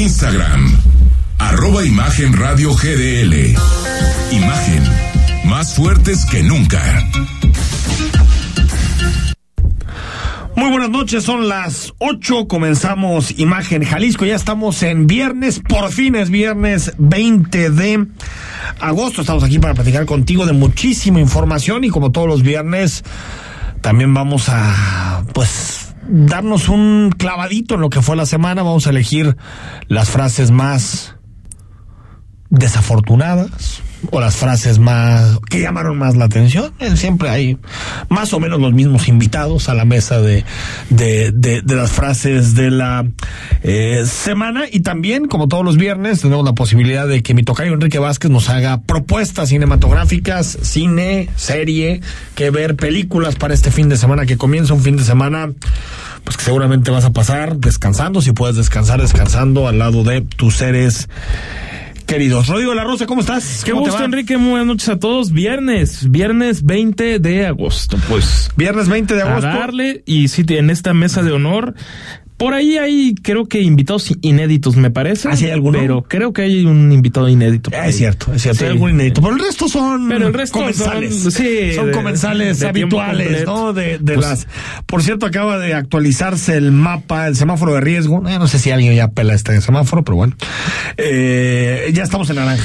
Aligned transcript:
Instagram. 0.00 0.78
Arroba 1.38 1.84
Imagen 1.84 2.32
Radio 2.32 2.72
GDL. 2.72 3.54
Imagen. 4.32 4.82
Más 5.44 5.74
fuertes 5.74 6.24
que 6.24 6.42
nunca. 6.42 6.80
Muy 10.56 10.70
buenas 10.70 10.88
noches, 10.88 11.22
son 11.22 11.50
las 11.50 11.92
8, 11.98 12.48
comenzamos 12.48 13.38
Imagen 13.38 13.84
Jalisco, 13.84 14.24
ya 14.24 14.36
estamos 14.36 14.82
en 14.82 15.06
viernes, 15.06 15.60
por 15.60 15.92
fin 15.92 16.14
es 16.14 16.30
viernes 16.30 16.92
20 16.96 17.70
de 17.70 18.06
agosto, 18.80 19.20
estamos 19.20 19.44
aquí 19.44 19.58
para 19.58 19.74
platicar 19.74 20.06
contigo 20.06 20.46
de 20.46 20.52
muchísima 20.54 21.20
información 21.20 21.84
y 21.84 21.90
como 21.90 22.10
todos 22.10 22.26
los 22.26 22.42
viernes 22.42 23.04
también 23.82 24.12
vamos 24.14 24.48
a 24.48 25.24
pues 25.34 25.79
darnos 26.10 26.68
un 26.68 27.12
clavadito 27.16 27.76
en 27.76 27.80
lo 27.80 27.90
que 27.90 28.02
fue 28.02 28.16
la 28.16 28.26
semana, 28.26 28.62
vamos 28.62 28.86
a 28.86 28.90
elegir 28.90 29.36
las 29.88 30.10
frases 30.10 30.50
más 30.50 31.16
desafortunadas 32.50 33.82
o 34.10 34.20
las 34.20 34.36
frases 34.36 34.78
más 34.78 35.38
que 35.48 35.60
llamaron 35.60 35.98
más 35.98 36.16
la 36.16 36.24
atención. 36.26 36.72
Eh, 36.78 36.96
Siempre 36.96 37.28
hay 37.28 37.58
más 38.08 38.32
o 38.32 38.40
menos 38.40 38.60
los 38.60 38.72
mismos 38.72 39.08
invitados 39.08 39.68
a 39.68 39.74
la 39.74 39.84
mesa 39.84 40.20
de, 40.20 40.44
de, 40.88 41.32
de, 41.32 41.62
de 41.62 41.74
las 41.74 41.90
frases 41.90 42.54
de 42.54 42.70
la 42.70 43.06
eh, 43.62 44.04
semana 44.06 44.64
y 44.70 44.80
también, 44.80 45.26
como 45.26 45.48
todos 45.48 45.64
los 45.64 45.76
viernes, 45.76 46.20
tenemos 46.20 46.44
la 46.44 46.54
posibilidad 46.54 47.06
de 47.06 47.22
que 47.22 47.34
mi 47.34 47.42
tocayo 47.42 47.72
Enrique 47.72 47.98
Vázquez 47.98 48.30
nos 48.30 48.48
haga 48.48 48.82
propuestas 48.82 49.50
cinematográficas, 49.50 50.58
cine, 50.62 51.28
serie, 51.36 52.00
que 52.34 52.50
ver 52.50 52.76
películas 52.76 53.36
para 53.36 53.54
este 53.54 53.70
fin 53.70 53.88
de 53.88 53.96
semana 53.96 54.26
que 54.26 54.36
comienza 54.36 54.74
un 54.74 54.82
fin 54.82 54.96
de 54.96 55.04
semana 55.04 55.50
pues 56.24 56.36
que 56.36 56.44
seguramente 56.44 56.90
vas 56.90 57.04
a 57.04 57.12
pasar 57.12 57.56
descansando, 57.56 58.20
si 58.20 58.32
puedes 58.32 58.56
descansar, 58.56 59.00
descansando 59.00 59.68
al 59.68 59.78
lado 59.78 60.04
de 60.04 60.20
tus 60.20 60.56
seres 60.56 61.08
queridos. 62.10 62.48
Rodrigo 62.48 62.74
la 62.74 62.82
Rosa, 62.82 63.06
¿cómo 63.06 63.20
estás? 63.20 63.62
Qué 63.64 63.70
¿Cómo 63.70 63.84
gusto? 63.84 64.02
Enrique. 64.02 64.36
Muy 64.36 64.50
buenas 64.50 64.66
noches 64.66 64.88
a 64.88 64.98
todos. 64.98 65.30
Viernes, 65.30 66.10
viernes 66.10 66.64
20 66.64 67.20
de 67.20 67.46
agosto. 67.46 67.96
Pues 68.08 68.50
Viernes 68.56 68.88
20 68.88 69.14
de 69.14 69.22
a 69.22 69.26
agosto. 69.30 69.46
darle 69.46 70.02
y 70.06 70.26
sí, 70.26 70.44
en 70.48 70.70
esta 70.70 70.92
mesa 70.92 71.22
de 71.22 71.30
honor. 71.30 71.74
Por 72.40 72.54
ahí 72.54 72.78
hay, 72.78 73.14
creo 73.22 73.44
que 73.46 73.60
invitados 73.60 74.10
inéditos, 74.22 74.74
me 74.74 74.90
parece. 74.90 75.28
¿Ah, 75.30 75.36
sí 75.36 75.44
hay 75.44 75.50
alguno? 75.50 75.78
Pero 75.78 76.02
creo 76.08 76.32
que 76.32 76.40
hay 76.40 76.64
un 76.64 76.90
invitado 76.90 77.28
inédito. 77.28 77.70
Ah. 77.74 77.86
Es 77.86 77.98
cierto, 77.98 78.32
es 78.32 78.40
cierto, 78.40 78.60
Sí. 78.60 78.64
hay 78.64 78.70
algún 78.70 78.90
inédito. 78.92 79.20
Pero 79.20 79.34
el 79.34 79.40
resto 79.40 79.68
son 79.68 80.08
Pero 80.08 80.26
el 80.28 80.32
resto 80.32 80.58
comensales. 80.58 81.14
son- 81.22 81.32
sí, 81.32 81.74
son 81.74 81.86
de- 81.88 81.92
comensales 81.92 82.58
de 82.58 82.68
habituales. 82.68 83.44
¿no? 83.44 83.74
De, 83.74 83.98
de 83.98 84.14
Pues- 84.14 84.26
las. 84.26 84.46
Por 84.86 85.02
cierto, 85.02 85.26
acaba 85.26 85.58
de 85.58 85.74
actualizarse 85.74 86.56
el 86.56 86.72
mapa, 86.72 87.26
el 87.28 87.36
semáforo 87.36 87.74
de 87.74 87.82
riesgo. 87.82 88.26
Eh, 88.26 88.38
no 88.38 88.48
sé 88.48 88.58
si 88.58 88.70
alguien 88.70 88.94
ya 88.94 89.08
pela 89.08 89.34
este 89.34 89.60
semáforo, 89.60 90.02
pero 90.02 90.16
bueno. 90.16 90.34
Eh, 90.96 91.90
ya 91.92 92.02
estamos 92.02 92.30
en 92.30 92.36
naranja. 92.36 92.64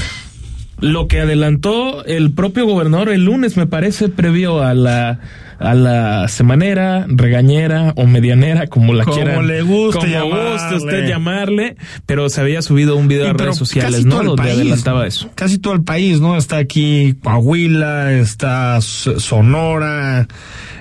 Lo 0.79 1.07
que 1.07 1.19
adelantó 1.21 2.03
el 2.05 2.31
propio 2.31 2.65
gobernador 2.65 3.09
el 3.09 3.25
lunes, 3.25 3.55
me 3.57 3.65
parece, 3.67 4.09
previo 4.09 4.61
a 4.61 4.73
la 4.73 5.19
a 5.59 5.73
la 5.73 6.27
semanera, 6.27 7.05
regañera 7.07 7.93
o 7.95 8.05
medianera, 8.05 8.67
como 8.67 8.93
la 8.93 9.03
Como 9.05 9.15
quiera. 9.15 9.41
le 9.41 9.61
guste 9.61 9.99
como 9.99 10.11
llamarle. 10.11 10.51
guste 10.51 10.75
usted 10.75 11.07
llamarle, 11.07 11.75
pero 12.05 12.29
se 12.29 12.41
había 12.41 12.61
subido 12.61 12.95
un 12.97 13.07
video 13.07 13.29
a 13.29 13.33
redes 13.33 13.55
sociales, 13.57 14.05
¿no? 14.05 14.21
Donde 14.23 14.35
país, 14.43 14.53
adelantaba 14.55 15.07
eso. 15.07 15.29
Casi 15.35 15.57
todo 15.57 15.73
el 15.73 15.83
país, 15.83 16.19
¿no? 16.19 16.37
Está 16.37 16.57
aquí 16.57 17.15
Coahuila, 17.23 18.11
está 18.13 18.79
Sonora, 18.81 20.27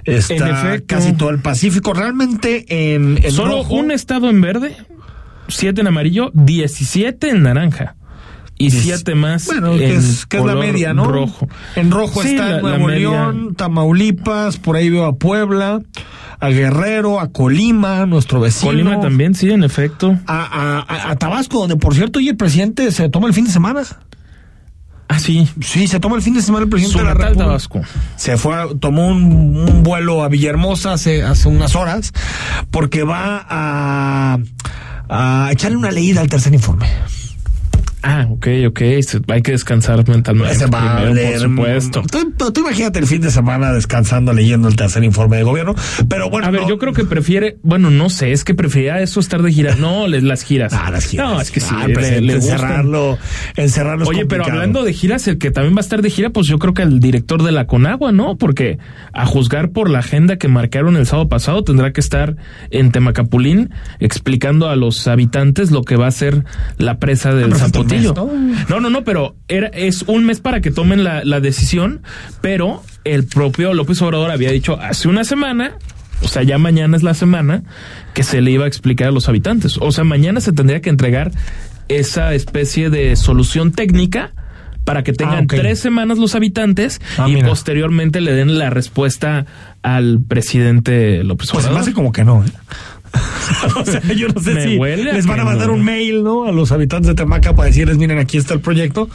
está 0.04 0.34
En 0.34 0.54
efecto. 0.54 0.86
casi 0.94 1.12
todo 1.12 1.30
el 1.30 1.38
Pacífico. 1.40 1.92
Realmente 1.94 2.64
en, 2.94 3.18
en 3.22 3.32
Solo 3.32 3.58
rojo- 3.58 3.74
un 3.74 3.90
estado 3.90 4.28
en 4.30 4.40
verde, 4.40 4.76
siete 5.48 5.80
en 5.82 5.86
amarillo, 5.86 6.30
17 6.34 7.30
en 7.30 7.42
naranja. 7.42 7.96
Y 8.56 8.70
siete 8.70 9.14
más 9.16 9.46
Bueno, 9.46 9.72
en 9.72 9.78
que 9.78 9.94
es, 9.96 10.26
que 10.26 10.36
es 10.38 10.44
la 10.44 10.54
media, 10.54 10.94
¿no? 10.94 11.06
rojo. 11.06 11.48
En 11.74 11.90
rojo 11.90 12.22
Sí, 12.22 12.28
está 12.30 12.44
la- 12.50 12.54
la 12.56 12.60
Nuevo 12.62 12.86
media. 12.86 12.98
León, 13.10 13.54
Tamaulipas, 13.56 14.58
por 14.58 14.76
ahí 14.76 14.90
veo 14.90 15.06
a 15.06 15.16
Puebla, 15.16 15.80
a 16.38 16.48
Guerrero, 16.50 17.18
a 17.20 17.32
Colima, 17.32 18.06
nuestro 18.06 18.38
vecino. 18.40 18.70
Colima 18.70 19.00
también, 19.00 19.34
sí, 19.34 19.50
en 19.50 19.64
efecto. 19.64 20.16
A, 20.26 20.84
a- 20.86 21.10
a- 21.10 21.16
Tabasco, 21.16 21.58
donde 21.58 21.76
por 21.76 21.94
cierto 21.94 22.20
hoy 22.20 22.28
el 22.28 22.36
presidente 22.36 22.92
se 22.92 23.08
toma 23.08 23.26
el 23.26 23.34
fin 23.34 23.44
de 23.46 23.50
semana. 23.50 23.82
Ah, 25.08 25.18
sí. 25.18 25.48
Sí, 25.60 25.86
se 25.86 25.98
toma 26.00 26.16
el 26.16 26.22
fin 26.22 26.34
de 26.34 26.40
semana 26.42 26.64
el 26.64 26.70
presidente 26.70 26.92
Su 26.98 27.04
de 27.04 27.04
la 27.04 27.14
República. 27.14 27.44
Tabasco. 27.44 27.80
Se 28.16 28.36
fue, 28.36 28.54
a- 28.54 28.68
tomó 28.80 29.08
un, 29.08 29.56
un 29.68 29.82
vuelo 29.82 30.22
a 30.22 30.28
Villahermosa 30.28 30.92
hace, 30.92 31.22
hace 31.24 31.48
unas 31.48 31.74
horas, 31.74 32.12
porque 32.70 33.02
va 33.02 33.44
a, 33.48 34.38
a 35.08 35.48
echarle 35.52 35.76
una 35.76 35.90
leída 35.90 36.20
al 36.20 36.28
tercer 36.28 36.54
informe. 36.54 36.86
Ah, 38.06 38.26
ok, 38.28 38.46
ok. 38.68 38.80
se- 39.00 39.20
Hay 39.32 39.40
que 39.40 39.52
descansar 39.52 40.06
mentalmente. 40.06 40.52
Ese 40.52 40.66
va 40.66 40.92
a 40.92 40.96
primero, 40.96 41.14
leer, 41.14 41.38
por 41.40 41.48
supuesto. 41.50 42.02
Tú, 42.36 42.52
tú 42.52 42.60
imagínate 42.60 42.98
el 42.98 43.06
fin 43.06 43.22
de 43.22 43.30
semana 43.30 43.72
descansando 43.72 44.32
leyendo 44.34 44.68
el 44.68 44.76
tercer 44.76 45.02
informe 45.04 45.38
de 45.38 45.42
gobierno, 45.44 45.74
pero 46.08 46.28
bueno. 46.28 46.46
A 46.46 46.50
ver, 46.50 46.60
no- 46.62 46.68
yo 46.68 46.76
creo 46.78 46.92
que 46.92 47.04
prefiere, 47.04 47.56
bueno, 47.62 47.88
no 47.90 48.10
sé, 48.10 48.32
es 48.32 48.44
que 48.44 48.54
prefería 48.54 49.00
eso 49.00 49.20
estar 49.20 49.40
de 49.42 49.50
gira. 49.50 49.74
No, 49.76 50.06
les- 50.06 50.22
las 50.22 50.42
giras. 50.42 50.74
Ah, 50.74 50.90
las 50.90 51.06
giras. 51.06 51.26
No, 51.30 51.40
es 51.40 51.50
que 51.50 51.60
sí, 51.60 51.68
Ah, 51.74 51.86
le- 51.88 51.94
presidente, 51.94 52.26
le 52.26 52.34
gustan. 52.36 52.52
encerrarlo, 52.56 53.18
encerrarlo 53.56 54.02
es 54.04 54.08
Oye, 54.10 54.26
pero 54.26 54.44
hablando 54.44 54.84
de 54.84 54.92
giras, 54.92 55.26
el 55.26 55.38
que 55.38 55.50
también 55.50 55.74
va 55.74 55.78
a 55.78 55.80
estar 55.80 56.02
de 56.02 56.10
gira, 56.10 56.28
pues 56.28 56.46
yo 56.46 56.58
creo 56.58 56.74
que 56.74 56.82
el 56.82 57.00
director 57.00 57.42
de 57.42 57.52
la 57.52 57.66
Conagua, 57.66 58.12
¿no? 58.12 58.36
Porque 58.36 58.78
a 59.14 59.24
juzgar 59.24 59.70
por 59.70 59.88
la 59.88 60.00
agenda 60.00 60.36
que 60.36 60.48
marcaron 60.48 60.96
el 60.98 61.06
sábado 61.06 61.30
pasado, 61.30 61.64
tendrá 61.64 61.92
que 61.94 62.00
estar 62.02 62.36
en 62.70 62.92
Temacapulín 62.92 63.70
explicando 63.98 64.68
a 64.68 64.76
los 64.76 65.06
habitantes 65.08 65.70
lo 65.70 65.82
que 65.84 65.96
va 65.96 66.06
a 66.08 66.10
ser 66.10 66.44
la 66.76 66.98
presa 66.98 67.32
del 67.34 67.44
pero 67.46 67.56
mes, 68.02 68.12
No, 68.68 68.80
no, 68.80 68.90
no, 68.90 69.04
pero 69.04 69.36
era, 69.48 69.68
es 69.68 70.02
un 70.02 70.24
mes 70.26 70.40
para 70.40 70.60
que 70.60 70.70
tomen 70.70 71.04
la, 71.04 71.24
la 71.24 71.40
decisión, 71.40 72.02
pero 72.40 72.82
el 73.04 73.24
propio 73.26 73.74
López 73.74 74.00
Obrador 74.02 74.30
había 74.30 74.50
dicho 74.50 74.78
hace 74.80 75.08
una 75.08 75.24
semana, 75.24 75.76
o 76.22 76.28
sea, 76.28 76.42
ya 76.42 76.58
mañana 76.58 76.96
es 76.96 77.02
la 77.02 77.14
semana, 77.14 77.62
que 78.14 78.22
se 78.22 78.40
le 78.40 78.50
iba 78.50 78.64
a 78.64 78.68
explicar 78.68 79.08
a 79.08 79.10
los 79.10 79.28
habitantes. 79.28 79.76
O 79.80 79.92
sea, 79.92 80.04
mañana 80.04 80.40
se 80.40 80.52
tendría 80.52 80.80
que 80.80 80.90
entregar 80.90 81.32
esa 81.88 82.32
especie 82.34 82.88
de 82.90 83.14
solución 83.16 83.72
técnica 83.72 84.32
para 84.84 85.02
que 85.02 85.12
tengan 85.14 85.44
Ah, 85.44 85.46
tres 85.48 85.80
semanas 85.80 86.18
los 86.18 86.34
habitantes 86.34 87.00
Ah, 87.18 87.26
y 87.28 87.34
mira. 87.34 87.48
posteriormente 87.48 88.20
le 88.20 88.32
den 88.32 88.58
la 88.58 88.68
respuesta 88.70 89.46
al 89.82 90.20
presidente 90.26 91.24
López 91.24 91.50
Pues 91.50 91.64
se 91.64 91.68
me 91.70 91.74
Obrador. 91.74 91.80
hace 91.88 91.92
como 91.94 92.12
que 92.12 92.24
no, 92.24 92.44
¿eh? 92.44 92.48
o 93.76 93.84
sea, 93.84 94.00
yo 94.14 94.28
no 94.28 94.40
sé 94.40 94.60
si 94.62 94.78
les 94.78 95.26
van 95.26 95.40
a 95.40 95.44
mandar 95.44 95.68
no. 95.68 95.74
un 95.74 95.84
mail, 95.84 96.22
¿no? 96.22 96.44
A 96.44 96.52
los 96.52 96.72
habitantes 96.72 97.08
de 97.08 97.14
Temaca 97.14 97.54
para 97.54 97.66
decirles, 97.66 97.98
miren, 97.98 98.18
aquí 98.18 98.36
está 98.36 98.54
el 98.54 98.60
proyecto. 98.60 99.08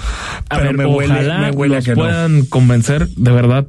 a 0.50 0.58
pero 0.58 0.70
ver, 0.70 0.78
me 0.78 0.86
huele, 0.86 1.14
ojalá 1.14 1.40
me 1.40 1.52
huele 1.52 1.76
a 1.76 1.78
los 1.78 1.86
que 1.86 1.92
no. 1.92 1.98
puedan 1.98 2.46
convencer 2.46 3.08
de 3.10 3.32
verdad. 3.32 3.66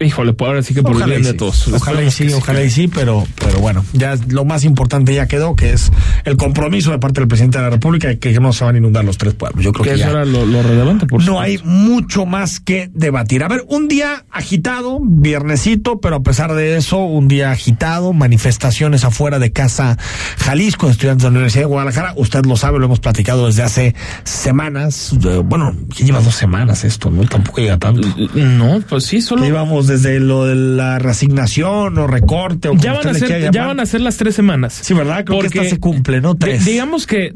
Híjole, 0.00 0.32
pues 0.32 0.48
ahora 0.48 0.62
sí 0.62 0.74
que 0.74 0.82
por 0.82 1.00
el 1.00 1.08
bien 1.08 1.22
de 1.22 1.34
todos. 1.34 1.68
Ojalá 1.68 2.02
y 2.02 2.10
sí, 2.10 2.32
ojalá 2.32 2.62
y 2.62 2.70
sí, 2.70 2.88
pero, 2.88 3.24
pero 3.38 3.58
bueno, 3.60 3.84
ya 3.92 4.16
lo 4.28 4.44
más 4.44 4.64
importante 4.64 5.14
ya 5.14 5.26
quedó, 5.26 5.54
que 5.54 5.72
es 5.72 5.90
el 6.24 6.36
compromiso 6.36 6.90
de 6.90 6.98
parte 6.98 7.20
del 7.20 7.28
presidente 7.28 7.58
de 7.58 7.64
la 7.64 7.70
República 7.70 8.08
de 8.08 8.18
que 8.18 8.32
no 8.40 8.52
se 8.52 8.64
van 8.64 8.74
a 8.74 8.78
inundar 8.78 9.04
los 9.04 9.18
tres 9.18 9.34
pueblos. 9.34 9.64
Yo 9.64 9.72
creo 9.72 9.84
Que 9.84 9.90
que, 9.90 9.96
eso 9.96 10.04
ya 10.04 10.10
era 10.10 10.24
lo, 10.24 10.44
lo 10.46 10.62
relevante, 10.62 11.06
por 11.06 11.20
no 11.20 11.26
supuesto. 11.26 11.40
hay 11.40 11.58
mucho 11.64 12.26
más 12.26 12.58
que 12.60 12.90
debatir. 12.94 13.44
A 13.44 13.48
ver, 13.48 13.64
un 13.68 13.88
día 13.88 14.24
agitado, 14.30 14.98
viernesito, 15.02 16.00
pero 16.00 16.16
a 16.16 16.22
pesar 16.22 16.54
de 16.54 16.76
eso, 16.76 16.98
un 16.98 17.28
día 17.28 17.50
agitado, 17.52 18.12
manifestaciones 18.12 19.04
afuera 19.04 19.38
de 19.38 19.52
Casa 19.52 19.98
Jalisco, 20.38 20.88
estudiantes 20.88 21.22
de 21.22 21.28
la 21.28 21.32
Universidad 21.32 21.62
de 21.62 21.66
Guadalajara. 21.66 22.14
Usted 22.16 22.44
lo 22.46 22.56
sabe, 22.56 22.78
lo 22.78 22.86
hemos 22.86 23.00
platicado 23.00 23.46
desde 23.46 23.62
hace 23.62 23.94
semanas. 24.24 25.12
Eh, 25.24 25.42
bueno, 25.44 25.74
ya 25.94 26.04
lleva 26.06 26.20
dos 26.20 26.34
semanas 26.34 26.84
esto, 26.84 27.10
¿no? 27.10 27.24
Tampoco 27.24 27.60
llega 27.60 27.78
tanto. 27.78 28.08
No, 28.34 28.80
pues 28.88 29.04
sí, 29.04 29.20
solo. 29.20 29.44
Llevamos 29.44 29.86
desde 29.92 30.20
lo 30.20 30.46
de 30.46 30.54
la 30.54 30.98
resignación 30.98 31.98
o 31.98 32.06
recorte 32.06 32.68
o 32.68 32.74
ya 32.74 32.94
van, 32.94 33.08
a 33.08 33.14
ser, 33.14 33.50
ya 33.52 33.66
van 33.66 33.80
a 33.80 33.86
ser 33.86 34.00
las 34.00 34.16
tres 34.16 34.34
semanas. 34.34 34.78
Sí, 34.82 34.94
¿verdad? 34.94 35.24
Creo 35.24 35.40
que 35.40 35.46
esta 35.46 35.64
se 35.64 35.78
cumple, 35.78 36.20
¿no? 36.20 36.34
Tres. 36.34 36.64
digamos 36.64 37.06
que 37.06 37.32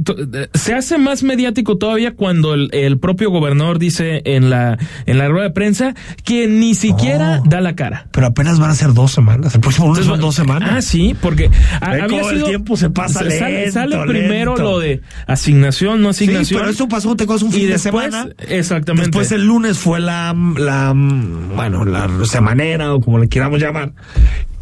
se 0.55 0.75
hace 0.75 0.99
más 0.99 1.23
mediático 1.23 1.77
todavía 1.77 2.15
cuando 2.15 2.55
el, 2.55 2.99
propio 2.99 3.31
gobernador 3.31 3.79
dice 3.79 4.23
en 4.25 4.49
la, 4.49 4.79
en 5.05 5.19
la 5.19 5.29
rueda 5.29 5.45
de 5.45 5.51
prensa 5.51 5.95
que 6.25 6.49
ni 6.49 6.75
siquiera 6.75 7.43
da 7.45 7.61
la 7.61 7.77
cara. 7.77 8.09
Pero 8.13 8.27
apenas 8.27 8.59
van 8.59 8.71
a 8.71 8.75
ser 8.75 8.95
dos 8.95 9.13
semanas. 9.13 9.55
El 9.55 9.61
próximo 9.61 9.89
lunes 9.89 10.07
son 10.07 10.21
dos 10.21 10.35
semanas. 10.35 10.71
Ah, 10.73 10.83
sí, 10.83 11.15
porque 11.21 11.51
había 11.81 12.09
sido, 12.09 12.31
el 12.31 12.45
tiempo 12.45 12.77
se 12.77 12.91
pasa 12.91 13.23
lento, 13.23 13.73
Sale, 13.73 13.99
primero 14.07 14.57
lo 14.57 14.79
de 14.79 15.03
asignación, 15.27 16.03
no 16.03 16.11
asignación. 16.11 16.45
Sí, 16.47 16.55
pero 16.55 16.71
eso 16.71 16.89
pasó, 16.89 17.15
te 17.17 17.27
un 17.45 17.53
fin 17.53 17.69
de 17.69 17.79
semana. 17.79 18.29
Exactamente. 18.49 19.09
Después 19.09 19.33
el 19.33 19.47
lunes 19.47 19.79
fue 19.79 20.01
la, 20.01 20.35
la 20.57 20.93
bueno, 20.95 21.85
la 21.85 22.07
semanera 22.37 22.95
o 22.95 23.01
como 23.01 23.19
le 23.19 23.29
queramos 23.29 23.61
llamar. 23.61 23.93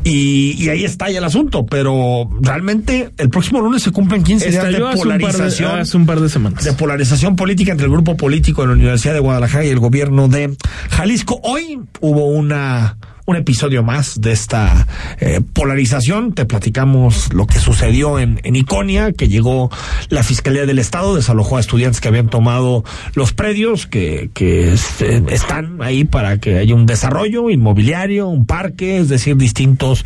Y, 0.05 0.69
ahí 0.69 0.85
está 0.85 1.09
ya 1.11 1.19
el 1.19 1.25
asunto, 1.25 1.65
pero 1.65 2.29
realmente 2.43 3.11
el 3.17 3.31
próximo 3.31 3.61
lunes 3.62 3.82
se 3.82 3.91
cumplen 3.91 4.23
15 4.23 4.50
días 4.50 4.65
de 4.71 4.79
polarización. 4.97 5.79
hace 5.79 5.97
un 5.97 6.05
par 6.05 6.21
de 6.21 6.29
semanas. 6.29 6.62
De 6.62 6.75
polarización 6.75 7.37
política 7.37 7.73
entre 7.73 7.87
el 7.87 7.93
grupo 7.93 8.15
político 8.17 8.62
de 8.62 8.69
la 8.69 8.75
Universidad 8.75 9.15
de 9.15 9.21
Guadalajara 9.21 9.65
y 9.65 9.71
el 9.71 9.79
gobierno 9.79 10.29
de 10.29 10.55
Jalisco. 10.91 11.41
Hoy 11.43 11.81
hubo 12.00 12.26
una 12.26 12.99
un 13.26 13.37
episodio 13.37 13.82
más 13.82 14.21
de 14.21 14.32
esta 14.32 14.87
eh, 15.19 15.41
polarización. 15.53 16.32
Te 16.35 16.44
platicamos 16.44 17.32
lo 17.32 17.47
que 17.47 17.59
sucedió 17.59 18.19
en, 18.19 18.41
en 18.44 18.56
Iconia, 18.56 19.12
que 19.12 19.29
llegó 19.29 19.71
la 20.09 20.23
Fiscalía 20.23 20.67
del 20.67 20.79
Estado, 20.79 21.15
desalojó 21.15 21.56
a 21.56 21.61
estudiantes 21.61 22.00
que 22.00 22.09
habían 22.09 22.29
tomado 22.29 22.85
los 23.15 23.32
predios, 23.32 23.87
que, 23.87 24.31
que 24.35 24.73
este, 24.73 25.23
están 25.32 25.81
ahí 25.82 26.05
para 26.05 26.38
que 26.38 26.59
haya 26.59 26.75
un 26.75 26.87
desarrollo 26.87 27.50
inmobiliario, 27.50 28.29
un 28.29 28.47
parque, 28.47 28.99
es 28.99 29.09
decir, 29.09 29.37
distintos 29.37 30.05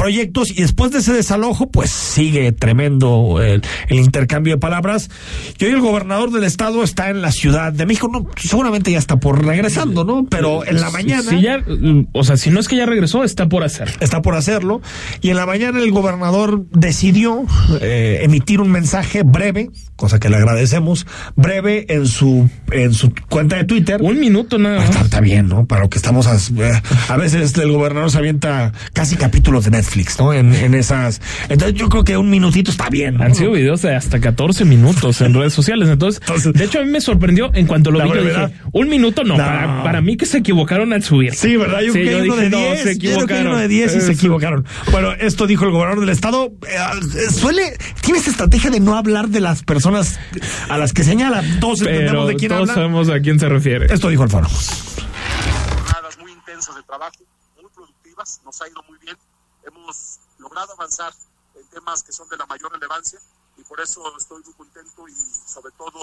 proyectos. 0.00 0.50
Y 0.50 0.62
después 0.62 0.92
de 0.92 1.00
ese 1.00 1.12
desalojo, 1.12 1.70
pues 1.70 1.90
sigue 1.90 2.52
tremendo 2.52 3.38
el, 3.42 3.60
el 3.88 3.98
intercambio 3.98 4.54
de 4.54 4.58
palabras. 4.58 5.10
Y 5.58 5.66
hoy 5.66 5.72
el 5.72 5.80
gobernador 5.80 6.30
del 6.32 6.44
Estado 6.44 6.82
está 6.82 7.10
en 7.10 7.20
la 7.20 7.32
Ciudad 7.32 7.70
de 7.70 7.84
México. 7.84 8.08
No, 8.10 8.26
seguramente 8.36 8.90
ya 8.90 8.98
está 8.98 9.20
por 9.20 9.44
regresando, 9.44 10.04
¿no? 10.04 10.24
Pero 10.30 10.64
en 10.64 10.80
la 10.80 10.90
mañana. 10.90 11.22
Sí, 11.22 11.42
ya, 11.42 11.62
o 12.12 12.24
sea, 12.24 12.38
si 12.38 12.50
no 12.50 12.60
es 12.60 12.68
que 12.68 12.76
ya 12.76 12.86
regresó, 12.86 13.24
está 13.24 13.48
por 13.50 13.62
hacer. 13.62 13.90
Está 14.00 14.22
por 14.22 14.36
hacerlo. 14.36 14.80
Y 15.20 15.28
en 15.28 15.36
la 15.36 15.44
mañana 15.44 15.78
el 15.80 15.90
gobernador 15.90 16.64
decidió 16.70 17.44
eh, 17.82 18.20
emitir 18.22 18.62
un 18.62 18.70
mensaje 18.70 19.22
breve, 19.22 19.68
cosa 19.96 20.18
que 20.18 20.30
le 20.30 20.36
agradecemos, 20.36 21.06
breve 21.36 21.84
en 21.90 22.06
su 22.06 22.48
en 22.72 22.94
su 22.94 23.12
cuenta 23.28 23.56
de 23.56 23.64
Twitter. 23.64 24.00
Un 24.02 24.18
minuto 24.18 24.56
nada 24.56 24.78
más. 24.78 25.04
Está, 25.04 25.20
bien, 25.20 25.48
¿no? 25.48 25.66
Para 25.66 25.82
lo 25.82 25.90
que 25.90 25.98
estamos 25.98 26.26
a, 26.26 26.38
a, 27.12 27.16
veces 27.18 27.56
el 27.58 27.70
gobernador 27.70 28.10
se 28.10 28.16
avienta 28.16 28.72
casi 28.94 29.16
capítulos 29.16 29.64
de 29.64 29.72
Netflix, 29.72 29.89
¿no? 30.18 30.32
En, 30.32 30.54
en 30.54 30.74
esas. 30.74 31.20
Entonces 31.48 31.74
yo 31.74 31.88
creo 31.88 32.04
que 32.04 32.16
un 32.16 32.30
minutito 32.30 32.70
está 32.70 32.88
bien. 32.88 33.20
Han 33.20 33.34
sido 33.34 33.52
videos 33.52 33.82
de 33.82 33.94
hasta 33.94 34.20
14 34.20 34.64
minutos 34.64 35.20
en 35.20 35.34
redes 35.34 35.52
sociales. 35.52 35.88
Entonces, 35.88 36.20
de 36.52 36.64
hecho 36.64 36.80
a 36.80 36.84
mí 36.84 36.90
me 36.90 37.00
sorprendió 37.00 37.50
en 37.54 37.66
cuanto 37.66 37.90
lo 37.90 38.02
vi 38.02 38.10
yo 38.10 38.24
dije, 38.24 38.54
un 38.72 38.88
minuto 38.88 39.24
no, 39.24 39.36
Para, 39.36 39.82
para, 39.82 40.00
mí 40.00 40.16
que 40.16 40.26
se 40.26 40.38
equivocaron 40.38 40.92
al 40.92 41.02
subir. 41.02 41.34
Sí, 41.34 41.56
¿verdad? 41.56 41.80
Yo, 41.80 41.92
de 41.92 42.50
10, 42.50 42.82
se 42.82 42.92
equivocaron. 42.92 43.58
de 43.58 43.68
10 43.68 43.96
y 43.96 44.00
se 44.00 44.12
equivocaron. 44.12 44.66
Bueno, 44.90 45.12
esto 45.12 45.46
dijo 45.46 45.64
el 45.64 45.70
gobernador 45.70 46.00
del 46.00 46.10
estado. 46.10 46.52
Eh, 46.66 47.30
suele, 47.30 47.76
tiene 48.00 48.18
esta 48.18 48.30
estrategia 48.30 48.70
de 48.70 48.80
no 48.80 48.96
hablar 48.96 49.28
de 49.28 49.40
las 49.40 49.62
personas 49.62 50.18
a 50.68 50.78
las 50.78 50.92
que 50.92 51.04
señala. 51.04 51.42
Todos 51.60 51.82
entendemos 51.82 52.28
de 52.28 52.36
quién 52.36 52.50
todos 52.50 52.68
sabemos 52.68 53.08
a 53.08 53.20
quién 53.20 53.38
se 53.38 53.48
refiere. 53.48 53.86
Esto 53.92 54.08
dijo 54.08 54.22
Alfaro. 54.22 54.48
Jornadas 54.48 56.18
muy 56.18 56.32
intensas 56.32 56.74
de 56.74 56.82
trabajo, 56.82 57.12
muy 57.60 57.70
productivas, 57.74 58.40
nos 58.44 58.60
ha 58.62 58.68
ido 58.68 58.82
muy 58.88 58.98
bien. 58.98 59.16
Hemos 59.64 60.18
logrado 60.38 60.72
avanzar 60.72 61.12
en 61.54 61.66
temas 61.68 62.02
que 62.02 62.12
son 62.12 62.28
de 62.28 62.36
la 62.36 62.46
mayor 62.46 62.72
relevancia 62.72 63.20
y 63.56 63.64
por 63.64 63.80
eso 63.80 64.16
estoy 64.16 64.42
muy 64.42 64.54
contento 64.54 65.08
y 65.08 65.14
sobre 65.14 65.72
todo 65.72 66.02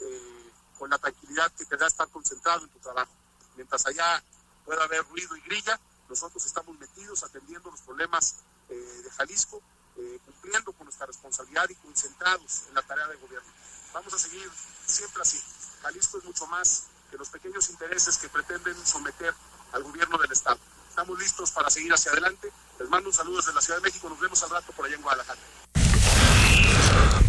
eh, 0.00 0.52
con 0.78 0.90
la 0.90 0.98
tranquilidad 0.98 1.50
que 1.52 1.64
te 1.64 1.76
da 1.76 1.86
estar 1.86 2.08
concentrado 2.08 2.64
en 2.64 2.70
tu 2.70 2.78
trabajo. 2.80 3.12
Mientras 3.56 3.86
allá 3.86 4.22
pueda 4.64 4.84
haber 4.84 5.06
ruido 5.08 5.36
y 5.36 5.40
grilla, 5.42 5.78
nosotros 6.08 6.44
estamos 6.44 6.78
metidos 6.78 7.22
atendiendo 7.22 7.70
los 7.70 7.80
problemas 7.80 8.36
eh, 8.68 8.74
de 8.74 9.10
Jalisco, 9.10 9.62
eh, 9.96 10.20
cumpliendo 10.24 10.72
con 10.72 10.84
nuestra 10.86 11.06
responsabilidad 11.06 11.68
y 11.70 11.74
concentrados 11.76 12.64
en 12.68 12.74
la 12.74 12.82
tarea 12.82 13.06
de 13.08 13.16
gobierno. 13.16 13.48
Vamos 13.92 14.12
a 14.12 14.18
seguir 14.18 14.50
siempre 14.84 15.22
así. 15.22 15.40
Jalisco 15.82 16.18
es 16.18 16.24
mucho 16.24 16.46
más 16.46 16.84
que 17.10 17.16
los 17.16 17.28
pequeños 17.28 17.70
intereses 17.70 18.18
que 18.18 18.28
pretenden 18.28 18.74
someter 18.86 19.34
al 19.72 19.82
gobierno 19.82 20.18
del 20.18 20.32
Estado. 20.32 20.58
Estamos 20.88 21.18
listos 21.18 21.50
para 21.50 21.70
seguir 21.70 21.92
hacia 21.92 22.12
adelante. 22.12 22.52
Les 22.80 22.88
mando 22.90 23.08
un 23.08 23.14
saludo 23.14 23.36
desde 23.38 23.54
la 23.54 23.60
Ciudad 23.60 23.78
de 23.78 23.84
México. 23.84 24.08
Nos 24.08 24.20
vemos 24.20 24.42
al 24.42 24.50
rato 24.50 24.72
por 24.76 24.86
allá 24.86 24.96
en 24.96 25.02
Guadalajara. 25.02 25.38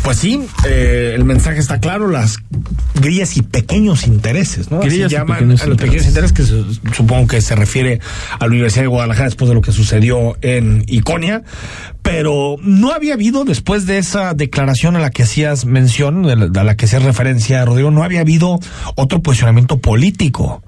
Pues 0.04 0.20
sí, 0.20 0.48
eh, 0.66 1.12
el 1.16 1.26
mensaje 1.26 1.60
está 1.60 1.82
claro, 1.82 2.08
las 2.08 2.38
grillas 2.96 3.36
y 3.36 3.42
pequeños 3.42 4.08
intereses, 4.08 4.72
¿no? 4.72 4.80
Grillas 4.80 5.12
llaman 5.12 5.52
a 5.60 5.66
los 5.66 5.78
pequeños 5.78 6.06
intereses, 6.06 6.32
que 6.32 6.92
supongo 6.94 7.28
que 7.28 7.42
se 7.42 7.56
refiere 7.58 8.00
a 8.32 8.46
la 8.46 8.48
Universidad 8.48 8.84
de 8.84 8.88
Guadalajara 8.88 9.26
después 9.26 9.50
de 9.50 9.56
lo 9.56 9.62
que 9.62 9.74
sucedió 9.74 10.38
en 10.42 10.86
Iconia, 10.88 11.44
pero 12.08 12.56
no 12.62 12.94
había 12.94 13.16
habido, 13.16 13.44
después 13.44 13.86
de 13.86 13.98
esa 13.98 14.34
declaración 14.34 14.96
a 14.96 15.00
la 15.00 15.10
que 15.10 15.24
hacías 15.24 15.66
mención, 15.66 16.26
a 16.58 16.64
la 16.64 16.78
que 16.78 16.86
hacías 16.86 17.04
referencia, 17.04 17.66
Rodrigo, 17.66 17.92
no 17.92 18.02
había 18.02 18.22
habido 18.22 18.60
otro 18.96 19.22
posicionamiento 19.22 19.80
político 19.80 20.64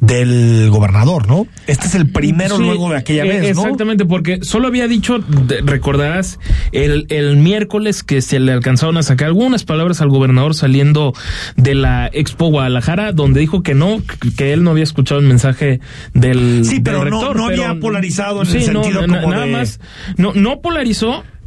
del 0.00 0.68
gobernador, 0.70 1.28
¿no? 1.28 1.46
Este 1.68 1.86
es 1.86 1.94
el 1.94 2.10
primero 2.10 2.58
luego 2.58 2.90
de 2.90 2.96
aquella 2.96 3.22
vez, 3.22 3.54
¿no? 3.54 3.62
Exactamente, 3.62 4.04
porque 4.04 4.40
solo 4.42 4.66
había 4.66 4.88
dicho, 4.88 5.18
recordarás, 5.62 6.40
el, 6.72 7.06
el 7.08 7.36
miércoles 7.36 8.02
que 8.02 8.20
se 8.20 8.40
le 8.40 8.52
alcanzaron 8.52 8.96
a 8.96 9.04
sacar 9.04 9.28
algunas 9.28 9.62
palabras 9.62 10.00
al 10.00 10.08
gobernador 10.08 10.56
saliendo 10.56 11.12
de 11.56 11.76
la 11.76 12.10
Expo 12.12 12.46
Guadalajara, 12.46 13.12
donde 13.12 13.38
dijo 13.38 13.62
que 13.62 13.74
no, 13.74 14.02
que 14.36 14.52
él 14.52 14.64
no 14.64 14.72
había 14.72 14.84
escuchado 14.84 15.20
el 15.20 15.26
mensaje 15.26 15.78
del 16.14 16.64
Sí, 16.64 16.80
pero 16.80 17.04
no, 17.04 17.32
no 17.32 17.46
había 17.46 17.78
polarizado 17.78 18.42
en 18.42 18.48
el 18.48 18.62
sentido 18.62 19.02
como 19.06 19.30
nada 19.30 19.46
más, 19.46 19.78
no, 20.16 20.32
no 20.34 20.60
polarizado 20.60 20.79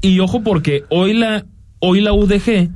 y 0.02 0.20
ojo 0.20 0.44
porque 0.44 0.84
hoy 0.90 1.14
la, 1.14 1.46
hoy 1.80 2.02
la 2.02 2.14
UDG, 2.14 2.70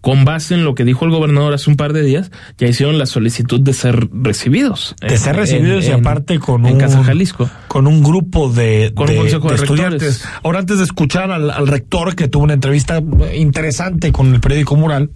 con 0.00 0.24
base 0.24 0.54
en 0.54 0.64
lo 0.64 0.74
que 0.74 0.84
dijo 0.84 1.04
el 1.04 1.10
gobernador 1.10 1.52
hace 1.52 1.68
un 1.68 1.76
par 1.76 1.92
de 1.92 2.02
días, 2.02 2.30
ya 2.56 2.66
hicieron 2.66 2.98
la 2.98 3.04
solicitud 3.04 3.60
de 3.60 3.74
ser 3.74 4.08
recibidos. 4.12 4.94
De 5.02 5.18
ser 5.18 5.36
recibidos 5.36 5.86
y 5.86 5.90
aparte 5.90 6.38
con 6.38 6.64
un, 6.64 6.78
Casa 6.78 7.04
Jalisco. 7.04 7.50
Con 7.66 7.86
un 7.86 8.02
grupo 8.02 8.50
de, 8.50 8.86
estudiantes. 8.86 10.24
Ahora, 10.42 10.60
antes 10.60 10.78
de 10.78 10.84
escuchar 10.84 11.30
al, 11.30 11.66
rector 11.66 12.14
que 12.14 12.26
tuvo 12.28 12.44
una 12.44 12.54
entrevista 12.54 13.02
interesante 13.34 14.10
con 14.10 14.32
el 14.32 14.40
periódico 14.40 14.76
Mural, 14.76 15.10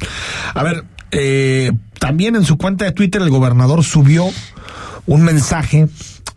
a 0.53 0.63
ver, 0.63 0.85
eh, 1.11 1.73
también 1.99 2.37
en 2.37 2.45
su 2.45 2.59
cuenta 2.59 2.85
de 2.85 2.93
Twitter 2.93 3.23
el 3.23 3.31
gobernador 3.31 3.83
subió 3.83 4.29
un 5.07 5.23
mensaje 5.23 5.89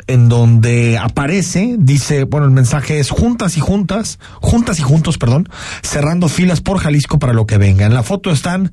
en 0.08 0.30
donde 0.30 0.98
aparece, 0.98 1.76
dice, 1.80 2.26
bueno, 2.26 2.46
el 2.46 2.52
mensaje 2.52 3.00
es 3.00 3.10
juntas 3.10 3.58
y 3.58 3.60
juntas, 3.60 4.20
juntas 4.42 4.80
y 4.80 4.84
juntos, 4.84 5.18
perdón, 5.18 5.50
cerrando 5.82 6.30
filas 6.30 6.62
por 6.62 6.78
Jalisco 6.78 7.20
para 7.20 7.34
lo 7.34 7.46
que 7.46 7.58
venga. 7.58 7.86
En 7.86 7.94
la 7.94 8.04
foto 8.04 8.32
están 8.32 8.72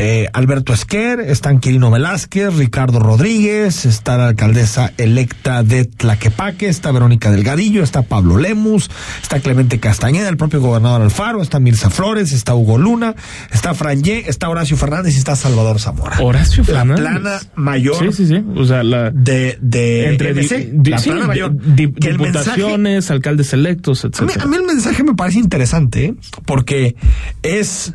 eh, 0.00 0.28
Alberto 0.32 0.72
Esquer, 0.72 1.18
están 1.18 1.58
Quirino 1.58 1.90
Velázquez, 1.90 2.54
Ricardo 2.54 3.00
Rodríguez, 3.00 3.84
está 3.84 4.16
la 4.16 4.28
alcaldesa 4.28 4.92
electa 4.96 5.64
de 5.64 5.86
Tlaquepaque, 5.86 6.68
está 6.68 6.92
Verónica 6.92 7.32
Delgadillo, 7.32 7.82
está 7.82 8.02
Pablo 8.02 8.36
Lemus, 8.36 8.88
está 9.20 9.40
Clemente 9.40 9.80
Castañeda, 9.80 10.28
el 10.28 10.36
propio 10.36 10.60
gobernador 10.60 11.02
Alfaro, 11.02 11.42
está 11.42 11.58
Mirza 11.58 11.90
Flores, 11.90 12.30
está 12.30 12.54
Hugo 12.54 12.78
Luna, 12.78 13.16
está 13.50 13.74
Franje, 13.74 14.30
está 14.30 14.48
Horacio 14.48 14.76
Fernández 14.76 15.16
y 15.16 15.18
está 15.18 15.34
Salvador 15.34 15.80
Zamora. 15.80 16.18
Horacio 16.20 16.62
Fernández. 16.62 17.00
La 17.00 17.10
plana 17.10 17.40
mayor. 17.56 17.98
Sí, 17.98 18.24
sí, 18.24 18.26
sí. 18.28 18.44
O 18.54 18.64
sea, 18.64 18.84
la. 18.84 19.10
De, 19.10 19.58
de 19.60 20.10
entre 20.10 20.32
la 20.32 20.96
plana 20.98 21.26
mayor. 21.26 21.56
diputaciones, 21.56 23.10
alcaldes 23.10 23.52
electos, 23.52 24.04
etc. 24.04 24.40
A 24.40 24.46
mí, 24.46 24.58
el 24.58 24.62
mensaje 24.62 25.02
me 25.02 25.14
parece 25.14 25.40
interesante, 25.40 26.04
¿eh? 26.04 26.14
porque 26.46 26.94
es 27.42 27.94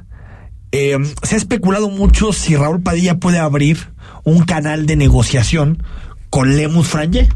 eh, 0.75 0.97
se 1.21 1.35
ha 1.35 1.37
especulado 1.37 1.87
mucho 1.89 2.33
si 2.33 2.55
Raúl 2.55 2.81
Padilla 2.81 3.19
puede 3.19 3.37
abrir 3.37 3.77
un 4.23 4.43
canal 4.43 4.87
de 4.87 4.95
negociación 4.95 5.83
con 6.33 6.57
Lemus 6.57 6.87
Franje. 6.87 7.29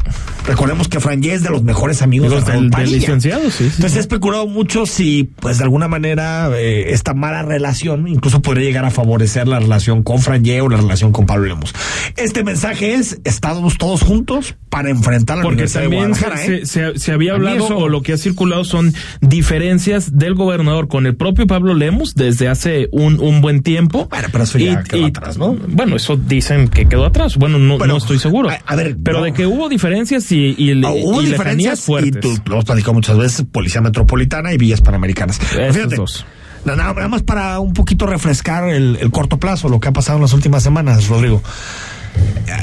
Recordemos 0.48 0.88
que 0.88 1.00
Franje 1.00 1.34
es 1.34 1.44
de 1.44 1.51
los 1.51 1.62
mejores 1.62 2.01
amigos 2.01 2.32
de 2.32 2.39
Raúl 2.39 2.72
del, 2.72 2.92
licenciado, 2.92 3.51
sí, 3.51 3.66
Entonces 3.66 3.96
ha 3.96 4.00
especulado 4.00 4.48
mucho 4.48 4.88
si, 4.88 5.25
pues 5.39 5.60
de 5.60 5.66
alguna 5.66 5.88
manera, 5.88 6.50
eh, 6.58 6.94
esta 6.94 7.13
mala 7.13 7.44
relación 7.44 8.08
incluso 8.08 8.42
podría 8.42 8.66
llegar 8.66 8.86
a 8.86 8.89
favorecer 8.89 9.48
la 9.48 9.60
relación 9.60 10.01
con 10.01 10.20
Franje 10.20 10.62
o 10.62 10.70
la 10.70 10.77
relación 10.77 11.12
con 11.12 11.27
Pablo 11.27 11.46
Lemus. 11.46 11.75
Este 12.16 12.44
mensaje 12.44 12.96
es, 12.96 13.20
estamos 13.24 13.77
todos 13.77 14.01
juntos 14.01 14.56
para 14.70 14.89
enfrentar 14.89 15.38
la 15.38 15.44
Porque 15.44 15.68
también 15.68 16.13
¿eh? 16.13 16.62
se, 16.66 16.98
se, 16.98 17.12
había 17.12 17.34
hablado 17.34 17.68
o 17.77 17.89
lo 17.89 18.01
que 18.01 18.13
ha 18.13 18.18
circulado 18.18 18.63
son 18.63 18.94
diferencias 19.22 20.18
del 20.18 20.34
gobernador 20.34 20.88
con 20.88 21.06
el 21.06 21.16
propio 21.16 21.46
Pablo 21.46 21.74
Lemus 21.74 22.16
desde 22.16 22.48
hace 22.48 22.88
un, 22.92 23.20
un 23.20 23.42
buen 23.42 23.62
tiempo. 23.62 24.08
Bueno, 24.10 24.27
pero 24.32 24.44
eso 24.44 24.58
ya 24.58 24.84
quedó 24.84 25.06
atrás, 25.06 25.38
¿no? 25.38 25.56
Bueno, 25.68 25.96
eso 25.96 26.16
dicen 26.16 26.68
que 26.68 26.88
quedó 26.88 27.06
atrás. 27.06 27.38
Bueno, 27.38 27.60
no, 27.60 27.77
no 27.77 27.98
estoy 27.98 28.18
seguro. 28.18 28.50
a 28.66 28.75
ver, 28.75 28.87
ver, 28.88 28.98
pero 29.03 29.20
no. 29.20 29.25
de 29.25 29.34
que 29.34 29.46
hubo 29.46 29.70
diferencias 29.70 30.32
y, 30.32 30.56
y, 30.58 30.72
Ah, 30.84 30.91
hubo 30.91 31.22
y 31.22 31.27
diferencias 31.27 31.79
y 31.79 31.82
fuertes. 31.84 32.22
tú, 32.22 32.36
lo 32.50 32.62
platicado 32.62 32.94
muchas 32.94 33.17
veces, 33.17 33.46
Policía 33.51 33.82
Metropolitana 33.82 34.53
y 34.53 34.58
Villas 34.58 34.82
Panamericanas. 34.82 35.39
Estos 35.39 35.75
Fíjate, 35.75 35.96
dos. 35.96 36.25
Nada, 36.65 37.08
más 37.08 37.24
para 37.24 37.60
un 37.60 37.74
poquito 37.74 38.08
refrescar 38.08 38.67
el, 38.70 38.98
el 39.00 39.10
corto 39.12 39.38
plazo, 39.39 39.70
lo 39.70 39.79
que 39.79 39.88
ha 39.88 39.94
pasado 39.94 40.17
en 40.17 40.24
las 40.24 40.34
últimas 40.34 40.63
semanas, 40.63 41.08
Rodrigo. 41.08 41.41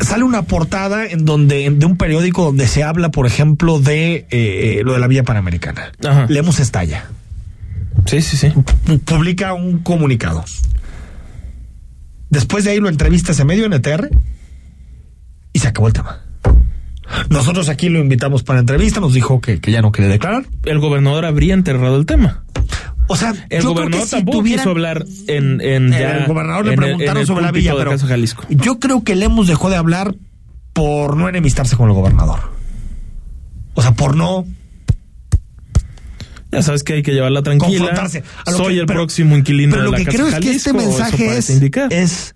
Sale 0.02 0.24
una 0.24 0.42
portada 0.42 1.06
en 1.06 1.24
donde 1.24 1.70
de 1.70 1.86
un 1.86 1.96
periódico 1.96 2.44
donde 2.44 2.66
se 2.66 2.82
habla, 2.82 3.10
por 3.10 3.26
ejemplo, 3.26 3.78
de 3.78 4.26
eh, 4.30 4.80
lo 4.84 4.92
de 4.94 4.98
la 4.98 5.06
Villa 5.06 5.22
Panamericana. 5.22 5.92
Ajá. 6.04 6.26
Leemos 6.28 6.58
estalla. 6.60 7.06
Sí, 8.06 8.20
sí, 8.20 8.36
sí. 8.36 8.48
Pu- 8.48 9.00
Publica 9.04 9.54
un 9.54 9.78
comunicado. 9.78 10.44
Después 12.30 12.64
de 12.64 12.72
ahí 12.72 12.80
lo 12.80 12.88
entrevista 12.88 13.32
ese 13.32 13.44
medio 13.44 13.66
NTR 13.68 14.10
y 15.54 15.58
se 15.60 15.68
acabó 15.68 15.86
el 15.86 15.94
tema. 15.94 16.20
Nosotros 17.30 17.68
aquí 17.70 17.88
lo 17.88 17.98
invitamos 18.00 18.42
para 18.42 18.60
entrevista, 18.60 19.00
nos 19.00 19.14
dijo 19.14 19.40
que, 19.40 19.60
que 19.60 19.70
ya 19.72 19.80
no 19.82 19.90
quiere 19.92 20.10
declarar. 20.10 20.44
El 20.64 20.78
gobernador 20.80 21.24
habría 21.24 21.54
enterrado 21.54 21.96
el 21.96 22.04
tema. 22.06 22.44
O 23.06 23.16
sea, 23.16 23.30
El 23.30 23.36
yo 23.36 23.46
creo 23.48 23.74
gobernador 23.74 24.00
que 24.04 24.10
si 24.10 24.16
tampoco 24.16 24.38
tuvieran- 24.38 24.58
quiso 24.64 24.70
hablar 24.70 25.04
en, 25.28 25.60
en 25.60 25.90
ya. 25.90 26.16
el 26.18 26.26
gobernador 26.26 26.64
le 26.66 26.72
en 26.72 26.78
el- 26.78 26.84
preguntaron 26.84 27.16
en 27.16 27.20
el 27.20 27.26
sobre 27.26 27.42
la 27.44 27.52
villa, 27.52 27.74
pero 27.76 27.98
Jalisco. 27.98 28.44
yo 28.50 28.78
creo 28.80 29.04
que 29.04 29.14
Lemos 29.14 29.46
dejó 29.46 29.68
de 29.70 29.76
hablar 29.76 30.14
por 30.72 31.16
no 31.16 31.28
enemistarse 31.28 31.76
con 31.76 31.88
el 31.88 31.94
gobernador. 31.94 32.40
O 33.74 33.82
sea, 33.82 33.92
por 33.92 34.16
no 34.16 34.46
Ya 36.52 36.62
sabes 36.62 36.84
que 36.84 36.94
hay 36.94 37.02
que 37.02 37.12
llevarla 37.12 37.42
tranquila. 37.42 37.78
confrontarse. 37.78 38.22
Lo 38.46 38.52
Soy 38.56 38.74
que- 38.74 38.80
el 38.80 38.86
pero- 38.86 39.00
próximo 39.00 39.36
inquilino 39.36 39.72
pero 39.72 39.82
de 39.82 39.86
lo 39.86 39.92
la 39.92 39.98
que 39.98 40.04
Casa 40.04 40.16
creo 40.16 40.28
es 40.28 40.34
que 40.34 40.46
Jalisco, 40.46 40.70
este 40.70 40.72
mensaje 40.86 41.36
es, 41.36 41.50
es 41.90 42.34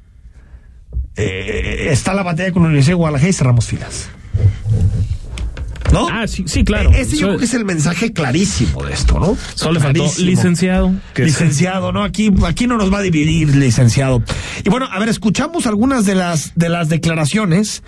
eh, 1.19 1.89
está 1.91 2.15
la 2.15 2.23
batalla 2.23 2.53
con 2.53 2.63
la 2.63 2.69
Universidad 2.69 2.93
de 2.93 2.99
Guadalajara 2.99 3.31
y 3.31 3.33
cerramos 3.33 3.67
filas. 3.67 4.09
¿No? 5.93 6.09
Ah, 6.11 6.27
sí, 6.27 6.45
sí, 6.47 6.65
claro. 6.65 6.91
Ese 6.91 7.17
yo 7.17 7.29
creo 7.29 7.39
que 7.39 7.45
es 7.47 7.55
el 7.55 7.65
mensaje 7.65 8.13
clarísimo 8.13 8.85
de 8.85 8.93
esto, 8.93 9.19
¿no? 9.19 9.37
Solo 9.55 9.75
le 9.75 9.81
faltó 9.81 10.05
licenciado. 10.19 10.93
Que 11.15 11.25
licenciado, 11.25 11.93
¿no? 11.93 12.05
Aquí, 12.05 12.33
aquí 12.47 12.67
no 12.67 12.77
nos 12.77 12.93
va 12.93 12.99
a 12.99 13.03
dividir, 13.03 13.55
licenciado. 13.55 14.23
Y 14.65 14.71
bueno, 14.71 14.87
a 14.91 14.99
ver, 14.99 15.09
escuchamos 15.09 15.67
algunas 15.67 16.05
de 16.05 16.15
las, 16.15 16.53
de 16.55 16.69
las 16.69 16.89
declaraciones. 16.89 17.83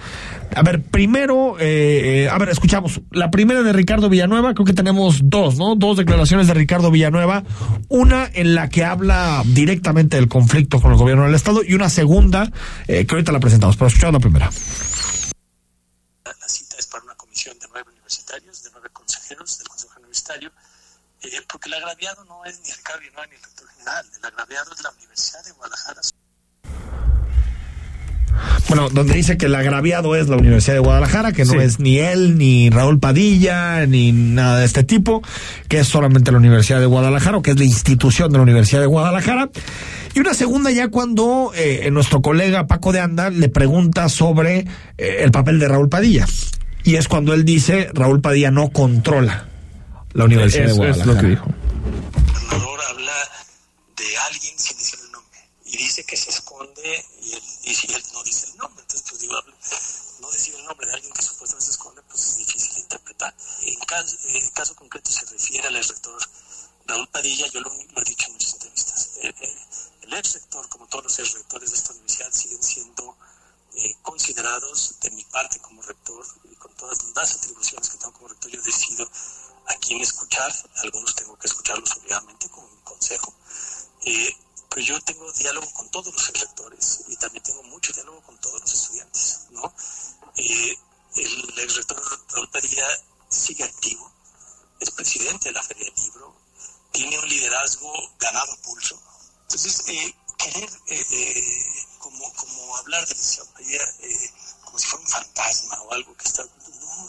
A 0.55 0.63
ver, 0.63 0.83
primero, 0.83 1.59
eh, 1.61 2.25
eh, 2.25 2.29
a 2.29 2.37
ver, 2.39 2.49
escuchamos. 2.49 3.01
La 3.13 3.31
primera 3.31 3.63
de 3.63 3.73
Ricardo 3.73 4.09
Villanueva, 4.09 4.55
creo 4.55 4.67
que 4.67 4.73
tenemos 4.73 5.21
dos, 5.23 5.57
¿no? 5.57 5.77
Dos 5.77 5.97
declaraciones 5.97 6.49
de 6.49 6.55
Ricardo 6.55 6.91
Villanueva. 6.91 7.45
Una 7.89 8.29
en 8.33 8.55
la 8.55 8.69
que 8.69 8.85
habla 8.85 9.43
directamente 9.47 10.17
del 10.17 10.29
conflicto 10.29 10.81
con 10.81 10.93
el 10.93 10.99
gobierno 10.99 11.25
del 11.25 11.35
Estado 11.35 11.63
y 11.67 11.75
una 11.75 11.89
segunda 11.89 12.51
eh, 12.89 13.07
que 13.07 13.15
ahorita 13.15 13.31
la 13.31 13.41
presentamos. 13.41 13.77
Pero 13.77 13.89
escuchamos 13.89 14.15
la 14.15 14.21
primera. 14.21 14.51
La, 16.25 16.33
la 16.41 16.49
cita 16.49 16.77
es 16.79 16.87
para 16.87 17.05
una 17.05 17.15
comisión 17.41 17.59
de 17.59 17.67
nueve 17.73 17.91
universitarios, 17.93 18.63
de 18.65 18.71
nueve 18.73 18.89
consejeros 18.93 19.59
del 19.59 19.69
Consejo 19.69 19.95
Universitario, 19.99 20.51
eh, 21.23 21.29
porque 21.51 21.69
el 21.69 21.75
agraviado 21.75 22.25
no 22.27 22.45
es 22.45 22.61
ni 22.65 22.71
Ricardo 22.71 23.01
Villanueva 23.01 23.27
ni 23.29 23.37
el 23.37 23.43
rector 23.43 23.69
general, 23.79 24.07
el 24.19 24.25
agraviado 24.27 24.73
es 24.75 24.83
la 24.83 24.91
Universidad 24.91 25.45
de 25.45 25.53
Guadalajara. 25.53 26.01
Bueno, 28.69 28.89
donde 28.91 29.15
dice 29.15 29.37
que 29.39 29.47
el 29.47 29.55
agraviado 29.55 30.15
es 30.17 30.29
la 30.29 30.37
Universidad 30.37 30.75
de 30.75 30.81
Guadalajara, 30.81 31.33
que 31.33 31.45
no 31.45 31.53
Sí. 31.53 31.59
es 31.59 31.81
ni 31.81 31.99
él, 31.99 32.37
ni 32.37 32.69
Raúl 32.69 33.01
Padilla, 33.01 33.87
ni 33.87 34.13
nada 34.13 34.59
de 34.59 34.67
este 34.67 34.85
tipo, 34.85 35.23
que 35.69 35.81
es 35.81 35.89
solamente 35.89 36.31
la 36.31 36.39
Universidad 36.39 36.79
de 36.79 36.87
Guadalajara, 36.87 37.39
o 37.39 37.43
que 37.43 37.53
es 37.53 37.59
la 37.59 37.65
institución 37.65 38.31
de 38.31 38.39
la 38.39 38.43
Universidad 38.43 38.81
de 38.81 38.87
Guadalajara. 38.87 39.51
Y 40.15 40.21
una 40.21 40.35
segunda 40.35 40.71
ya 40.71 40.89
cuando 40.89 41.53
eh, 41.55 41.89
nuestro 41.91 42.21
colega 42.21 42.67
Paco 42.67 42.93
de 42.93 43.01
Anda 43.01 43.31
le 43.31 43.49
pregunta 43.49 44.09
sobre 44.11 44.67
eh, 44.99 45.17
el 45.21 45.31
papel 45.31 45.59
de 45.59 45.69
Raúl 45.69 45.89
Padilla. 45.89 46.27
Y 46.85 46.97
es 46.97 47.09
cuando 47.09 47.35
él 47.35 47.45
dice, 47.45 47.91
Raúl 47.93 48.21
Padilla 48.21 48.51
no 48.51 48.71
controla 48.71 49.49
la 50.13 50.25
Universidad 50.25 50.67
de 50.67 50.73
Eso 50.73 50.85
es 50.85 50.97
Guadalajara. 50.97 51.13
lo 51.15 51.21
que 51.21 51.27
dijo. 51.29 51.47
El 51.47 52.59
gobernador 52.61 52.81
habla 52.89 53.31
de 53.97 54.17
alguien 54.19 54.59
sin 54.59 54.77
decir 54.79 54.99
el 55.05 55.13
nombre 55.13 55.39
y 55.67 55.77
dice 55.77 56.05
que 56.05 56.17
se 56.17 56.31
esconde 56.31 57.05
y 57.23 57.33
él, 57.35 57.43
y 57.65 57.93
él 57.93 58.03
no 58.13 58.23
dice 58.25 58.47
el 58.51 58.57
nombre. 58.57 58.83
Entonces, 58.83 59.07
pues 59.09 59.21
digo, 59.21 59.37
habla- 59.37 59.55
no 60.21 60.31
decir 60.31 60.55
el 60.55 60.65
nombre 60.65 60.87
de 60.87 60.95
alguien 60.95 61.13
que 61.13 61.23
supuestamente 61.23 61.67
se 61.67 61.71
esconde, 61.73 62.03
pues 62.09 62.21
es 62.27 62.37
difícil 62.39 62.75
de 62.75 62.81
interpretar. 62.81 63.35
En 63.63 63.79
caso, 63.81 64.17
en 64.29 64.49
caso 64.51 64.75
concreto 64.75 65.11
se 65.11 65.25
refiere 65.27 65.69
al 65.69 65.77
ex 65.77 65.89
rector 65.89 66.19
Raúl 66.87 67.09
Padilla, 67.09 67.47
yo 67.53 67.61
lo, 67.61 67.71
lo 67.71 68.01
he 68.03 68.05
dicho 68.05 68.27
en 68.27 68.33
muchas 68.33 68.55
entrevistas. 68.55 69.11
Eh, 69.23 69.33
eh, 69.41 69.57
el 70.03 70.15
ex 70.15 70.35
rector, 70.35 70.69
como 70.69 70.87
todos 70.89 71.05
los 71.05 71.19
ex 71.21 71.33
rectores 71.35 71.71
de 71.71 71.77
esta 71.77 71.93
universidad, 71.93 72.33
siguen 72.33 72.63
siendo 72.63 73.17
eh, 73.77 73.95
considerados 74.03 74.97
de 75.01 75.11
mi 75.13 75.25
parte 75.25 75.59
como 75.61 75.81
rector 75.83 76.25
todas 76.81 76.99
las 77.15 77.37
atribuciones 77.37 77.91
que 77.91 77.99
tengo 77.99 78.13
como 78.15 78.29
rector, 78.29 78.51
yo 78.51 78.63
decido 78.63 79.09
a 79.67 79.75
quién 79.77 80.01
escuchar. 80.01 80.53
Algunos 80.77 81.15
tengo 81.15 81.37
que 81.39 81.47
escucharlos 81.47 81.91
obviamente 81.97 82.49
con 82.49 82.65
mi 82.65 82.81
consejo. 82.83 83.35
Eh, 84.05 84.35
pero 84.71 84.83
yo 84.83 85.01
tengo 85.03 85.31
diálogo 85.33 85.69
con 85.73 85.91
todos 85.91 86.13
los 86.15 86.33
rectores 86.33 87.01
y 87.09 87.17
también 87.17 87.43
tengo 87.43 87.63
mucho 87.65 87.93
diálogo 87.93 88.23
con 88.23 88.39
todos 88.41 88.61
los 88.61 88.73
estudiantes, 88.73 89.47
¿no? 89.51 89.75
Eh, 90.37 90.79
el 91.17 91.59
ex 91.59 91.75
rector 91.75 92.01
Raúl 92.31 92.49
Padilla 92.51 92.87
sigue 93.29 93.65
activo, 93.65 94.11
es 94.79 94.91
presidente 94.93 95.49
de 95.49 95.55
la 95.55 95.63
Feria 95.63 95.85
del 95.87 96.05
Libro, 96.05 96.37
tiene 96.93 97.19
un 97.19 97.29
liderazgo 97.29 97.93
ganado 98.21 98.53
a 98.53 98.57
pulso. 98.59 99.01
Entonces, 99.43 99.83
eh, 99.89 100.15
querer 100.39 100.71
eh, 100.87 101.87
como, 101.99 102.33
como 102.35 102.77
hablar 102.77 103.05
del 103.09 103.19
licenciado 103.19 103.51
Padilla 103.51 103.85
como 104.65 104.79
si 104.79 104.87
fuera 104.87 105.05
un 105.05 105.11
fantasma 105.11 105.83
o 105.83 105.93
algo 105.93 106.17
que 106.17 106.29
está... 106.29 106.45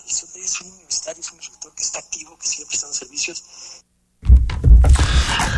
Es 0.08 0.62
un 0.62 0.72
universitario, 0.72 1.22
es 1.22 1.32
un 1.32 1.40
rector 1.40 1.74
que 1.76 1.84
está 1.84 2.00
activo, 2.00 2.38
que 2.38 2.48
sigue 2.48 2.66
prestando 2.66 2.96
servicios 2.96 3.44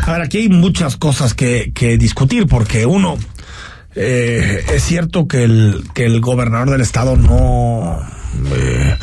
A 0.06 0.12
ver, 0.12 0.22
aquí 0.22 0.38
hay 0.38 0.48
muchas 0.48 0.96
cosas 0.96 1.34
que, 1.34 1.72
que 1.74 1.96
discutir, 1.98 2.46
porque 2.46 2.86
uno, 2.86 3.16
eh, 3.94 4.64
es 4.72 4.82
cierto 4.82 5.26
que 5.26 5.44
el, 5.44 5.84
que 5.94 6.04
el 6.04 6.20
gobernador 6.20 6.70
del 6.70 6.80
estado 6.80 7.16
no, 7.16 8.00
eh, 8.56 8.96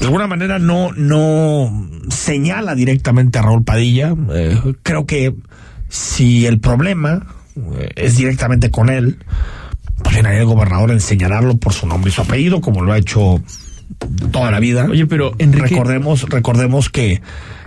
de 0.00 0.04
alguna 0.04 0.26
manera 0.26 0.58
no, 0.58 0.92
no 0.92 1.88
señala 2.10 2.74
directamente 2.74 3.38
a 3.38 3.42
Raúl 3.42 3.64
Padilla. 3.64 4.14
Eh, 4.32 4.74
creo 4.82 5.06
que 5.06 5.34
si 5.88 6.46
el 6.46 6.60
problema 6.60 7.26
eh, 7.56 7.90
es 7.96 8.16
directamente 8.16 8.70
con 8.70 8.90
él, 8.90 9.18
pues 10.02 10.16
ahí 10.24 10.38
el 10.38 10.44
gobernador 10.44 10.90
en 10.90 11.00
señalarlo 11.00 11.56
por 11.56 11.72
su 11.72 11.86
nombre 11.86 12.10
y 12.10 12.14
su 12.14 12.22
apellido, 12.22 12.60
como 12.60 12.82
lo 12.82 12.92
ha 12.92 12.98
hecho 12.98 13.40
toda 14.32 14.50
la 14.50 14.60
vida. 14.60 14.86
Oye, 14.90 15.06
pero, 15.06 15.32
Enrique- 15.38 15.68
recordemos, 15.70 16.28
recordemos 16.28 16.90
que 16.90 17.22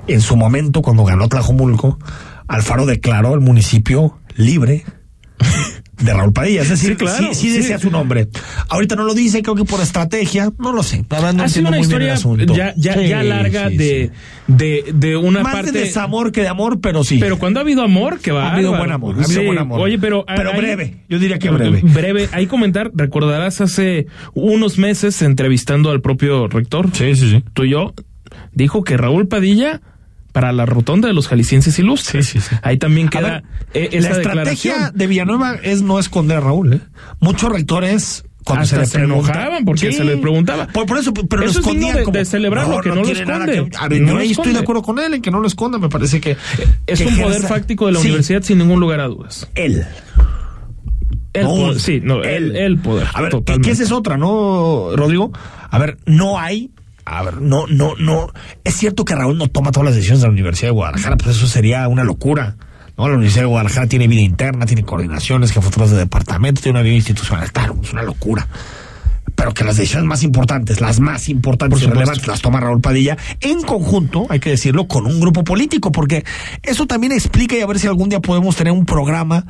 en 0.07 0.21
su 0.21 0.35
momento, 0.37 0.81
cuando 0.81 1.03
ganó 1.03 1.27
Tlajomulco, 1.27 1.99
Alfaro 2.47 2.85
declaró 2.85 3.33
el 3.33 3.41
municipio 3.41 4.17
libre 4.35 4.85
de 5.99 6.13
Raúl 6.13 6.33
Padilla. 6.33 6.61
Es 6.61 6.69
decir, 6.69 6.89
Sí, 6.91 6.95
claro, 6.95 7.27
sí, 7.29 7.33
sí 7.33 7.51
sí. 7.51 7.57
decía 7.57 7.79
su 7.79 7.89
nombre. 7.89 8.27
Ahorita 8.69 8.95
no 8.95 9.03
lo 9.03 9.13
dice, 9.13 9.41
creo 9.41 9.55
que 9.55 9.65
por 9.65 9.81
estrategia, 9.81 10.51
no 10.59 10.71
lo 10.73 10.83
sé. 10.83 11.03
No 11.09 11.43
ha 11.43 11.47
sido 11.49 11.67
una 11.67 11.77
muy 11.77 11.79
historia 11.85 12.15
ya, 12.55 12.73
ya, 12.77 12.93
Sí, 12.93 13.07
ya 13.07 13.23
larga 13.23 13.69
sí, 13.69 13.77
de, 13.77 14.11
sí. 14.47 14.53
de, 14.53 14.85
de 14.93 15.17
una 15.17 15.41
Más 15.41 15.53
parte. 15.53 15.71
de 15.71 15.79
desamor 15.81 16.31
que 16.31 16.41
de 16.41 16.47
amor, 16.47 16.79
pero 16.81 17.03
sí. 17.03 17.17
Pero 17.19 17.39
cuando 17.39 17.59
ha 17.59 17.63
habido 17.63 17.81
amor, 17.83 18.19
que 18.19 18.31
va. 18.31 18.49
ha 18.49 18.53
habido 18.53 18.75
buen 18.77 18.91
amor, 18.91 19.15
ha 19.19 19.23
habido 19.23 19.43
buen 19.43 19.57
amor. 19.57 19.79
Oye, 19.81 19.97
pero. 19.99 20.23
Pero 20.27 20.51
hay- 20.51 20.57
breve, 20.57 20.97
yo 21.09 21.19
diría 21.19 21.39
que 21.39 21.49
breve. 21.49 21.81
Breve. 21.83 22.29
Hay 22.31 22.47
comentar, 22.47 22.91
recordarás 22.93 23.61
hace 23.61 24.07
unos 24.33 24.77
meses 24.77 25.21
entrevistando 25.21 25.89
al 25.91 26.01
propio 26.01 26.47
rector. 26.47 26.89
Sí, 26.93 27.15
sí, 27.15 27.29
sí. 27.31 27.43
Tú 27.53 27.63
y 27.63 27.71
yo. 27.71 27.93
Dijo 28.53 28.83
que 28.83 28.97
Raúl 28.97 29.27
Padilla. 29.27 29.81
Para 30.39 30.51
la 30.51 30.67
rotonda 30.67 31.07
de 31.07 31.15
los 31.15 31.27
jaliscienses 31.27 31.79
ilustres. 31.79 32.27
Sí, 32.27 32.39
sí, 32.39 32.47
sí. 32.49 32.55
Ahí 32.61 32.77
también 32.77 33.09
queda 33.09 33.41
ver, 33.73 33.89
eh, 33.91 33.99
la 34.01 34.09
estrategia 34.09 34.91
de 34.93 35.07
Villanueva 35.07 35.55
es 35.63 35.81
no 35.81 35.97
esconder 35.97 36.37
a 36.37 36.41
Raúl. 36.41 36.73
¿eh? 36.75 36.79
Muchos 37.19 37.51
rectores 37.51 38.23
cuando 38.43 38.63
Hasta 38.65 38.75
se, 38.75 38.81
les 38.81 38.89
se 38.91 38.99
enojaban 38.99 39.65
porque 39.65 39.91
se 39.91 40.03
les 40.03 40.19
preguntaba. 40.19 40.67
Por, 40.67 40.85
por 40.85 40.99
eso, 40.99 41.11
pero 41.11 41.41
lo 41.41 41.49
Eso 41.49 41.59
es 41.61 41.65
digno 41.65 41.79
escondían 41.79 41.97
de- 41.97 42.03
como, 42.03 42.17
de 42.19 42.25
celebrarlo, 42.25 42.79
que 42.81 42.89
no 42.89 42.95
lo 42.97 43.07
esconde. 43.09 43.69
que- 43.71 43.77
a 43.77 43.87
ver, 43.87 44.01
No 44.01 44.07
yo 44.09 44.13
lo 44.13 44.19
ahí 44.19 44.25
estoy 44.27 44.31
esconde. 44.31 44.53
de 44.53 44.59
acuerdo 44.59 44.81
con 44.83 44.99
él 44.99 45.13
en 45.15 45.21
que 45.23 45.31
no 45.31 45.39
lo 45.39 45.47
esconda. 45.47 45.79
Me 45.79 45.89
parece 45.89 46.21
que 46.21 46.37
Es 46.85 46.99
que 47.01 47.07
un 47.07 47.17
poder 47.17 47.41
fáctico 47.41 47.87
de 47.87 47.93
la 47.93 47.99
Sí, 47.99 48.07
universidad 48.09 48.43
sin 48.43 48.59
ningún 48.59 48.79
lugar 48.79 48.99
a 48.99 49.07
dudas. 49.07 49.49
Él. 49.55 49.83
El 51.33 51.43
No, 51.43 51.49
poder, 51.55 51.79
sí, 51.79 51.99
no, 52.03 52.23
el, 52.23 52.55
el 52.55 52.77
poder. 52.77 53.07
A 53.13 53.21
ver, 53.21 53.31
totalmente. 53.31 53.67
que 53.67 53.73
esa 53.73 53.83
es 53.83 53.91
otra, 53.91 54.17
¿no, 54.17 54.91
Rodrigo? 54.95 55.31
A 55.69 55.77
ver, 55.79 55.97
no 56.05 56.39
hay. 56.39 56.71
A 57.09 57.23
ver, 57.23 57.41
no, 57.41 57.65
no, 57.67 57.95
no. 57.97 58.33
Es 58.65 58.75
cierto 58.75 59.05
que 59.05 59.15
Raúl 59.15 59.37
no 59.37 59.47
toma 59.47 59.71
todas 59.71 59.85
las 59.85 59.95
decisiones 59.95 60.21
de 60.21 60.27
la 60.27 60.33
Universidad 60.33 60.67
de 60.67 60.73
Guadalajara, 60.73 61.15
pues 61.15 61.37
eso 61.37 61.47
sería 61.47 61.87
una 61.87 62.03
locura. 62.03 62.57
¿no? 62.97 63.07
La 63.07 63.15
Universidad 63.15 63.43
de 63.43 63.47
Guadalajara 63.47 63.87
tiene 63.87 64.09
vida 64.09 64.21
interna, 64.21 64.65
tiene 64.65 64.83
coordinaciones, 64.83 65.53
jefaturas 65.53 65.91
de 65.91 65.97
departamento, 65.97 66.61
tiene 66.61 66.79
una 66.79 66.83
vida 66.83 66.95
institucional. 66.95 67.49
Claro, 67.53 67.79
es 67.81 67.93
una 67.93 68.03
locura. 68.03 68.45
Pero 69.35 69.53
que 69.53 69.63
las 69.63 69.77
decisiones 69.77 70.05
más 70.05 70.23
importantes, 70.23 70.81
las 70.81 70.99
más 70.99 71.29
importantes 71.29 71.81
y 71.81 71.85
relevantes, 71.85 72.27
las 72.27 72.41
toma 72.41 72.59
Raúl 72.59 72.81
Padilla 72.81 73.17
en 73.39 73.61
conjunto, 73.61 74.25
hay 74.29 74.41
que 74.41 74.49
decirlo, 74.49 74.87
con 74.87 75.05
un 75.05 75.21
grupo 75.21 75.45
político, 75.45 75.93
porque 75.93 76.25
eso 76.63 76.87
también 76.87 77.13
explica 77.13 77.55
y 77.55 77.61
a 77.61 77.67
ver 77.67 77.79
si 77.79 77.87
algún 77.87 78.09
día 78.09 78.19
podemos 78.19 78.55
tener 78.57 78.73
un 78.73 78.85
programa 78.85 79.45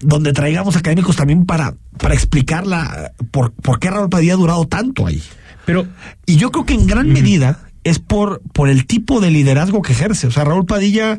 donde 0.00 0.32
traigamos 0.32 0.76
académicos 0.76 1.16
también 1.16 1.46
para, 1.46 1.74
para 1.98 2.14
explicar 2.14 2.66
la, 2.66 3.12
por, 3.32 3.52
por 3.54 3.80
qué 3.80 3.90
Raúl 3.90 4.08
Padilla 4.08 4.34
ha 4.34 4.36
durado 4.36 4.66
tanto 4.66 5.06
ahí. 5.06 5.20
Pero 5.64 5.86
y 6.26 6.36
yo 6.36 6.50
creo 6.50 6.66
que 6.66 6.74
en 6.74 6.86
gran 6.86 7.08
medida 7.12 7.60
es 7.84 7.98
por, 7.98 8.40
por 8.52 8.68
el 8.68 8.86
tipo 8.86 9.20
de 9.20 9.30
liderazgo 9.30 9.82
que 9.82 9.92
ejerce. 9.92 10.26
O 10.26 10.30
sea, 10.30 10.44
Raúl 10.44 10.66
Padilla 10.66 11.18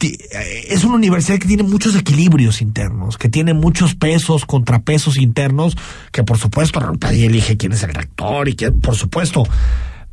es 0.00 0.84
una 0.84 0.96
universidad 0.96 1.38
que 1.38 1.48
tiene 1.48 1.62
muchos 1.62 1.94
equilibrios 1.96 2.60
internos, 2.60 3.16
que 3.16 3.28
tiene 3.28 3.54
muchos 3.54 3.94
pesos, 3.94 4.44
contrapesos 4.44 5.16
internos, 5.16 5.76
que 6.12 6.22
por 6.22 6.38
supuesto 6.38 6.80
Raúl 6.80 6.98
Padilla 6.98 7.26
elige 7.26 7.56
quién 7.56 7.72
es 7.72 7.82
el 7.82 7.94
rector 7.94 8.48
y 8.48 8.54
que 8.54 8.72
por 8.72 8.94
supuesto, 8.94 9.44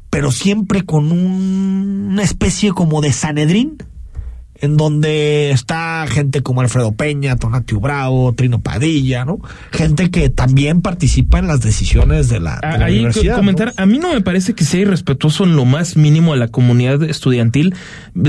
pero 0.10 0.31
siempre 0.31 0.83
con 0.86 1.12
una 1.12 2.24
especie 2.24 2.72
como 2.72 3.01
de 3.01 3.12
Sanedrín 3.12 3.77
en 4.55 4.77
donde 4.77 5.51
está 5.51 6.05
gente 6.07 6.41
como 6.41 6.62
Alfredo 6.62 6.93
Peña, 6.93 7.36
Tonatio 7.36 7.79
Bravo, 7.79 8.33
Trino 8.33 8.62
Padilla, 8.62 9.25
¿no? 9.25 9.39
Gente 9.72 10.12
que 10.12 10.29
también 10.29 10.81
participa 10.81 11.39
en 11.39 11.48
las 11.48 11.62
decisiones 11.62 12.29
de 12.29 12.39
la, 12.39 12.60
de 12.62 12.83
Ahí 12.83 13.00
universidad. 13.00 13.36
comentar, 13.36 13.74
a 13.77 13.86
mí 13.86 14.00
no 14.00 14.13
me 14.13 14.22
parece 14.22 14.53
que 14.53 14.63
sea 14.63 14.81
irrespetuoso 14.81 15.43
en 15.43 15.55
lo 15.55 15.65
más 15.65 15.98
mínimo 15.98 16.33
a 16.33 16.38
la 16.38 16.48
comunidad 16.48 17.03
estudiantil 17.03 17.75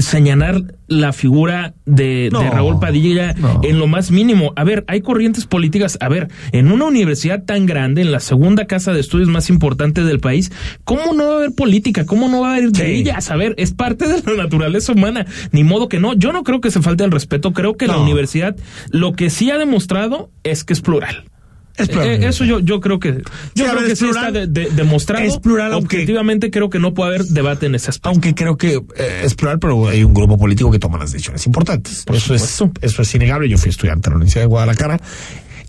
señalar 0.01 0.75
la 0.87 1.13
figura 1.13 1.75
de, 1.87 2.29
No, 2.33 2.41
de 2.41 2.51
Raúl 2.51 2.79
Padilla 2.79 3.33
no. 3.35 3.61
en 3.63 3.79
lo 3.79 3.87
más 3.87 4.11
mínimo. 4.11 4.53
A 4.57 4.65
ver, 4.65 4.85
hay 4.89 5.01
corrientes 5.01 5.47
políticas. 5.47 5.99
A 6.01 6.09
ver, 6.09 6.29
en 6.53 6.71
una 6.71 6.85
universidad 6.87 7.45
tan 7.45 7.67
grande, 7.67 8.03
en 8.03 8.13
la 8.13 8.21
segunda 8.21 8.67
casa 8.67 8.93
de 8.93 9.01
estudios 9.01 9.29
más 9.29 9.49
importante 9.51 10.03
del 10.03 10.21
país, 10.21 10.53
¿cómo 10.85 11.13
no 11.15 11.27
va 11.27 11.33
a 11.33 11.37
haber 11.37 11.53
política? 11.55 12.07
¿Cómo 12.07 12.29
no 12.29 12.41
va 12.43 12.53
a 12.53 12.57
haber 12.57 12.71
de 12.71 12.95
ellas? 12.95 13.31
A 13.31 13.37
ver, 13.37 13.55
es 13.59 13.73
parte 13.73 14.07
de 14.09 14.23
la 14.23 14.43
naturaleza 14.43 14.93
humana. 14.93 15.27
Ni 15.53 15.65
modo 15.65 15.89
que 15.89 16.01
no. 16.01 16.15
Yo 16.15 16.33
no 16.33 16.43
creo 16.45 16.61
que 16.61 16.71
se 16.71 16.83
falte 16.83 17.05
el 17.05 17.11
respeto. 17.11 17.53
Creo 17.53 17.75
que 17.77 17.87
la 17.87 17.99
universidad 17.99 18.57
lo 18.91 19.13
que 19.13 19.31
sí 19.31 19.51
ha 19.51 19.59
demostrado 19.59 20.31
es 20.43 20.65
que 20.65 20.73
es 20.73 20.81
plural. 20.81 21.25
Es 21.77 21.89
plural. 21.89 22.09
Eh, 22.09 22.27
eso 22.29 22.45
yo, 22.45 22.61
yo 22.61 22.81
creo 22.81 23.01
que 23.01 23.13
yo 23.13 23.19
Sí, 23.19 23.63
creo 23.63 23.75
ver, 23.75 23.85
que 23.87 23.93
es 23.93 23.99
sí 23.99 24.05
plural. 24.05 24.27
está 24.37 24.39
de- 24.39 24.47
de- 24.47 24.71
demostrado. 24.71 25.25
Es 25.25 25.39
plural, 25.39 25.73
aunque- 25.73 25.97
Objetivamente 25.97 26.51
creo 26.51 26.71
que 26.71 26.79
no 26.79 26.95
puede 26.95 27.09
haber 27.17 27.25
debate 27.27 27.67
en 27.67 27.75
ese 27.75 27.91
aspecto. 27.91 28.09
Aunque 28.11 28.35
creo 28.35 28.57
que 28.57 28.75
eh, 28.97 29.23
es 29.25 29.35
plural, 29.35 29.59
pero 29.59 29.89
hay 29.89 30.05
un 30.05 30.15
grupo 30.15 30.39
político 30.39 30.71
que 30.71 30.79
toma 30.79 30.99
las 30.99 31.11
decisiones 31.13 31.45
importantes. 31.47 32.05
Por 32.05 32.17
eso 32.17 32.35
es, 32.35 32.63
eso 32.81 33.03
es 33.03 33.15
innegable. 33.15 33.49
Yo 33.49 33.59
fui 33.59 33.71
estudiante 33.71 34.09
de 34.09 34.11
la 34.11 34.17
Universidad 34.17 34.43
de 34.43 34.47
Guadalajara 34.49 35.01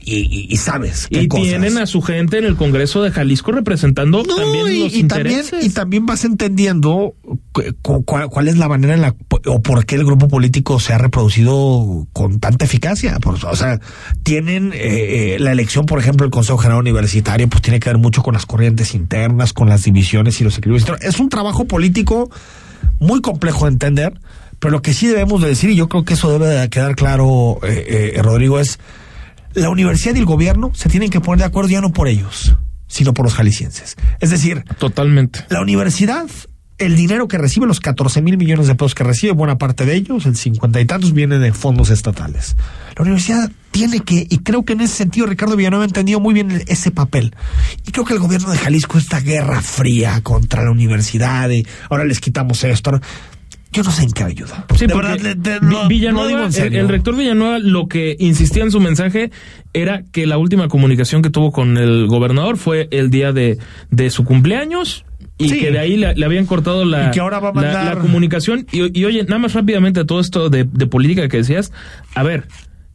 y, 0.06 0.18
y- 0.18 0.48
y 0.50 0.58
sabes 0.58 1.08
qué 1.10 1.24
y 1.24 1.28
cosas. 1.28 1.46
tienen 1.48 1.78
a 1.80 1.86
su 1.88 2.02
gente 2.02 2.38
en 2.38 2.46
el 2.46 2.56
Congreso 2.56 3.02
de 3.02 3.12
Jalisco 3.12 3.52
representando 3.52 4.24
No, 4.24 4.36
también 4.36 4.68
y, 4.68 4.80
los 4.84 4.94
y 4.94 5.04
también, 5.06 5.40
intereses. 5.40 5.66
y 5.66 5.70
también 5.72 6.06
vas 6.06 6.24
entendiendo 6.26 7.16
cu- 7.52 7.64
cu- 7.82 8.04
cuál, 8.06 8.30
cuál 8.30 8.48
es 8.48 8.58
la 8.58 8.68
manera 8.70 8.94
en 8.94 9.02
la 9.02 9.16
o 9.48 9.62
por 9.62 9.86
qué 9.86 9.96
el 9.96 10.06
grupo 10.06 10.28
político 10.28 10.80
se 10.80 10.94
ha 10.94 10.98
reproducido 10.98 12.08
con 12.14 12.40
tanta 12.40 12.66
eficacia. 12.66 13.20
Por- 13.20 13.44
o 13.44 13.56
sea, 13.56 13.80
tienen 14.24 14.72
eh, 14.74 15.36
eh, 15.36 15.38
la 15.40 15.52
elección, 15.52 15.86
por 15.86 16.00
ejemplo, 16.00 16.26
el 16.26 16.32
Consejo 16.32 16.58
General 16.60 16.80
Universitario, 16.82 17.48
pues 17.50 17.62
tiene 17.62 17.80
que 17.80 17.90
ver 17.90 17.98
mucho 17.98 18.22
con 18.24 18.34
las 18.36 18.46
corrientes 18.46 18.94
internas, 18.96 19.54
con 19.54 19.70
las 19.70 19.84
divisiones 19.84 20.40
y 20.40 20.44
los 20.44 20.58
equilibrios. 20.58 20.88
Es 21.02 21.20
un 21.20 21.30
trabajo 21.30 21.66
político 21.66 22.30
muy 23.00 23.22
complejo 23.22 23.66
de 23.66 23.72
entender, 23.72 24.20
pero 24.60 24.72
lo 24.72 24.82
que 24.82 24.94
sí 24.94 25.08
debemos 25.08 25.42
de 25.42 25.48
decir, 25.50 25.70
y 25.72 25.76
yo 25.76 25.90
creo 25.90 26.06
que 26.06 26.14
eso 26.14 26.32
debe 26.32 26.48
de 26.48 26.70
quedar 26.70 26.96
claro, 26.96 27.60
eh, 27.64 28.14
eh, 28.16 28.22
Rodrigo, 28.22 28.60
es 28.60 28.80
la 29.56 29.70
universidad 29.70 30.16
y 30.16 30.20
el 30.20 30.26
gobierno 30.26 30.72
se 30.74 30.90
tienen 30.90 31.10
que 31.10 31.22
poner 31.22 31.40
de 31.40 31.46
acuerdo 31.46 31.70
ya 31.70 31.82
no 31.82 31.92
por 31.92 32.08
ellos, 32.08 32.56
sino 32.88 33.14
por 33.14 33.26
los 33.26 33.34
jaliscienses. 33.34 33.96
Es 34.20 34.30
decir, 34.30 34.64
Totalmente. 34.78 35.46
la 35.50 35.62
universidad, 35.62 36.26
el 36.78 36.96
dinero 36.96 37.28
que 37.28 37.38
recibe, 37.38 37.66
los 37.66 37.80
14 37.80 38.22
mil 38.22 38.38
millones 38.38 38.68
de 38.68 38.76
pesos 38.76 38.96
que 38.96 39.04
recibe, 39.04 39.34
buena 39.34 39.58
parte 39.58 39.86
de 39.86 39.96
ellos, 39.96 40.26
el 40.26 40.36
50 40.36 40.82
y 40.82 40.86
tantos, 40.86 41.14
viene 41.14 41.40
de 41.40 41.54
fondos 41.54 41.90
estatales. 41.90 42.56
La 42.98 43.04
universidad 43.04 43.50
tiene 43.72 44.02
que, 44.02 44.28
y 44.30 44.40
creo 44.40 44.64
que 44.64 44.74
en 44.74 44.82
ese 44.82 44.96
sentido 44.96 45.26
Ricardo 45.26 45.56
Villanueva 45.56 45.84
ha 45.84 45.88
entendido 45.88 46.20
muy 46.20 46.34
bien 46.34 46.64
ese 46.68 46.92
papel. 46.92 47.34
Y 47.86 47.92
creo 47.92 48.06
que 48.06 48.14
el 48.14 48.20
gobierno 48.20 48.52
de 48.52 48.58
Jalisco, 48.58 48.98
esta 48.98 49.20
guerra 49.20 49.62
fría 49.62 50.22
contra 50.22 50.64
la 50.64 50.72
universidad, 50.72 51.50
y 51.50 51.66
ahora 51.90 52.06
les 52.06 52.20
quitamos 52.20 52.64
esto. 52.64 53.00
Yo 53.72 53.84
no 53.84 53.92
sé 53.92 54.04
en 54.04 54.12
qué 54.12 54.24
ayuda. 54.24 54.66
Sí, 54.76 54.88
de 54.88 54.94
porque 54.94 55.08
verdad, 55.10 55.36
de- 55.36 55.36
de- 55.36 55.60
Vi- 55.60 55.66
no- 55.76 55.88
Villanueva, 55.88 56.24
no 56.24 56.28
digo 56.28 56.40
en 56.42 56.46
el- 56.48 56.54
serio. 56.54 56.80
el, 56.82 56.88
rector 56.88 57.16
Villanueva 57.18 57.60
lo 57.60 57.88
que 57.88 58.16
insistía 58.20 58.64
en 58.64 58.72
su 58.72 58.80
mensaje 58.80 59.32
era 59.74 60.04
que 60.12 60.26
la 60.26 60.38
última 60.38 60.68
comunicación 60.70 61.22
que 61.22 61.30
tuvo 61.30 61.52
con 61.52 61.78
el 61.78 62.08
gobernador 62.08 62.58
fue 62.58 62.88
el 62.92 63.10
día 63.10 63.34
de, 63.34 63.58
de 63.92 64.10
su 64.12 64.24
cumpleaños 64.24 65.04
y 65.38 65.50
Sí. 65.50 65.60
que 65.60 65.72
de 65.72 65.80
ahí 65.80 65.98
le, 65.98 66.16
le 66.16 66.26
habían 66.26 66.46
cortado 66.46 66.86
la, 66.86 67.08
Y 67.10 67.12
que 67.12 67.20
ahora 67.20 67.40
va 67.40 67.50
a 67.50 67.54
la- 67.54 67.62
mandar- 67.62 67.96
la 67.96 68.02
comunicación. 68.02 68.66
Y, 68.72 68.98
y 68.98 69.04
oye, 69.04 69.24
nada 69.24 69.40
más 69.40 69.54
rápidamente 69.54 70.00
a 70.00 70.06
todo 70.06 70.22
esto 70.22 70.50
de, 70.50 70.64
de 70.64 70.88
política 70.88 71.28
que 71.28 71.38
decías, 71.38 71.74
a 72.14 72.24
ver, 72.24 72.48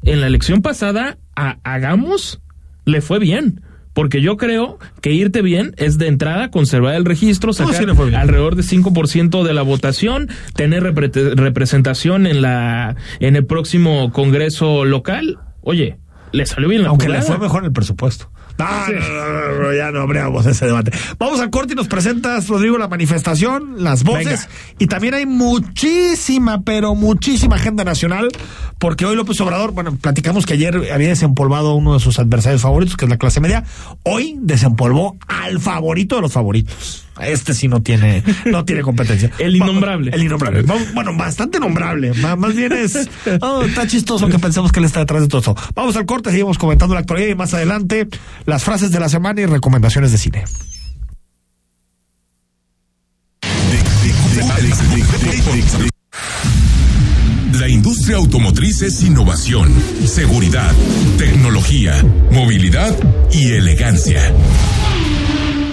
en 0.05 0.23
la 0.23 0.29
elección 0.29 0.63
pasada, 0.63 1.19
a 1.37 1.59
Hagamos 1.63 2.41
le 2.87 3.03
fue 3.03 3.19
bien. 3.19 3.61
Porque 3.93 4.21
yo 4.23 4.37
creo 4.37 4.79
que 5.03 5.13
irte 5.13 5.43
bien 5.43 5.75
es 5.77 5.99
de 5.99 6.07
entrada 6.07 6.51
conservar 6.51 6.95
el 6.95 7.05
registro, 7.05 7.53
sacar 7.53 7.75
sí 7.75 7.85
alrededor 8.15 8.55
de 8.55 8.63
5% 8.63 9.43
de 9.43 9.55
la 9.55 9.63
votación, 9.63 10.29
tener 10.55 10.83
repre- 10.85 11.35
representación 11.35 12.27
en 12.27 12.41
la 12.43 12.95
en 13.19 13.37
el 13.37 13.45
próximo 13.47 14.13
congreso 14.13 14.85
local. 14.85 15.39
Oye, 15.63 15.99
le 16.33 16.47
salió 16.47 16.69
bien 16.69 16.83
la 16.85 16.89
Aunque 16.91 17.09
le 17.09 17.21
fue 17.23 17.39
mejor 17.39 17.65
el 17.65 17.73
presupuesto. 17.73 18.31
No, 18.61 18.89
no, 18.89 19.09
no, 19.09 19.53
no, 19.53 19.63
no, 19.63 19.75
ya 19.75 19.91
no 19.91 20.01
abríamos 20.01 20.47
ese 20.47 20.67
debate. 20.67 20.93
Vamos 21.19 21.41
al 21.41 21.51
corte 21.51 21.73
y 21.73 21.77
nos 21.77 21.89
presentas, 21.89 22.49
Rodrigo, 22.49 22.79
la 22.79 22.89
manifestación, 22.89 23.83
las 23.83 24.05
voces. 24.05 24.27
Venga. 24.27 24.49
Y 24.79 24.87
también 24.87 25.15
hay 25.15 25.27
muchísima, 25.27 26.63
pero 26.63 26.95
muchísima 26.95 27.57
agenda 27.57 27.85
nacional, 27.85 28.29
porque 28.79 29.07
hoy 29.07 29.17
López 29.17 29.41
Obrador, 29.41 29.73
bueno, 29.73 29.97
platicamos 29.97 30.47
que 30.47 30.55
ayer 30.55 30.93
había 30.93 31.09
desempolvado 31.09 31.71
a 31.71 31.75
uno 31.75 31.95
de 31.95 32.01
sus 32.01 32.19
adversarios 32.19 32.63
favoritos, 32.63 32.97
que 32.97 33.05
es 33.07 33.11
la 33.11 33.19
clase 33.19 33.41
media. 33.41 33.65
Hoy 34.03 34.37
desempolvó 34.41 35.17
al 35.27 35.61
favorito 35.61 36.17
de 36.17 36.23
los 36.23 36.33
favoritos. 36.33 37.07
Este 37.23 37.55
sí 37.55 37.69
no 37.69 37.83
tiene, 37.83 38.23
no 38.47 38.65
tiene 38.65 38.83
competencia. 38.83 39.31
El 39.39 39.57
innombrable. 39.57 40.11
El 40.15 40.23
innombrable. 40.25 40.63
Bueno, 40.95 41.17
bastante 41.17 41.59
nombrable. 41.61 42.13
Má- 42.15 42.37
Más 42.37 42.55
bien 42.55 42.73
es. 42.73 43.09
oh, 43.41 43.63
está 43.63 43.87
chistoso 43.87 44.29
que 44.29 44.39
pensemos 44.39 44.73
que 44.73 44.81
él 44.81 44.87
está 44.87 45.01
detrás 45.01 45.23
de 45.23 45.29
todo 45.29 45.39
esto. 45.41 45.57
Vamos 45.75 45.97
al 45.97 46.07
corte, 46.07 46.31
seguimos 46.31 46.59
comentando 46.59 46.95
la 46.95 47.01
actualidad 47.01 47.29
y 47.29 47.35
más 47.35 47.55
adelante 47.55 48.09
las 48.47 48.65
frases 48.65 48.91
de 48.91 49.01
la 49.01 49.09
semana 49.09 49.41
y 49.41 49.47
recomendaciones 49.47 50.13
de 50.13 50.19
cine. 50.19 50.45
La 57.59 57.69
industria 57.69 58.17
automotriz 58.17 58.81
es 58.83 59.03
innovación, 59.03 59.69
seguridad, 60.07 60.73
tecnología, 61.19 62.03
movilidad 62.31 62.97
y 63.33 63.53
elegancia. 63.53 64.33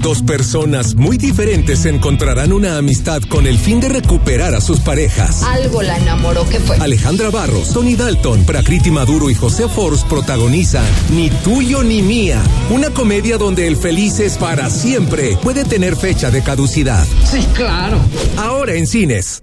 Dos 0.00 0.22
personas 0.22 0.94
muy 0.94 1.18
diferentes 1.18 1.84
encontrarán 1.84 2.52
una 2.52 2.76
amistad 2.76 3.20
con 3.22 3.46
el 3.46 3.58
fin 3.58 3.80
de 3.80 3.88
recuperar 3.88 4.54
a 4.54 4.60
sus 4.60 4.78
parejas. 4.80 5.42
Algo 5.42 5.82
la 5.82 5.98
enamoró, 5.98 6.48
¿qué 6.48 6.60
fue? 6.60 6.76
Alejandra 6.76 7.30
Barros, 7.30 7.72
Tony 7.72 7.96
Dalton, 7.96 8.44
Prakriti 8.44 8.92
Maduro 8.92 9.28
y 9.28 9.34
José 9.34 9.68
Force 9.68 10.04
protagonizan 10.08 10.86
Ni 11.14 11.30
tuyo 11.30 11.82
ni 11.82 12.02
mía, 12.02 12.40
una 12.70 12.90
comedia 12.90 13.38
donde 13.38 13.66
el 13.66 13.76
feliz 13.76 14.20
es 14.20 14.38
para 14.38 14.70
siempre 14.70 15.36
puede 15.42 15.64
tener 15.64 15.96
fecha 15.96 16.30
de 16.30 16.42
caducidad. 16.42 17.04
Sí, 17.28 17.44
claro. 17.54 17.98
Ahora 18.36 18.74
en 18.74 18.86
cines. 18.86 19.42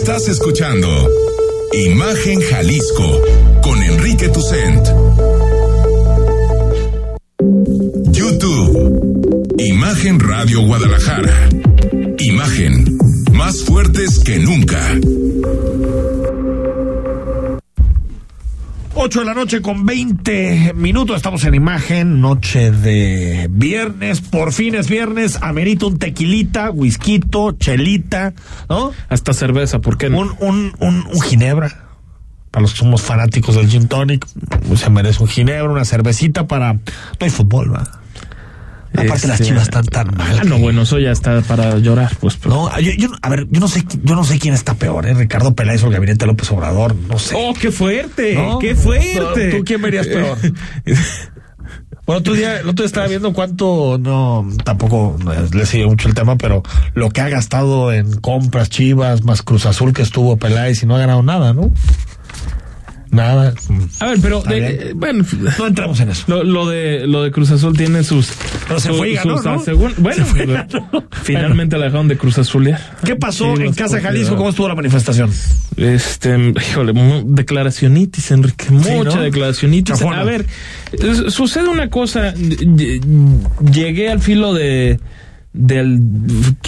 Estás 0.00 0.28
escuchando 0.28 0.88
Imagen 1.74 2.40
Jalisco 2.40 3.22
con 3.62 3.82
Enrique 3.82 4.30
Tucent. 4.30 4.86
YouTube. 8.10 9.54
Imagen 9.58 10.18
Radio 10.18 10.62
Guadalajara. 10.62 11.50
Imagen. 12.18 12.98
Más 13.32 13.62
fuertes 13.62 14.20
que 14.20 14.38
nunca. 14.38 14.80
8 19.02 19.20
de 19.20 19.24
la 19.24 19.32
noche 19.32 19.62
con 19.62 19.86
20 19.86 20.74
minutos. 20.74 21.16
Estamos 21.16 21.42
en 21.44 21.54
imagen, 21.54 22.20
noche 22.20 22.70
de 22.70 23.48
viernes. 23.50 24.20
Por 24.20 24.52
fin 24.52 24.74
es 24.74 24.90
viernes. 24.90 25.38
Amerita 25.40 25.86
un 25.86 25.98
tequilita, 25.98 26.70
whisky, 26.70 27.18
chelita, 27.58 28.34
¿no? 28.68 28.92
Hasta 29.08 29.32
cerveza, 29.32 29.78
¿por 29.78 29.96
qué 29.96 30.10
no? 30.10 30.18
Un, 30.18 30.36
un, 30.40 30.74
un, 30.80 31.06
un 31.10 31.20
ginebra. 31.22 31.86
Para 32.50 32.60
los 32.60 32.72
que 32.72 32.80
somos 32.80 33.00
fanáticos 33.00 33.54
del 33.54 33.70
gin 33.70 33.88
tonic, 33.88 34.26
se 34.76 34.90
merece 34.90 35.22
un 35.22 35.30
ginebra, 35.30 35.72
una 35.72 35.86
cervecita 35.86 36.46
para. 36.46 36.74
No 36.74 36.82
hay 37.20 37.30
fútbol, 37.30 37.72
¿va? 37.72 37.99
Aparte 39.00 39.26
las 39.28 39.40
Este, 39.40 39.44
chivas 39.52 39.62
están 39.64 39.84
tan 39.86 40.14
mal. 40.16 40.38
Ah, 40.40 40.44
no, 40.44 40.58
bueno, 40.58 40.82
eso 40.82 40.98
ya 40.98 41.10
está 41.12 41.40
para 41.42 41.78
llorar, 41.78 42.10
pues. 42.20 42.36
pero- 42.36 42.54
No, 42.70 42.80
yo, 42.80 42.92
yo- 42.92 43.10
a 43.22 43.28
ver, 43.28 43.46
yo 43.50 43.60
no 43.60 43.68
sé, 43.68 43.84
yo 44.02 44.14
no 44.14 44.24
sé 44.24 44.38
quién 44.38 44.54
está 44.54 44.74
peor, 44.74 45.06
¿eh? 45.06 45.14
Ricardo 45.14 45.54
Peláez 45.54 45.82
o 45.82 45.86
el 45.86 45.92
gabinete 45.92 46.26
López 46.26 46.50
Obrador, 46.52 46.94
no 46.94 47.18
sé. 47.18 47.34
¡Oh, 47.38 47.52
qué 47.54 47.70
fuerte! 47.70 48.34
¿No? 48.34 48.58
¡Qué 48.58 48.74
fuerte! 48.74 49.50
¿Tú 49.58 49.64
quién 49.64 49.82
verías 49.82 50.06
peor? 50.06 50.36
Bueno, 52.06 52.20
otro 52.20 52.32
día, 52.34 52.58
el 52.60 52.68
otro 52.68 52.82
día 52.82 52.86
estaba 52.86 53.06
viendo 53.06 53.32
cuánto, 53.32 53.96
no, 54.00 54.44
tampoco 54.64 55.16
no, 55.22 55.32
le 55.32 55.66
sigue 55.66 55.86
mucho 55.86 56.08
el 56.08 56.14
tema, 56.14 56.36
pero 56.36 56.62
lo 56.94 57.10
que 57.10 57.20
ha 57.20 57.28
gastado 57.28 57.92
en 57.92 58.18
compras 58.20 58.68
Chivas, 58.68 59.22
más 59.22 59.42
Cruz 59.42 59.64
Azul 59.66 59.92
que 59.92 60.02
estuvo 60.02 60.36
Peláez 60.36 60.82
y 60.82 60.86
no 60.86 60.96
ha 60.96 60.98
ganado 60.98 61.22
nada, 61.22 61.52
¿no? 61.52 61.70
Nada. 63.10 63.54
A 63.98 64.06
ver, 64.06 64.18
pero 64.22 64.42
de- 64.42 64.68
eh, 64.68 64.92
bueno, 64.94 65.24
No 65.58 65.66
entramos 65.66 65.98
en 66.00 66.10
eso. 66.10 66.24
lo, 66.28 66.44
lo 66.44 66.68
de 66.68 67.06
lo 67.06 67.22
de 67.24 67.30
Cruz 67.32 67.50
Azul 67.50 67.76
tiene 67.76 68.04
sus 68.04 68.32
Pero 68.68 68.78
se 68.78 68.88
su- 68.88 68.94
fue 68.94 69.10
y 69.10 69.14
ganó, 69.14 69.36
sus 69.36 69.44
¿no? 69.46 69.76
Bueno, 69.98 70.16
Se 70.16 70.24
fue 70.24 70.44
y 70.44 70.46
pero 70.46 70.66
ganó. 70.70 71.04
finalmente 71.22 71.76
la 71.76 71.86
dejaron 71.86 72.06
de 72.08 72.16
Cruz 72.16 72.38
Azulear. 72.38 72.98
¿Qué 73.04 73.16
pasó 73.16 73.56
Sí, 73.56 73.62
en 73.64 73.72
Casa 73.74 74.00
Jalisco? 74.00 74.36
¿Cómo 74.36 74.50
estuvo 74.50 74.68
la 74.68 74.74
manifestación? 74.76 75.30
Este, 75.76 76.36
híjole, 76.70 76.92
declaracionitis, 77.26 78.30
Enrique, 78.30 78.66
mucha 78.70 79.16
¿no? 79.16 79.22
declaracionitis. 79.22 80.00
A 80.02 80.22
ver, 80.24 80.46
sucede 81.28 81.68
una 81.68 81.90
cosa, 81.90 82.34
ll- 82.34 83.40
llegué 83.72 84.08
al 84.10 84.20
filo 84.20 84.54
de 84.54 85.00
del 85.52 85.98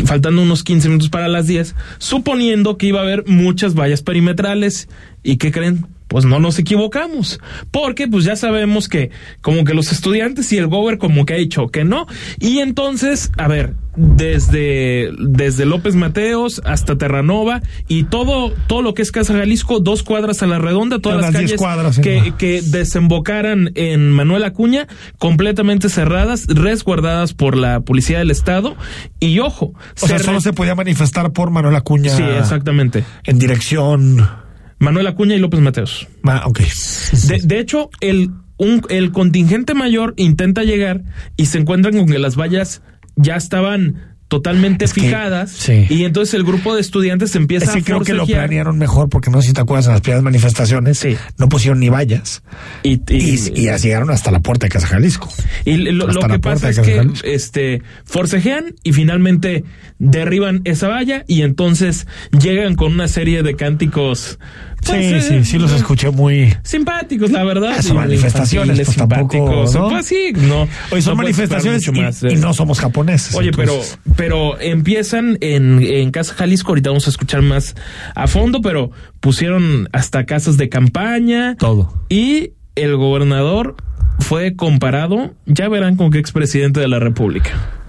faltando 0.07 0.43
unos 0.43 0.65
15 0.65 0.89
minutos 0.89 1.09
para 1.09 1.29
las 1.29 1.47
10, 1.47 1.77
suponiendo 1.99 2.77
que 2.79 2.87
iba 2.87 2.99
a 2.99 3.03
haber 3.05 3.25
muchas 3.29 3.75
vallas 3.75 4.03
perimetrales 4.03 4.89
y 5.23 5.37
¿qué 5.37 5.53
creen? 5.53 5.87
Pues 6.13 6.27
no 6.27 6.41
nos 6.41 6.59
equivocamos, 6.59 7.41
porque 7.71 8.07
pues 8.07 8.27
ya 8.27 8.37
sabemos 8.37 8.87
que 8.87 9.11
como 9.41 9.65
que 9.65 9.73
los 9.73 9.93
estudiantes 9.93 10.53
y 10.53 10.59
el 10.59 10.67
gober 10.67 10.99
como 10.99 11.25
que 11.25 11.33
ha 11.33 11.39
dicho 11.39 11.69
que 11.69 11.85
no, 11.85 12.07
y 12.39 12.59
entonces, 12.59 13.33
a 13.39 13.49
ver, 13.49 13.73
desde, 13.97 15.11
desde 15.19 15.65
López 15.65 15.95
Mateos 15.95 16.61
hasta 16.67 16.99
Terranova 16.99 17.63
y 17.89 18.05
todo, 18.05 18.53
todo 18.67 18.83
lo 18.83 18.93
que 18.93 19.01
es 19.01 19.11
Casa 19.11 19.33
Jalisco, 19.33 19.81
dos 19.81 20.03
cuadras 20.03 20.43
a 20.43 20.47
la 20.47 20.59
redonda, 20.59 20.99
todas 20.99 21.23
las 21.23 21.31
10 21.31 21.43
calles 21.43 21.59
cuadras, 21.59 21.99
que, 21.99 22.35
que 22.37 22.61
desembocaran 22.61 23.71
en 23.75 24.11
Manuel 24.11 24.45
Acuña, 24.45 24.89
completamente 25.17 25.89
cerradas, 25.89 26.47
resguardadas 26.47 27.33
por 27.33 27.57
la 27.57 27.81
Policía 27.81 28.19
del 28.19 28.31
Estado, 28.31 28.77
y 29.19 29.39
ojo, 29.39 29.73
O 30.03 30.07
sea, 30.07 30.19
se 30.19 30.25
solo 30.25 30.43
se 30.43 30.53
podía 30.53 30.75
manifestar 30.75 31.33
por 31.33 31.51
Manuel 31.51 31.77
Acuña. 31.77 32.15
Sí, 32.15 32.23
exactamente. 32.23 33.03
En 33.25 33.39
dirección. 33.39 34.42
Manuel 34.83 35.07
Acuña 35.07 35.35
y 35.35 35.39
López 35.39 35.61
Mateos. 35.61 36.09
Ah, 36.25 36.43
ok. 36.47 36.61
De, 37.29 37.41
de 37.43 37.59
hecho, 37.61 37.89
el, 38.01 38.31
un, 38.57 38.83
el 38.91 39.13
contingente 39.13 39.75
mayor 39.75 40.15
intenta 40.17 40.63
llegar 40.65 41.03
y 41.37 41.47
se 41.47 41.59
encuentran 41.59 41.97
con 41.97 42.07
que 42.07 42.19
las 42.19 42.37
vallas 42.37 42.83
ya 43.17 43.37
estaban 43.37 44.09
totalmente 44.29 44.87
Es 44.87 44.95
que- 44.95 45.03
fijadas 45.03 45.51
sí. 45.51 45.85
y 45.91 46.05
entonces 46.05 46.33
el 46.33 46.43
grupo 46.43 46.75
de 46.75 46.81
estudiantes 46.81 47.37
empieza 47.37 47.67
Es 47.67 47.73
que 47.73 47.79
a 47.81 47.83
creo 47.83 48.01
que 48.01 48.15
lo 48.15 48.27
planearon 48.27 48.79
mejor 48.79 49.11
porque 49.11 49.31
no 49.31 49.43
sé 49.43 49.49
si 49.49 49.53
te 49.53 49.61
acuerdas 49.61 49.85
en 49.89 49.93
las 49.93 50.01
primeras 50.01 50.25
manifestaciones. 50.25 50.99
Sí. 50.99 51.19
No 51.37 51.51
pusieron 51.51 51.81
ni 51.81 51.91
vallas. 51.91 52.43
y, 52.83 52.93
Y, 52.95 53.03
y- 53.55 53.61
y 53.65 53.69
así 53.69 53.89
llegaron 53.89 54.11
hasta 54.11 54.31
la 54.31 54.41
puerta 54.41 54.65
de 54.65 54.71
Casa 54.71 54.87
Jalisco. 54.87 55.29
Y 55.67 55.77
lo, 55.77 56.07
que 56.09 56.39
pasa 56.39 56.71
es 56.71 56.79
que 56.81 56.97
Jalisco. 56.97 57.27
este 57.27 57.83
forcejean 58.07 58.75
y 58.83 58.95
finalmente 58.95 59.65
derriban 59.99 60.63
esa 60.65 60.89
valla 60.89 61.25
y 61.29 61.43
entonces 61.43 62.07
llegan 62.31 62.75
con 62.75 62.91
una 62.95 63.09
serie 63.09 63.43
de 63.43 63.55
cánticos. 63.55 64.39
Pues, 64.85 65.25
sí, 65.25 65.35
eh, 65.35 65.43
sí, 65.43 65.45
sí 65.45 65.59
los 65.59 65.73
escuché 65.73 66.11
muy. 66.11 66.55
Simpáticos, 66.63 67.31
la 67.31 67.45
verdad. 67.45 67.81
Son 67.81 67.97
manifestaciones, 67.97 68.81
pues, 68.85 68.97
tampoco. 68.97 69.65
¿no? 69.73 69.89
Pues 69.89 70.07
sí, 70.07 70.33
no. 70.35 70.69
Oye, 70.91 71.03
son 71.03 71.17
no 71.17 71.23
manifestaciones 71.23 71.87
y, 71.87 71.93
más, 71.93 72.23
y 72.23 72.29
eh. 72.29 72.37
no 72.37 72.53
somos 72.53 72.81
japoneses. 72.81 73.35
Oye, 73.35 73.53
pero, 73.53 73.81
pero 74.17 74.61
empiezan 74.61 75.39
en, 75.41 75.83
en 75.83 76.11
Casa 76.11 76.35
Jalisco, 76.35 76.73
ahorita 76.73 76.91
vamos 76.91 77.07
a 77.07 77.11
escuchar 77.11 77.43
más 77.43 77.75
a 78.15 78.27
fondo, 78.27 78.61
pero 78.61 78.91
pusieron 79.21 79.89
hasta 79.93 80.25
casas 80.25 80.57
de 80.57 80.69
campaña. 80.69 81.57
Todo. 81.57 81.93
Y 82.09 82.53
el 82.75 82.97
gobernador 82.97 83.77
fue 84.19 84.57
comparado, 84.57 85.35
ya 85.47 85.69
verán 85.69 85.97
con 85.97 86.11
qué 86.11 86.19
expresidente 86.19 86.81
de 86.81 86.89
la 86.89 86.99
República. 86.99 87.82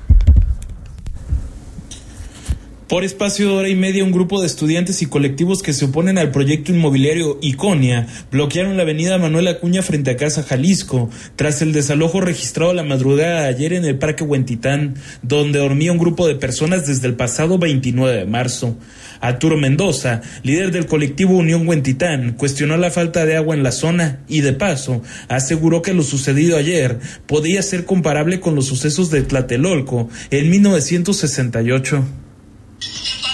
Por 2.93 3.03
espacio 3.03 3.47
de 3.47 3.53
hora 3.55 3.69
y 3.69 3.75
media, 3.75 4.03
un 4.03 4.11
grupo 4.11 4.39
de 4.39 4.45
estudiantes 4.45 5.01
y 5.01 5.07
colectivos 5.07 5.63
que 5.63 5.73
se 5.73 5.85
oponen 5.85 6.19
al 6.19 6.29
proyecto 6.29 6.71
inmobiliario 6.71 7.39
Iconia 7.41 8.05
bloquearon 8.29 8.77
la 8.77 8.83
avenida 8.83 9.17
Manuel 9.17 9.47
Acuña 9.47 9.81
frente 9.81 10.11
a 10.11 10.15
Casa 10.15 10.43
Jalisco, 10.43 11.09
tras 11.35 11.63
el 11.63 11.73
desalojo 11.73 12.21
registrado 12.21 12.71
la 12.71 12.83
madrugada 12.83 13.41
de 13.41 13.47
ayer 13.47 13.73
en 13.73 13.85
el 13.85 13.97
Parque 13.97 14.23
Huentitán, 14.23 14.93
donde 15.23 15.57
dormía 15.57 15.91
un 15.91 15.97
grupo 15.97 16.27
de 16.27 16.35
personas 16.35 16.85
desde 16.85 17.07
el 17.07 17.15
pasado 17.15 17.57
29 17.57 18.15
de 18.15 18.25
marzo. 18.25 18.77
Arturo 19.21 19.57
Mendoza, 19.57 20.21
líder 20.43 20.71
del 20.71 20.85
colectivo 20.85 21.35
Unión 21.35 21.67
Huentitán, 21.67 22.33
cuestionó 22.33 22.77
la 22.77 22.91
falta 22.91 23.25
de 23.25 23.35
agua 23.35 23.55
en 23.55 23.63
la 23.63 23.71
zona 23.71 24.19
y, 24.27 24.41
de 24.41 24.53
paso, 24.53 25.01
aseguró 25.29 25.81
que 25.81 25.95
lo 25.95 26.03
sucedido 26.03 26.57
ayer 26.57 26.99
podía 27.25 27.63
ser 27.63 27.85
comparable 27.85 28.39
con 28.39 28.53
los 28.53 28.67
sucesos 28.67 29.09
de 29.09 29.23
Tlatelolco 29.23 30.09
en 30.29 30.51
1968. 30.51 32.22
Bye. 32.91 33.32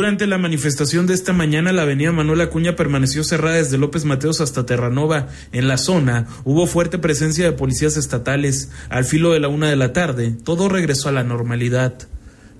Durante 0.00 0.26
la 0.26 0.38
manifestación 0.38 1.06
de 1.06 1.12
esta 1.12 1.34
mañana, 1.34 1.72
la 1.72 1.82
avenida 1.82 2.10
Manuel 2.10 2.40
Acuña 2.40 2.74
permaneció 2.74 3.22
cerrada 3.22 3.56
desde 3.56 3.76
López 3.76 4.06
Mateos 4.06 4.40
hasta 4.40 4.64
Terranova. 4.64 5.28
En 5.52 5.68
la 5.68 5.76
zona 5.76 6.26
hubo 6.44 6.66
fuerte 6.66 6.96
presencia 6.96 7.44
de 7.44 7.52
policías 7.52 7.98
estatales. 7.98 8.70
Al 8.88 9.04
filo 9.04 9.32
de 9.32 9.40
la 9.40 9.48
una 9.48 9.68
de 9.68 9.76
la 9.76 9.92
tarde, 9.92 10.30
todo 10.30 10.70
regresó 10.70 11.10
a 11.10 11.12
la 11.12 11.22
normalidad. 11.22 12.08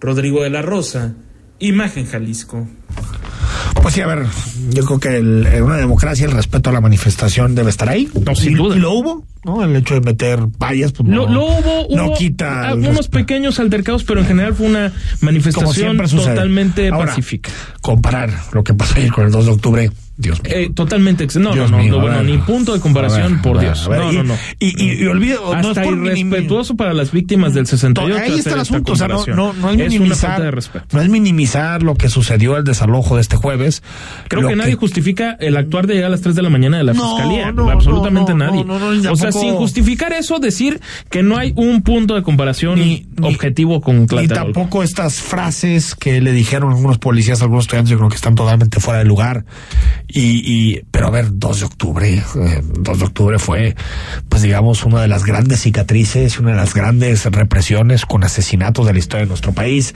Rodrigo 0.01 0.43
de 0.43 0.51
la 0.51 0.61
Rosa, 0.61 1.15
Imagen 1.59 2.05
Jalisco. 2.05 2.69
Pues 3.81 3.95
sí, 3.95 4.03
a 4.03 4.07
ver, 4.07 4.27
yo 4.71 4.85
creo 4.85 4.99
que 5.01 5.17
el- 5.17 5.47
en 5.47 5.63
una 5.63 5.77
democracia 5.77 6.27
el 6.27 6.33
respeto 6.33 6.71
a 6.71 6.73
la 6.73 6.81
manifestación 6.81 7.55
debe 7.55 7.71
estar 7.71 7.89
ahí. 7.89 8.09
No, 8.25 8.35
sin 8.35 8.55
duda. 8.57 8.77
y 8.77 8.81
lo 8.81 8.93
hubo, 8.93 9.25
¿no? 9.45 9.63
El 9.65 9.75
hecho 9.77 9.95
de 9.95 10.01
meter 10.01 10.41
vallas, 10.59 10.93
pues 10.93 11.09
no, 11.09 11.27
lo 11.27 11.45
hubo, 11.45 11.87
no 11.95 12.07
hubo 12.07 12.15
quita 12.15 12.69
ah, 12.71 12.75
unos 12.75 13.09
pequeños 13.09 13.59
altercados, 13.61 14.05
pero 14.05 14.21
en 14.21 14.27
general 14.27 14.55
fue 14.55 14.67
una 14.67 14.93
manifestación 15.21 15.97
totalmente 15.99 16.89
Ahora, 16.89 17.07
pacífica. 17.07 17.51
Comparar 17.81 18.31
lo 18.53 18.65
que 18.65 18.75
pasó 18.75 18.95
ayer 18.97 19.13
con 19.13 19.25
el 19.27 19.33
2 19.33 19.47
de 19.47 19.51
octubre 19.53 19.91
Dios 20.21 20.43
mío. 20.43 20.53
Eh, 20.55 20.71
totalmente. 20.75 21.27
No, 21.39 21.53
Dios 21.53 21.71
no, 21.71 21.77
no, 21.77 21.83
mío, 21.83 21.93
no, 21.95 22.01
bueno, 22.03 22.17
ver. 22.19 22.27
ni 22.27 22.39
punto 22.39 22.73
de 22.75 22.81
comparación, 22.81 23.33
ver, 23.35 23.43
por 23.43 23.57
ver, 23.57 23.65
Dios. 23.67 23.89
no, 23.89 24.13
y- 24.13 24.17
no, 24.17 24.23
no. 24.25 24.35
Y, 24.59 24.85
y, 24.85 25.03
y 25.03 25.07
olvido, 25.07 25.41
no 25.55 25.61
es 25.61 25.67
Hasta 25.67 25.83
por 25.83 25.95
irrespetuoso 25.95 26.77
para 26.77 26.93
las 26.95 27.13
víctimas 27.13 27.55
del 27.55 27.67
68. 27.67 28.17
Ahí 28.23 28.39
está 28.39 28.55
el 28.55 28.61
asunto, 28.61 28.93
o 28.93 28.97
sea, 28.97 29.09
no, 29.09 29.25
no, 29.27 29.53
no 29.53 29.71
es 29.71 29.77
minimizar, 29.79 30.41
de 30.43 30.63
no 30.93 31.01
es 31.01 31.09
minimizar 31.09 31.83
lo 31.83 31.95
que 31.95 32.09
sucedió 32.09 32.57
el 32.57 32.65
desalojo 32.65 33.17
de 33.17 33.23
este 33.23 33.37
jueves. 33.37 33.83
Creo 34.29 34.47
que 34.49 34.57
nadie 34.57 34.75
justifica 34.75 35.37
el 35.41 35.57
actuar 35.57 35.87
de 35.87 35.95
llegar 35.95 36.09
a 36.09 36.11
las 36.11 36.21
3 36.21 36.35
de 36.35 36.43
la 36.43 36.51
mañana 36.51 36.79
de 36.79 36.85
la 36.85 36.93
No, 36.93 37.17
fiscalía. 37.17 37.53
no, 37.53 37.71
absolutamente 37.71 38.35
nadie. 38.35 38.65
o 39.11 39.17
sea, 39.17 39.33
sin 39.33 39.55
justificar 39.55 40.13
eso, 40.13 40.39
decir 40.39 40.81
que 41.11 41.23
no 41.23 41.37
hay 41.37 41.53
un 41.57 41.83
punto 41.83 42.15
de 42.15 42.23
comparación 42.23 42.79
Ni- 42.79 43.07
ni- 43.17 43.29
objetivo 43.29 43.81
con 43.81 44.03
Y 44.03 44.07
Tlatelolco. 44.07 44.45
tampoco 44.53 44.83
estas 44.83 45.21
frases 45.21 45.95
que 45.95 46.21
le 46.21 46.33
dijeron 46.33 46.71
algunos 46.73 46.99
policías 46.99 47.43
algunos 47.43 47.65
estudiantes, 47.65 47.91
yo 47.91 47.97
creo 47.99 48.09
que 48.09 48.17
están 48.17 48.35
totalmente 48.35 48.81
fuera 48.81 48.99
de 48.99 49.05
lugar. 49.05 49.45
Y, 50.13 50.43
y 50.45 50.83
pero 50.91 51.07
a 51.07 51.11
ver, 51.11 51.27
2 51.33 51.61
de 51.61 51.65
octubre, 51.67 52.15
eh, 52.15 52.63
2 52.81 52.99
de 52.99 53.05
octubre 53.05 53.39
fue, 53.39 53.75
pues 54.29 54.43
digamos, 54.43 54.85
una 54.85 55.01
de 55.03 55.09
las 55.09 55.25
grandes 55.25 55.61
cicatrices, 55.61 56.39
una 56.39 56.51
de 56.51 56.57
las 56.57 56.75
grandes 56.75 57.25
represiones 57.27 58.07
con 58.07 58.25
asesinatos 58.25 58.87
de 58.87 58.93
la 58.93 58.99
historia 58.99 59.25
de 59.25 59.29
nuestro 59.29 59.53
país. 59.53 59.95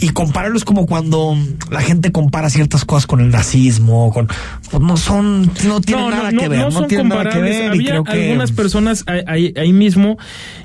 Y 0.00 0.10
compararlo 0.10 0.56
es 0.56 0.64
como 0.64 0.86
cuando 0.86 1.36
la 1.70 1.80
gente 1.80 2.12
compara 2.12 2.50
ciertas 2.50 2.84
cosas 2.84 3.06
con 3.06 3.20
el 3.20 3.30
nazismo, 3.30 4.12
con, 4.12 4.28
pues 4.70 4.82
no 4.82 4.96
son, 4.96 5.50
no 5.66 5.80
tienen 5.80 6.10
nada 6.10 6.30
que 6.30 6.48
ver, 6.48 6.60
no, 6.60 6.70
son 6.70 6.86
tienen 6.88 7.08
nada 7.08 7.28
que 7.30 7.40
ver. 7.40 7.64
y 7.64 7.66
Había 7.78 7.90
creo 7.90 8.04
que 8.04 8.12
algunas 8.28 8.52
personas 8.52 9.04
ahí, 9.06 9.52
ahí- 9.56 9.72
mismo 9.72 10.18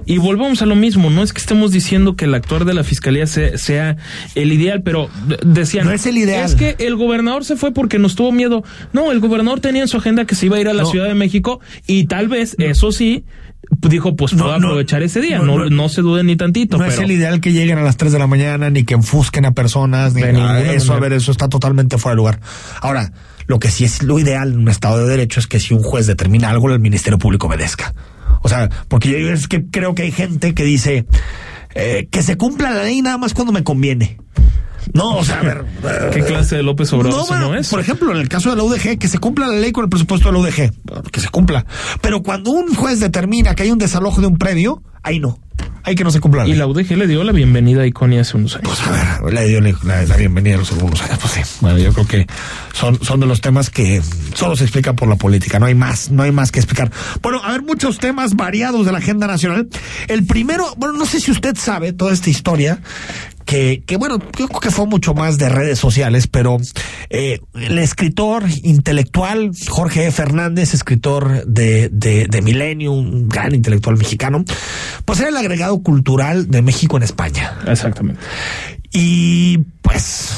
y 0.05 0.17
volvemos 0.17 0.61
a 0.61 0.65
lo 0.65 0.75
mismo. 0.75 1.09
No 1.09 1.23
es 1.23 1.33
que 1.33 1.39
estemos 1.41 1.71
diciendo 1.71 2.15
que 2.15 2.25
el 2.25 2.33
actuar 2.33 2.65
de 2.65 2.73
la 2.73 2.83
fiscalía 2.83 3.27
se- 3.27 3.57
sea 3.57 3.97
el 4.35 4.51
ideal, 4.51 4.81
pero 4.83 5.09
de- 5.27 5.37
decían 5.43 5.85
No 5.85 5.91
es 5.91 6.05
el 6.05 6.17
ideal. 6.17 6.45
Es 6.45 6.55
que 6.55 6.75
el 6.79 6.95
gobernador 6.95 7.43
se 7.45 7.55
fue 7.55 7.73
porque 7.73 7.99
nos 7.99 8.15
tuvo 8.15 8.31
miedo. 8.31 8.63
No, 8.91 9.11
el 9.11 9.19
gobernador 9.19 9.59
tenía 9.59 9.81
en 9.81 9.87
su 9.87 9.97
agenda 9.97 10.25
que 10.25 10.35
se 10.35 10.47
iba 10.47 10.57
a 10.57 10.59
ir 10.59 10.67
a 10.67 10.73
la 10.73 10.83
No. 10.83 10.89
Ciudad 10.89 11.07
de 11.07 11.13
México 11.13 11.59
y 11.87 12.05
tal 12.05 12.27
vez 12.27 12.55
eso 12.59 12.91
sí 12.91 13.23
dijo 13.89 14.15
pues 14.15 14.33
puedo 14.33 14.47
no, 14.59 14.67
aprovechar 14.67 15.03
ese 15.03 15.21
día. 15.21 15.39
no, 15.39 15.69
No, 15.69 15.89
se 15.89 16.01
duden 16.01 16.27
ni 16.27 16.35
tantito. 16.35 16.77
No 16.77 16.83
pero 16.83 16.93
es 16.93 16.99
el 16.99 17.11
ideal 17.11 17.39
que 17.39 17.51
lleguen 17.51 17.77
a 17.77 17.81
las 17.83 17.97
3 17.97 18.11
de 18.11 18.19
la 18.19 18.27
mañana, 18.27 18.69
ni 18.69 18.83
que 18.83 18.93
enfusquen 18.93 19.45
a 19.45 19.51
personas, 19.53 20.13
ni 20.13 20.21
De 20.21 20.75
eso, 20.75 20.93
a 20.93 20.99
ver, 20.99 21.13
eso 21.13 21.31
está 21.31 21.49
totalmente 21.49 21.97
fuera 21.97 22.13
de 22.13 22.17
lugar. 22.17 22.39
Ahora, 22.81 23.11
lo 23.47 23.59
que 23.59 23.69
sí 23.69 23.83
es 23.85 24.03
lo 24.03 24.19
ideal 24.19 24.53
en 24.53 24.59
un 24.59 24.69
Estado 24.69 24.99
de 24.99 25.09
Derecho 25.09 25.39
es 25.39 25.47
que 25.47 25.59
si 25.59 25.73
un 25.73 25.81
juez 25.81 26.07
determina 26.07 26.49
algo, 26.49 26.69
el 26.71 26.79
Ministerio 26.79 27.17
Público 27.17 27.47
obedezca. 27.47 27.93
O 28.41 28.49
sea, 28.49 28.69
porque 28.87 29.09
yo 29.09 29.31
es 29.31 29.47
que 29.47 29.65
creo 29.65 29.95
que 29.95 30.03
hay 30.03 30.11
gente 30.11 30.53
que 30.53 30.63
dice 30.63 31.05
eh, 31.75 32.07
que 32.11 32.21
se 32.21 32.37
cumpla 32.37 32.71
la 32.71 32.83
ley 32.83 33.01
nada 33.01 33.17
más 33.17 33.33
cuando 33.33 33.53
me 33.53 33.63
conviene. 33.63 34.17
No, 34.93 35.17
o 35.17 35.23
sea, 35.23 35.39
a 35.39 35.43
ver. 35.43 35.65
¿Qué 36.13 36.21
clase 36.23 36.57
de 36.57 36.63
López 36.63 36.91
Obrador 36.93 37.19
No, 37.19 37.25
bueno, 37.27 37.49
no 37.49 37.55
es? 37.55 37.69
por 37.69 37.79
ejemplo, 37.79 38.11
en 38.11 38.17
el 38.17 38.29
caso 38.29 38.49
de 38.49 38.55
la 38.57 38.63
UDG, 38.63 38.97
que 38.97 39.07
se 39.07 39.17
cumpla 39.19 39.47
la 39.47 39.55
ley 39.55 39.71
con 39.71 39.83
el 39.83 39.89
presupuesto 39.89 40.31
de 40.31 40.33
la 40.33 40.39
UDG, 40.39 41.11
que 41.11 41.19
se 41.19 41.29
cumpla. 41.29 41.65
Pero 42.01 42.21
cuando 42.23 42.51
un 42.51 42.73
juez 42.75 42.99
determina 42.99 43.55
que 43.55 43.63
hay 43.63 43.71
un 43.71 43.79
desalojo 43.79 44.21
de 44.21 44.27
un 44.27 44.37
predio, 44.37 44.83
ahí 45.03 45.19
no. 45.19 45.39
Hay 45.85 45.95
que 45.95 46.05
no 46.05 46.11
se 46.11 46.21
cumpla 46.21 46.43
la 46.43 46.49
Y 46.49 46.55
la 46.55 46.65
UDG 46.65 46.95
le 46.95 47.07
dio 47.07 47.25
la 47.25 47.33
bienvenida 47.33 47.81
a 47.81 47.85
Iconia 47.85 48.21
hace 48.21 48.37
unos 48.37 48.55
años. 48.55 48.69
Pues 48.69 48.87
a 48.87 49.19
ver, 49.21 49.33
le 49.33 49.47
dio 49.47 49.59
la, 49.59 50.03
la 50.05 50.15
bienvenida 50.15 50.55
a 50.55 50.59
los 50.59 50.71
algunos 50.71 51.01
años. 51.01 51.19
Pues 51.19 51.33
sí, 51.33 51.41
bueno, 51.59 51.77
yo 51.77 51.91
creo 51.91 52.07
que 52.07 52.27
son, 52.71 53.03
son 53.03 53.19
de 53.19 53.25
los 53.25 53.41
temas 53.41 53.69
que 53.69 54.01
solo 54.33 54.55
se 54.55 54.63
explican 54.63 54.95
por 54.95 55.09
la 55.09 55.17
política, 55.17 55.59
no 55.59 55.65
hay 55.65 55.75
más, 55.75 56.09
no 56.09 56.23
hay 56.23 56.31
más 56.31 56.51
que 56.53 56.59
explicar. 56.59 56.89
Bueno, 57.21 57.41
a 57.43 57.51
ver, 57.51 57.63
muchos 57.63 57.97
temas 57.97 58.35
variados 58.35 58.85
de 58.85 58.93
la 58.93 58.99
agenda 58.99 59.27
nacional. 59.27 59.67
El 60.07 60.25
primero, 60.25 60.73
bueno, 60.77 60.97
no 60.97 61.05
sé 61.05 61.19
si 61.19 61.31
usted 61.31 61.55
sabe 61.57 61.91
toda 61.91 62.13
esta 62.13 62.29
historia, 62.29 62.79
que, 63.45 63.83
que 63.85 63.97
bueno, 63.97 64.19
yo 64.37 64.47
creo 64.47 64.59
que 64.59 64.71
fue 64.71 64.85
mucho 64.85 65.13
más 65.13 65.37
de 65.37 65.49
redes 65.49 65.79
sociales, 65.79 66.27
pero 66.27 66.57
eh, 67.09 67.39
el 67.53 67.77
escritor 67.79 68.43
intelectual 68.63 69.51
Jorge 69.69 70.07
E. 70.07 70.11
Fernández, 70.11 70.73
escritor 70.73 71.45
de, 71.45 71.89
de, 71.89 72.27
de 72.27 72.41
Milenio, 72.41 72.91
un 72.91 73.29
gran 73.29 73.53
intelectual 73.55 73.97
mexicano, 73.97 74.43
pues 75.05 75.19
era 75.19 75.29
el 75.29 75.37
agregado 75.37 75.81
cultural 75.81 76.49
de 76.49 76.61
México 76.61 76.97
en 76.97 77.03
España. 77.03 77.57
Exactamente. 77.67 78.21
Y 78.91 79.57
pues 79.81 80.35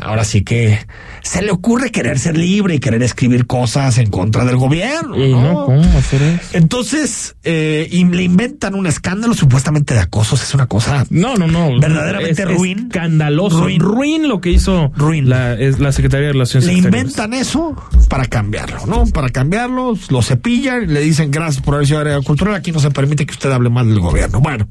ahora 0.00 0.24
sí 0.24 0.42
que 0.42 0.78
se 1.24 1.40
le 1.40 1.50
ocurre 1.50 1.90
querer 1.90 2.18
ser 2.18 2.36
libre 2.36 2.74
y 2.74 2.78
querer 2.80 3.02
escribir 3.02 3.46
cosas 3.46 3.96
en 3.96 4.10
contra 4.10 4.44
del 4.44 4.56
gobierno. 4.56 5.16
No, 5.16 5.42
¿no? 5.42 5.64
¿cómo 5.64 5.98
hacer 5.98 6.22
eso? 6.22 6.50
Entonces, 6.52 7.34
eh, 7.44 7.88
y 7.90 8.04
le 8.04 8.22
inventan 8.22 8.74
un 8.74 8.86
escándalo 8.86 9.32
supuestamente 9.32 9.94
de 9.94 10.00
acosos. 10.00 10.42
Es 10.42 10.52
una 10.54 10.66
cosa 10.66 11.06
No, 11.08 11.34
no, 11.36 11.46
no. 11.48 11.80
Verdaderamente 11.80 12.42
Es 12.42 12.54
ruin. 12.54 12.78
Escandaloso. 12.90 13.62
Ruin. 13.62 13.80
Ruin. 13.80 14.28
lo 14.28 14.40
que 14.42 14.50
hizo 14.50 14.92
Ruin. 14.96 15.28
La, 15.30 15.54
es 15.54 15.80
la 15.80 15.92
Secretaría 15.92 16.26
de 16.26 16.32
Relaciones 16.34 16.66
le 16.66 16.74
Exteriores. 16.74 17.02
inventan 17.02 17.32
eso 17.32 17.74
para 18.10 18.26
cambiarlo, 18.26 18.84
¿no? 18.86 19.06
Para 19.06 19.30
cambiarlo, 19.30 19.94
lo 20.10 20.22
cepillan 20.22 20.84
y 20.84 20.86
le 20.88 21.00
dicen 21.00 21.30
gracias 21.30 21.64
por 21.64 21.74
haber 21.74 21.86
sido 21.86 21.98
agregado 22.00 22.22
cultural. 22.22 22.54
Aquí 22.54 22.70
no 22.70 22.80
se 22.80 22.90
permite 22.90 23.24
que 23.24 23.32
usted 23.32 23.50
hable 23.50 23.70
mal 23.70 23.88
del 23.88 24.00
gobierno. 24.00 24.40
Bueno, 24.40 24.68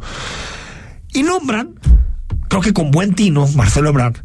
y 1.14 1.24
nombran, 1.24 1.74
creo 2.54 2.62
que 2.62 2.74
con 2.74 2.92
buen 2.92 3.16
tino, 3.16 3.48
Marcelo 3.56 3.90
Ebrard, 3.90 4.18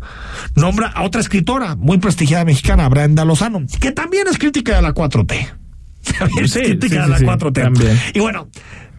nombra 0.55 0.89
a 0.89 1.03
otra 1.05 1.23
escritora 1.23 1.77
muy 1.77 1.97
prestigiada 1.97 2.45
mexicana, 2.45 2.87
Brenda 2.91 3.25
Lozano, 3.25 3.63
que 3.81 3.91
también 3.91 4.27
es 4.29 4.37
crítica 4.37 4.77
de 4.77 4.83
la 4.83 4.93
4T. 4.93 5.49
También 6.19 6.45
es 6.45 6.53
Sí, 6.53 6.61
crítica 6.61 6.89
sí, 6.97 7.01
de 7.01 7.09
la 7.09 7.19
sí, 7.19 7.25
4T. 7.25 7.53
también. 7.63 7.99
Y 8.13 8.21
bueno, 8.21 8.51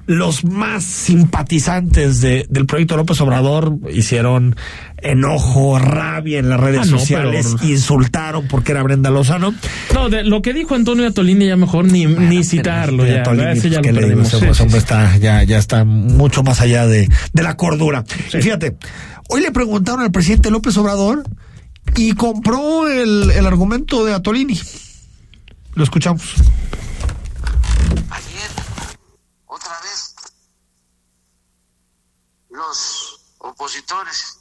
los 0.10 0.44
más 0.44 0.84
simpatizantes 0.84 2.20
de, 2.20 2.48
del 2.50 2.66
proyecto 2.66 2.98
López 2.98 3.22
Obrador 3.22 3.78
hicieron 3.94 4.56
enojo, 5.04 5.78
rabia 5.78 6.40
en 6.40 6.50
las 6.50 6.60
redes 6.60 6.82
Ah, 6.82 6.86
no, 6.90 6.98
sociales, 7.00 7.56
pero- 7.60 7.70
insultaron 7.72 8.48
porque 8.48 8.72
era 8.72 8.82
Brenda 8.82 9.12
Lozano. 9.12 9.54
No, 9.94 10.10
de 10.10 10.24
lo 10.24 10.42
que 10.42 10.52
dijo 10.54 10.74
Antonio 10.74 11.06
Atolini 11.08 11.46
ya 11.46 11.56
mejor 11.58 11.86
ni, 11.86 12.08
ni 12.08 12.44
citarlo. 12.44 13.06
Ya, 13.06 13.22
Tolini, 13.22 13.52
ese 13.52 13.62
pues, 13.62 13.74
ya 13.74 13.82
¿qué 13.82 13.92
lo 13.94 14.02
le 14.02 14.08
digo? 14.08 14.22
perdimos. 14.24 14.28
Ese, 14.34 14.40
Sí, 14.40 14.46
pues, 14.48 14.58
sí, 14.58 14.64
hombre 14.64 14.80
sí. 14.80 14.84
está, 14.84 15.18
ya, 15.18 15.44
ya 15.44 15.58
está 15.60 15.84
mucho 15.84 16.42
más 16.42 16.60
allá 16.62 16.88
de, 16.88 17.08
de 17.34 17.44
la 17.44 17.56
cordura. 17.56 18.04
Y 18.34 18.42
fíjate, 18.42 18.78
hoy 19.30 19.42
le 19.42 19.52
preguntaron 19.52 20.02
al 20.02 20.12
presidente 20.12 20.50
López 20.50 20.76
Obrador 20.78 21.24
y 21.96 22.14
compró 22.14 22.88
el, 22.90 23.30
el 23.30 23.46
argumento 23.46 24.04
de 24.06 24.16
Atolini. 24.16 24.60
Lo 25.76 25.84
escuchamos. 25.84 26.34
Ayer, 28.10 28.50
otra 29.46 29.72
vez, 29.84 30.16
los 32.60 33.22
opositores, 33.38 34.38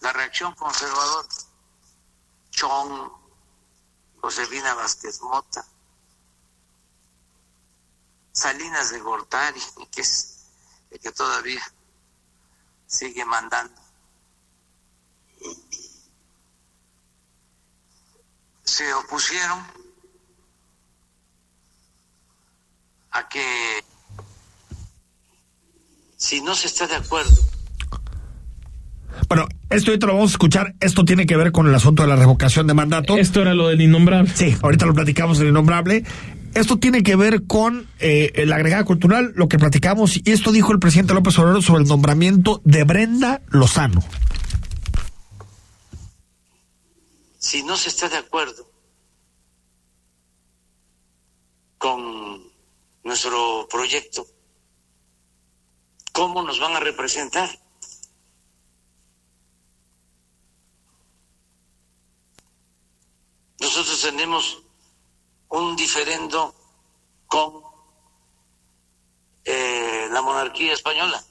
la 0.00 0.12
reacción 0.12 0.54
conservadora, 0.54 1.28
Chong, 2.50 3.10
Josefina 4.20 4.74
Vázquez 4.74 5.20
Mota, 5.22 5.66
Salinas 8.30 8.90
de 8.90 9.00
Gortari, 9.00 9.60
que 9.92 10.00
es 10.00 10.46
el 10.90 11.00
que 11.00 11.10
todavía 11.10 11.62
sigue 12.86 13.24
mandando. 13.24 13.82
Se 18.62 18.94
opusieron 18.94 19.66
a 23.10 23.28
que 23.28 23.77
si 26.28 26.42
no 26.42 26.54
se 26.54 26.66
está 26.66 26.86
de 26.86 26.96
acuerdo 26.96 27.34
Bueno, 29.28 29.48
esto 29.70 29.90
ahorita 29.90 30.06
lo 30.08 30.12
vamos 30.14 30.32
a 30.32 30.34
escuchar. 30.34 30.74
Esto 30.78 31.06
tiene 31.06 31.24
que 31.24 31.36
ver 31.36 31.52
con 31.52 31.66
el 31.66 31.74
asunto 31.74 32.02
de 32.02 32.08
la 32.08 32.16
revocación 32.16 32.66
de 32.66 32.74
mandato. 32.74 33.16
Esto 33.16 33.40
era 33.40 33.54
lo 33.54 33.68
del 33.68 33.80
innombrable. 33.80 34.30
Sí, 34.34 34.54
ahorita 34.60 34.84
lo 34.84 34.92
platicamos 34.92 35.38
del 35.38 35.48
innombrable. 35.48 36.04
Esto 36.54 36.76
tiene 36.78 37.02
que 37.02 37.16
ver 37.16 37.46
con 37.46 37.86
eh, 37.98 38.44
la 38.46 38.56
agregada 38.56 38.84
cultural, 38.84 39.32
lo 39.36 39.48
que 39.48 39.58
platicamos, 39.58 40.18
y 40.18 40.30
esto 40.30 40.52
dijo 40.52 40.72
el 40.72 40.78
presidente 40.78 41.14
López 41.14 41.38
Obrador 41.38 41.62
sobre 41.62 41.82
el 41.82 41.88
nombramiento 41.88 42.60
de 42.64 42.84
Brenda 42.84 43.40
Lozano. 43.48 44.02
si 47.38 47.62
no 47.62 47.76
se 47.78 47.88
está 47.88 48.10
de 48.10 48.18
acuerdo 48.18 48.68
con 51.78 52.42
nuestro 53.04 53.66
proyecto, 53.70 54.26
¿cómo 56.18 56.42
nos 56.42 56.58
van 56.58 56.74
a 56.74 56.80
representar? 56.80 57.48
Nosotros 63.60 64.02
tenemos 64.02 64.60
un 65.50 65.76
diferendo 65.76 66.52
con 67.28 67.62
eh, 69.44 70.08
la 70.10 70.20
monarquía 70.20 70.72
española, 70.72 71.22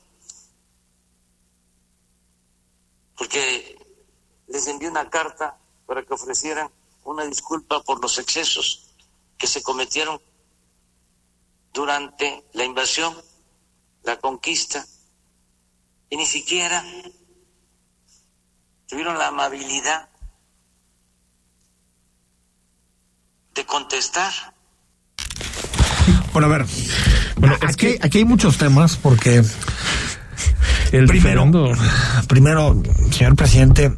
porque 3.17 3.77
les 4.47 4.67
envié 4.67 4.87
una 4.87 5.09
carta 5.09 5.59
para 5.85 6.03
que 6.03 6.13
ofrecieran 6.13 6.71
una 7.03 7.25
disculpa 7.25 7.83
por 7.83 8.01
los 8.01 8.17
excesos 8.19 8.95
que 9.37 9.47
se 9.47 9.61
cometieron 9.61 10.21
durante 11.73 12.45
la 12.53 12.63
invasión, 12.63 13.13
la 14.07 14.17
conquista, 14.17 14.83
y 16.09 16.17
ni 16.17 16.25
siquiera 16.25 16.83
tuvieron 18.87 19.17
la 19.17 19.27
amabilidad 19.27 20.09
contestar. 23.65 24.31
Bueno, 26.31 26.47
a 26.47 26.49
ver. 26.49 26.65
aquí, 27.61 27.97
aquí 28.01 28.19
hay 28.19 28.25
muchos 28.25 28.57
temas 28.57 28.95
porque 28.95 29.43
El 30.91 31.05
primero, 31.05 31.45
primero, 32.27 32.81
señor 33.11 33.35
presidente, 33.35 33.93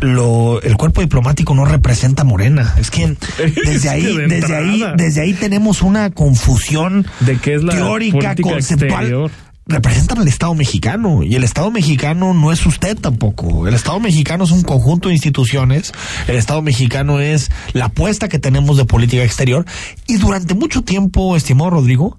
lo, 0.00 0.60
el 0.62 0.76
cuerpo 0.76 1.00
diplomático 1.00 1.54
no 1.54 1.64
representa 1.64 2.22
a 2.22 2.24
Morena. 2.24 2.74
Es 2.78 2.90
que 2.90 3.16
desde 3.64 3.88
ahí, 3.88 4.16
de 4.16 4.26
desde 4.26 4.56
ahí, 4.56 4.84
desde 4.96 5.20
ahí 5.22 5.34
tenemos 5.34 5.82
una 5.82 6.10
confusión 6.10 7.06
de 7.20 7.38
qué 7.38 7.54
es 7.54 7.62
la 7.62 7.74
teórica, 7.74 8.34
conceptual. 8.36 8.92
exterior. 8.92 9.30
Representan 9.66 10.18
al 10.18 10.26
Estado 10.26 10.52
mexicano 10.54 11.22
y 11.22 11.36
el 11.36 11.44
Estado 11.44 11.70
mexicano 11.70 12.34
no 12.34 12.50
es 12.50 12.66
usted 12.66 12.98
tampoco. 12.98 13.68
El 13.68 13.74
Estado 13.74 14.00
mexicano 14.00 14.42
es 14.42 14.50
un 14.50 14.62
conjunto 14.62 15.08
de 15.08 15.14
instituciones. 15.14 15.92
El 16.26 16.36
Estado 16.36 16.60
mexicano 16.60 17.20
es 17.20 17.52
la 17.72 17.84
apuesta 17.84 18.28
que 18.28 18.40
tenemos 18.40 18.78
de 18.78 18.84
política 18.84 19.22
exterior. 19.22 19.64
Y 20.08 20.16
durante 20.16 20.54
mucho 20.54 20.82
tiempo, 20.82 21.36
estimado 21.36 21.70
Rodrigo, 21.70 22.18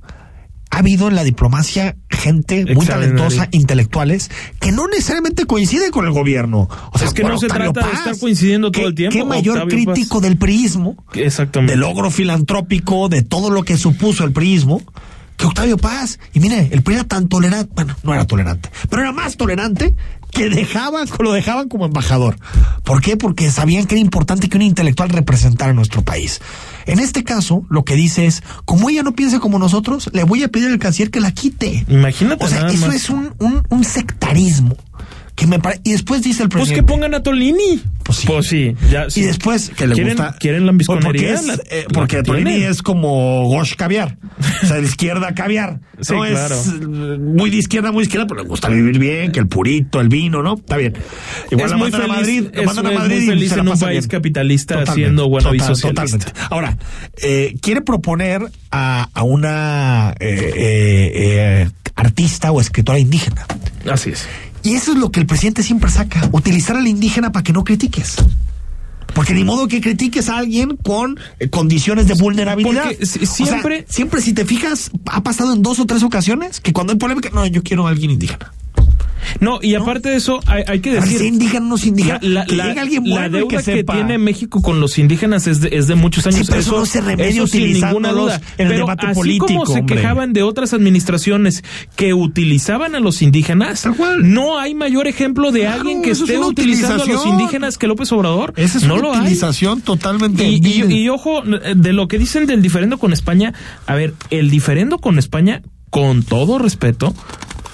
ha 0.71 0.77
habido 0.79 1.07
en 1.09 1.15
la 1.15 1.23
diplomacia 1.23 1.97
gente 2.09 2.65
muy 2.73 2.85
talentosa, 2.85 3.47
intelectuales, 3.51 4.31
que 4.59 4.71
no 4.71 4.87
necesariamente 4.87 5.45
coinciden 5.45 5.91
con 5.91 6.05
el 6.05 6.11
gobierno. 6.11 6.67
O 6.93 6.97
sea, 6.97 7.07
Es 7.07 7.13
que 7.13 7.23
no 7.23 7.37
se 7.37 7.47
trata 7.47 7.85
de 7.85 7.91
estar 7.93 8.17
coincidiendo 8.17 8.71
todo 8.71 8.83
¿qué- 8.83 8.87
el 8.87 8.95
tiempo, 8.95 9.17
Qué 9.17 9.23
mayor 9.25 9.57
Octavio 9.57 9.85
Paz. 9.85 9.93
crítico 9.95 10.21
del 10.21 10.37
priismo, 10.37 10.95
Exactamente. 11.13 11.73
del 11.73 11.81
logro 11.81 12.09
filantrópico, 12.09 13.09
de 13.09 13.21
todo 13.21 13.49
lo 13.49 13.63
que 13.63 13.77
supuso 13.77 14.23
el 14.23 14.31
priismo, 14.31 14.81
que 15.37 15.45
Octavio 15.47 15.77
Paz. 15.77 16.19
Y 16.33 16.39
mire, 16.39 16.69
el 16.71 16.83
PRI 16.83 16.95
era 16.95 17.03
tan 17.03 17.27
tolerante, 17.27 17.71
bueno, 17.75 17.95
no 18.03 18.13
era 18.13 18.25
tolerante, 18.25 18.69
pero 18.89 19.01
era 19.01 19.11
más 19.11 19.37
tolerante 19.37 19.95
que 20.31 20.49
dejaban, 20.49 21.07
lo 21.19 21.31
dejaban 21.33 21.69
como 21.69 21.85
embajador. 21.85 22.37
¿Por 22.83 23.01
qué? 23.01 23.17
Porque 23.17 23.51
sabían 23.51 23.85
que 23.85 23.95
era 23.95 24.01
importante 24.01 24.49
que 24.49 24.57
un 24.57 24.63
intelectual 24.63 25.09
representara 25.09 25.71
a 25.71 25.73
nuestro 25.73 26.03
país. 26.03 26.41
En 26.85 26.99
este 26.99 27.23
caso, 27.23 27.63
lo 27.69 27.83
que 27.83 27.95
dice 27.95 28.25
es, 28.25 28.41
como 28.65 28.89
ella 28.89 29.03
no 29.03 29.13
piensa 29.13 29.39
como 29.39 29.59
nosotros, 29.59 30.09
le 30.13 30.23
voy 30.23 30.43
a 30.43 30.47
pedir 30.47 30.69
al 30.69 30.79
canciller 30.79 31.11
que 31.11 31.19
la 31.19 31.31
quite. 31.31 31.85
Imagínate 31.87 32.43
O 32.43 32.47
sea, 32.47 32.61
nada 32.61 32.73
eso 32.73 32.87
más. 32.87 32.95
es 32.95 33.09
un, 33.09 33.33
un, 33.39 33.61
un 33.69 33.83
sectarismo. 33.83 34.75
Que 35.35 35.47
me 35.47 35.59
pare- 35.59 35.79
Y 35.83 35.91
después 35.93 36.21
dice 36.21 36.43
el 36.43 36.49
Pues 36.49 36.63
presidente. 36.65 36.85
que 36.85 36.93
pongan 36.93 37.13
a 37.15 37.23
Tolini. 37.23 37.81
Pues 38.03 38.17
sí. 38.19 38.27
Pues 38.27 38.47
sí, 38.47 38.75
ya. 38.91 39.07
Y 39.15 39.21
después 39.21 39.69
que 39.69 39.87
le 39.87 39.95
¿Quieren, 39.95 40.17
gusta. 40.17 40.35
¿Quieren 40.39 40.65
la 40.65 40.73
Porque, 40.73 40.93
ambisconería? 40.95 41.33
es, 41.33 41.45
La- 41.47 41.53
eh, 41.69 41.85
la 41.87 41.93
porque 41.93 42.17
que 42.17 42.23
Tolini 42.23 42.49
tienen. 42.51 42.69
es 42.69 42.81
como 42.83 43.47
Gosh 43.47 43.75
caviar. 43.75 44.17
O 44.63 44.67
sea, 44.67 44.77
de 44.77 44.83
izquierda 44.83 45.33
caviar. 45.33 45.79
Sí, 46.01 46.13
no 46.13 46.25
claro. 46.25 46.55
es 46.55 46.67
muy 47.19 47.51
de 47.51 47.57
izquierda, 47.57 47.91
muy 47.91 48.01
de 48.01 48.07
izquierda, 48.07 48.25
pero 48.25 48.41
le 48.41 48.47
gusta 48.47 48.69
vivir 48.69 48.97
bien, 48.97 49.31
que 49.31 49.39
el 49.39 49.47
purito, 49.47 50.01
el 50.01 50.09
vino, 50.09 50.41
¿no? 50.41 50.55
Está 50.55 50.77
bien. 50.77 50.93
Igual 51.51 51.65
es 51.65 51.71
la 51.71 51.77
muy 51.77 51.91
mandan 51.91 52.01
feliz, 52.01 52.15
a 52.15 52.19
Madrid, 52.19 52.43
la 52.55 52.59
es, 52.61 52.65
mandan 52.65 52.85
a 52.87 52.89
es 52.91 52.97
Madrid 52.99 53.15
muy 53.27 53.43
y 53.43 53.47
la 53.49 53.55
en 53.55 53.67
un 53.69 53.79
país 53.79 53.99
bien. 53.99 54.09
capitalista 54.09 54.73
Totalmente, 54.79 54.99
siendo 54.99 55.29
bueno 55.29 55.51
total-. 55.51 55.79
Totalmente. 55.79 56.25
Ahora, 56.49 56.77
eh, 57.21 57.53
quiere 57.61 57.81
proponer 57.81 58.41
a, 58.71 59.09
a 59.13 59.23
una 59.23 60.15
eh, 60.19 60.53
eh, 60.55 61.11
eh, 61.13 61.69
artista 61.95 62.51
o 62.51 62.59
escritora 62.59 62.97
indígena. 62.97 63.45
Así 63.87 64.09
es. 64.09 64.27
Y 64.63 64.75
eso 64.75 64.91
es 64.93 64.97
lo 64.97 65.11
que 65.11 65.19
el 65.19 65.25
presidente 65.25 65.63
siempre 65.63 65.89
saca, 65.89 66.29
utilizar 66.31 66.75
al 66.77 66.87
indígena 66.87 67.31
para 67.31 67.43
que 67.43 67.53
no 67.53 67.63
critiques. 67.63 68.15
Porque 69.13 69.33
ni 69.33 69.43
modo 69.43 69.67
que 69.67 69.81
critiques 69.81 70.29
a 70.29 70.37
alguien 70.37 70.77
con 70.77 71.19
eh, 71.39 71.49
condiciones 71.49 72.07
de 72.07 72.13
vulnerabilidad. 72.13 72.83
Porque 72.85 73.05
si- 73.05 73.19
O 73.19 73.25
sea, 73.25 73.45
siempre- 73.47 73.85
siempre 73.89 74.21
si 74.21 74.33
te 74.33 74.45
fijas, 74.45 74.89
ha 75.07 75.21
pasado 75.21 75.53
en 75.53 75.61
dos 75.61 75.79
o 75.79 75.85
tres 75.85 76.01
ocasiones 76.03 76.61
que 76.61 76.71
cuando 76.71 76.93
hay 76.93 76.99
polémica, 76.99 77.29
no, 77.33 77.45
yo 77.45 77.61
quiero 77.63 77.87
a 77.87 77.89
alguien 77.89 78.11
indígena. 78.11 78.53
No, 79.39 79.59
y 79.61 79.75
aparte 79.75 80.09
de 80.09 80.15
eso, 80.17 80.39
hay, 80.45 80.63
hay 80.67 80.79
que 80.81 80.93
decir. 80.93 81.17
sea 81.19 81.27
indígena 81.27 81.65
o 81.65 81.69
no 81.69 81.77
sea 81.77 81.89
indígena, 81.89 82.19
La, 82.21 82.45
que 82.45 82.55
la- 82.55 82.67
llegue 82.67 82.79
alguien 82.79 83.03
la 83.05 83.09
bueno 83.15 83.27
y 83.27 83.39
deuda 83.41 83.63
que 83.63 83.83
tiene 83.83 84.17
México 84.17 84.61
con 84.61 84.79
los 84.79 84.97
indígenas 84.99 85.47
es 85.47 85.61
de, 85.61 85.69
es 85.71 85.87
de 85.87 85.95
muchos 85.95 86.27
años. 86.27 86.39
Sí, 86.39 86.45
pero 86.47 86.59
eso 86.59 86.79
no 86.79 86.85
se 86.85 87.01
remedia 87.01 87.41
utilizándolos 87.43 88.33
en 88.33 88.39
el 88.41 88.67
Pero 88.67 88.79
debate 88.79 89.05
así 89.07 89.15
político, 89.15 89.45
como 89.47 89.65
se 89.65 89.85
quejaban 89.85 90.33
de 90.33 90.43
otras 90.43 90.73
administraciones 90.73 91.63
que 91.95 92.13
utilizaban 92.13 92.95
a 92.95 92.99
los 92.99 93.21
indígenas, 93.21 93.87
no 94.21 94.59
hay 94.59 94.73
mayor 94.75 95.07
ejemplo 95.07 95.51
de 95.51 95.61
Claro, 95.61 95.81
alguien 95.81 96.01
que 96.01 96.11
es 96.11 96.19
esté 96.21 96.37
utilizando 96.37 97.03
a 97.03 97.07
los 97.07 97.25
indígenas 97.25 97.77
que 97.77 97.87
López 97.87 98.11
Obrador. 98.11 98.53
Esa 98.57 98.77
es 98.79 98.83
no 98.83 98.95
una 98.95 99.03
lo 99.03 99.13
hay. 99.13 99.19
utilización 99.21 99.81
totalmente 99.81 100.47
Y, 100.47 100.55
y- 100.63 100.93
y 101.03 101.09
ojo, 101.09 101.41
de 101.41 101.93
lo 101.93 102.07
que 102.07 102.17
dicen 102.19 102.45
del 102.47 102.61
diferendo 102.61 102.97
con 102.97 103.13
España, 103.13 103.53
a 103.87 103.95
ver, 103.95 104.13
el 104.29 104.49
diferendo 104.49 104.97
con 104.99 105.17
España, 105.19 105.61
con 105.89 106.23
todo 106.23 106.59
respeto, 106.59 107.13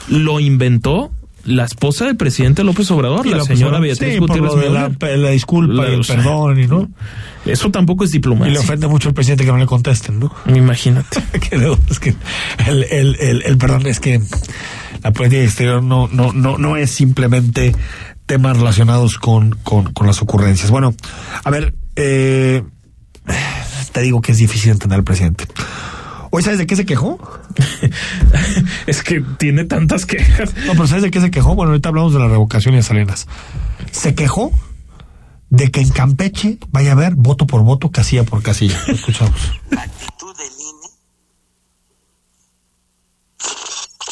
lo 0.09 0.39
inventó 0.39 1.11
la 1.47 1.63
esposa 1.65 2.05
del 2.05 2.15
presidente 2.17 2.63
López 2.63 2.91
Obrador, 2.91 3.25
la 3.25 3.38
lo 3.38 3.45
señora 3.45 3.79
Beatriz 3.79 4.13
sí, 4.13 4.19
por 4.19 4.27
Gutiérrez 4.27 4.53
lo 4.53 4.60
de 4.62 4.69
la, 4.69 5.17
la 5.17 5.29
disculpa 5.29 5.73
La- 5.83 5.89
y 5.89 5.93
el 5.93 5.99
o 6.01 6.03
sea, 6.03 6.17
perdón 6.17 6.60
y 6.60 6.67
no. 6.67 6.89
Eso 7.45 7.71
tampoco 7.71 8.03
es 8.03 8.10
Y 8.10 8.13
le 8.13 8.17
diplomacia. 8.19 8.60
ofende 8.60 8.88
mucho 8.88 9.07
al 9.10 9.15
presidente 9.15 9.45
que 9.45 9.51
no 9.51 9.57
le 9.57 9.65
contesten, 9.65 10.19
¿no? 10.19 10.31
Imagínate. 10.53 11.19
es 11.89 11.99
que 11.99 12.15
el, 12.67 12.83
el, 12.83 13.15
el, 13.19 13.41
el 13.43 13.57
perdón 13.57 13.88
es 13.88 13.99
que 13.99 14.21
la 15.03 15.12
política 15.13 15.41
exterior 15.43 15.81
no, 15.81 16.10
no, 16.12 16.33
no, 16.33 16.57
no 16.57 16.75
es 16.77 16.91
simplemente 16.91 17.73
temas 18.25 18.57
relacionados 18.57 19.17
con, 19.17 19.51
con, 19.63 19.93
con 19.93 20.05
las 20.05 20.21
ocurrencias. 20.21 20.69
Bueno, 20.69 20.93
a 21.43 21.49
ver, 21.49 21.73
eh, 21.95 22.62
te 23.93 24.01
digo 24.01 24.19
que 24.21 24.33
es 24.33 24.38
difícil 24.38 24.71
entender 24.71 24.97
al 24.97 25.03
presidente. 25.05 25.45
¿Hoy 26.29 26.43
sabes 26.43 26.59
de 26.59 26.67
qué 26.67 26.75
se 26.75 26.85
quejó? 26.85 27.19
es 28.87 29.03
que 29.03 29.21
tiene 29.37 29.63
tantas 29.65 30.05
quejas. 30.05 30.53
No, 30.65 30.73
pero 30.73 30.87
¿sabes 30.87 31.03
de 31.03 31.11
qué 31.11 31.21
se 31.21 31.31
quejó? 31.31 31.55
Bueno, 31.55 31.71
ahorita 31.71 31.89
hablamos 31.89 32.13
de 32.13 32.19
la 32.19 32.27
revocación 32.27 32.73
y 32.73 32.77
de 32.77 32.83
Salinas. 32.83 33.27
Se 33.91 34.15
quejó 34.15 34.51
de 35.49 35.71
que 35.71 35.81
en 35.81 35.89
Campeche 35.89 36.57
vaya 36.69 36.89
a 36.89 36.93
haber 36.93 37.15
voto 37.15 37.47
por 37.47 37.61
voto, 37.63 37.91
casilla 37.91 38.23
por 38.23 38.43
casilla. 38.43 38.81
Lo 38.87 38.93
escuchamos. 38.93 39.51
La 39.69 39.81
actitud 39.81 40.35
del 40.37 40.51
INE 40.51 40.89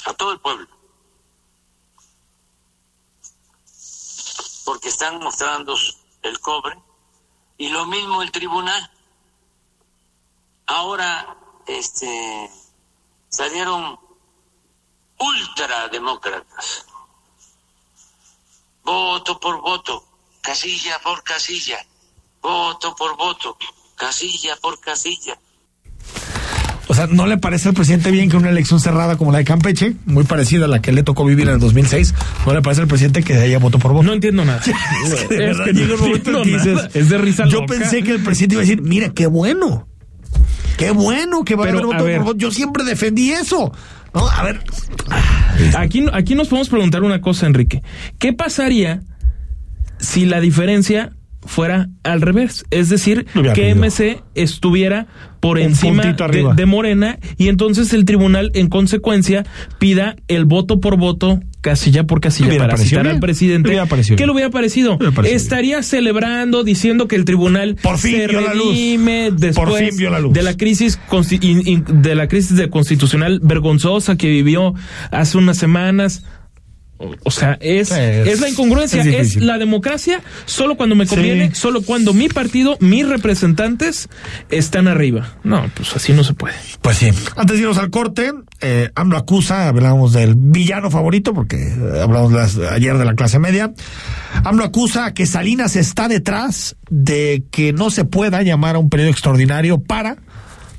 a 0.06 0.14
todo 0.14 0.32
el 0.32 0.40
pueblo. 0.40 0.68
Porque 4.66 4.90
están 4.90 5.20
mostrando 5.20 5.76
el 6.24 6.40
cobre 6.40 6.76
y 7.58 7.70
lo 7.70 7.86
mismo 7.86 8.22
el 8.22 8.32
tribunal. 8.32 8.92
Ahora 10.68 11.38
este 11.68 12.50
salieron 13.30 13.98
ultrademócratas. 15.20 16.86
Voto 18.84 19.40
por 19.40 19.62
voto, 19.62 20.04
casilla 20.42 21.00
por 21.04 21.24
casilla, 21.24 21.78
voto 22.42 22.96
por 22.96 23.18
voto, 23.18 23.58
casilla 23.96 24.56
por 24.62 24.80
casilla. 24.80 25.38
O 26.88 26.94
sea, 26.94 27.08
¿no 27.08 27.26
le 27.26 27.38
parece 27.38 27.70
al 27.70 27.74
presidente 27.74 28.12
bien 28.12 28.30
que 28.30 28.38
una 28.38 28.50
elección 28.50 28.80
cerrada 28.80 29.18
como 29.18 29.32
la 29.32 29.40
de 29.40 29.44
Campeche, 29.44 29.96
muy 30.06 30.24
parecida 30.24 30.66
a 30.66 30.68
la 30.68 30.82
que 30.84 30.92
le 30.92 31.02
tocó 31.02 31.26
vivir 31.26 31.48
en 31.48 31.56
el 31.56 31.60
2006, 31.60 32.14
no 32.46 32.54
le 32.54 32.62
parece 32.62 32.84
al 32.84 32.88
presidente 32.88 33.24
que 33.24 33.34
haya 33.34 33.58
voto 33.58 33.80
por 33.80 33.92
voto? 33.92 34.04
No 34.04 34.14
entiendo 34.14 34.46
nada. 34.46 34.62
es 35.06 35.16
que 35.16 35.36
de 35.36 35.50
Es 35.52 35.58
verdad 35.58 35.66
que 35.66 35.74
no 35.74 35.80
llega 35.80 35.96
un 35.96 36.00
momento 36.02 36.30
en 36.30 36.36
que 36.36 36.42
entiendo 36.42 36.58
dices, 36.58 36.76
nada. 36.76 36.90
es 36.94 37.10
de 37.10 37.18
risa 37.18 37.46
Yo 37.48 37.62
loca. 37.62 37.74
pensé 37.74 38.04
que 38.04 38.12
el 38.12 38.24
presidente 38.24 38.56
iba 38.56 38.62
a 38.62 38.66
decir, 38.66 38.82
mira, 38.84 39.10
qué 39.10 39.26
bueno. 39.26 39.88
Qué 40.78 40.92
bueno 40.92 41.44
que 41.44 41.56
va 41.56 41.66
Pero, 41.66 41.78
a 41.78 41.82
haber 41.82 41.86
voto 41.86 42.18
por 42.18 42.24
voto. 42.26 42.38
Yo 42.38 42.52
siempre 42.52 42.84
defendí 42.84 43.32
eso. 43.32 43.72
No, 44.14 44.28
a 44.28 44.44
ver. 44.44 44.62
Aquí, 45.78 46.06
aquí 46.14 46.36
nos 46.36 46.48
podemos 46.48 46.70
preguntar 46.70 47.04
una 47.04 47.22
cosa, 47.22 47.46
Enrique. 47.46 47.84
¿Qué 48.18 48.34
pasaría 48.34 49.04
si 50.00 50.26
la 50.26 50.40
diferencia 50.40 51.14
fuera 51.46 51.90
al 52.04 52.22
revés? 52.22 52.66
Es 52.72 52.90
decir, 52.90 53.26
que. 53.54 53.76
MC 53.76 54.22
estuviera 54.36 55.08
por 55.40 55.58
Un 55.58 55.64
encima 55.64 56.04
de, 56.04 56.66
Morena 56.66 57.20
y 57.38 57.50
entonces 57.50 57.94
el 57.94 58.06
tribunal, 58.06 58.50
en 58.56 58.68
consecuencia, 58.68 59.46
pida 59.78 60.16
el 60.28 60.46
voto 60.46 60.80
por 60.80 60.98
voto, 60.98 61.40
casilla 61.62 62.06
por 62.06 62.20
casilla, 62.20 62.58
para 62.58 62.78
citar 62.78 63.06
al 63.06 63.14
bien. 63.14 63.20
presidente. 63.20 63.70
Hubiera 63.70 63.86
parecido 63.86 64.18
¿Qué 64.18 64.26
le 64.26 64.32
hubiera 64.32 64.50
parecido? 64.50 64.96
Hubiera 64.96 65.28
Estaría 65.30 65.84
celebrando, 65.84 66.64
diciendo 66.64 67.08
que 67.08 67.16
el 67.16 67.26
tribunal 67.26 67.76
Por 67.82 68.00
fin 68.00 68.16
se 68.18 68.28
vio 68.28 68.42
la 68.42 68.54
luz. 68.56 68.76
después 69.40 69.70
Por 69.70 69.78
fin 69.78 69.96
vio 69.98 70.10
la 70.10 70.20
luz. 70.20 70.34
de 70.34 70.42
la 70.42 70.58
crisis 70.58 71.00
de 71.10 72.16
la 72.16 72.28
crisis 72.28 72.56
de 72.58 72.70
constitucional 72.70 73.40
vergonzosa 73.44 74.16
que 74.16 74.28
vivió 74.28 74.74
hace 75.12 75.38
unas 75.38 75.58
semanas. 75.58 76.24
O- 76.98 77.32
sea, 77.32 77.58
es, 77.60 77.92
Es- 77.92 78.28
es 78.28 78.40
la 78.40 78.50
incongruencia, 78.50 79.02
es 79.04 79.36
la 79.36 79.58
democracia 79.58 80.22
solo 80.46 80.78
cuando 80.78 80.96
me 80.96 81.06
Sí. 81.06 81.16
conviene, 81.16 81.54
solo 81.54 81.82
cuando 81.82 82.14
mi 82.14 82.30
partido, 82.30 82.78
mis 82.80 83.06
representantes 83.08 84.08
están 84.50 84.88
arriba. 84.88 85.34
No, 85.44 85.70
pues 85.76 85.94
así 85.96 86.14
no 86.14 86.24
se 86.24 86.34
puede. 86.34 86.56
Pues 86.82 86.98
sí. 86.98 87.10
Antes 87.36 87.58
de 87.58 87.62
irnos 87.64 87.78
al 87.78 87.90
corte, 87.90 88.32
eh, 88.62 88.92
AMLO 88.96 89.18
acusa, 89.18 89.68
hablábamos 89.68 90.14
del 90.14 90.36
villano 90.36 90.90
favorito, 90.90 91.34
porque 91.34 91.58
eh, 91.58 92.00
hablamos 92.02 92.32
las- 92.32 92.58
ayer 92.58 92.98
de 92.98 93.04
la 93.06 93.14
clase 93.16 93.40
media. 93.40 93.74
AMLO 94.46 94.64
acusa 94.64 95.14
que 95.14 95.26
Salinas 95.26 95.76
está 95.76 96.08
detrás 96.08 96.78
de 96.90 97.44
que 97.52 97.74
no 97.74 97.90
se 97.90 98.06
pueda 98.06 98.42
llamar 98.42 98.76
a 98.76 98.80
un 98.80 98.90
periodo 98.90 99.10
extraordinario 99.12 99.80
para 99.82 100.16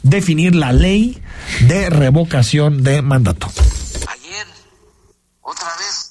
definir 0.02 0.54
la 0.54 0.72
ley 0.72 1.20
de 1.68 1.90
revocación 1.90 2.82
de 2.82 3.02
mandato. 3.02 3.48
Ayer, 4.08 4.46
otra 5.42 5.68
vez, 5.78 6.05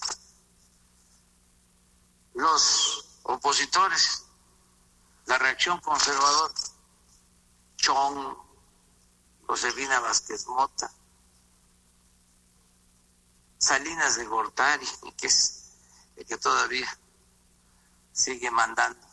los 2.35 3.05
opositores, 3.23 4.25
la 5.25 5.37
reacción 5.37 5.79
conservadora, 5.79 6.53
Chong, 7.77 8.37
Josefina 9.47 9.99
Vázquez 10.01 10.45
Mota, 10.47 10.91
Salinas 13.57 14.17
de 14.17 14.25
Gortari, 14.25 14.87
que 15.17 15.27
es 15.27 15.71
el 16.17 16.25
que 16.25 16.37
todavía 16.37 16.87
sigue 18.11 18.51
mandando. 18.51 19.07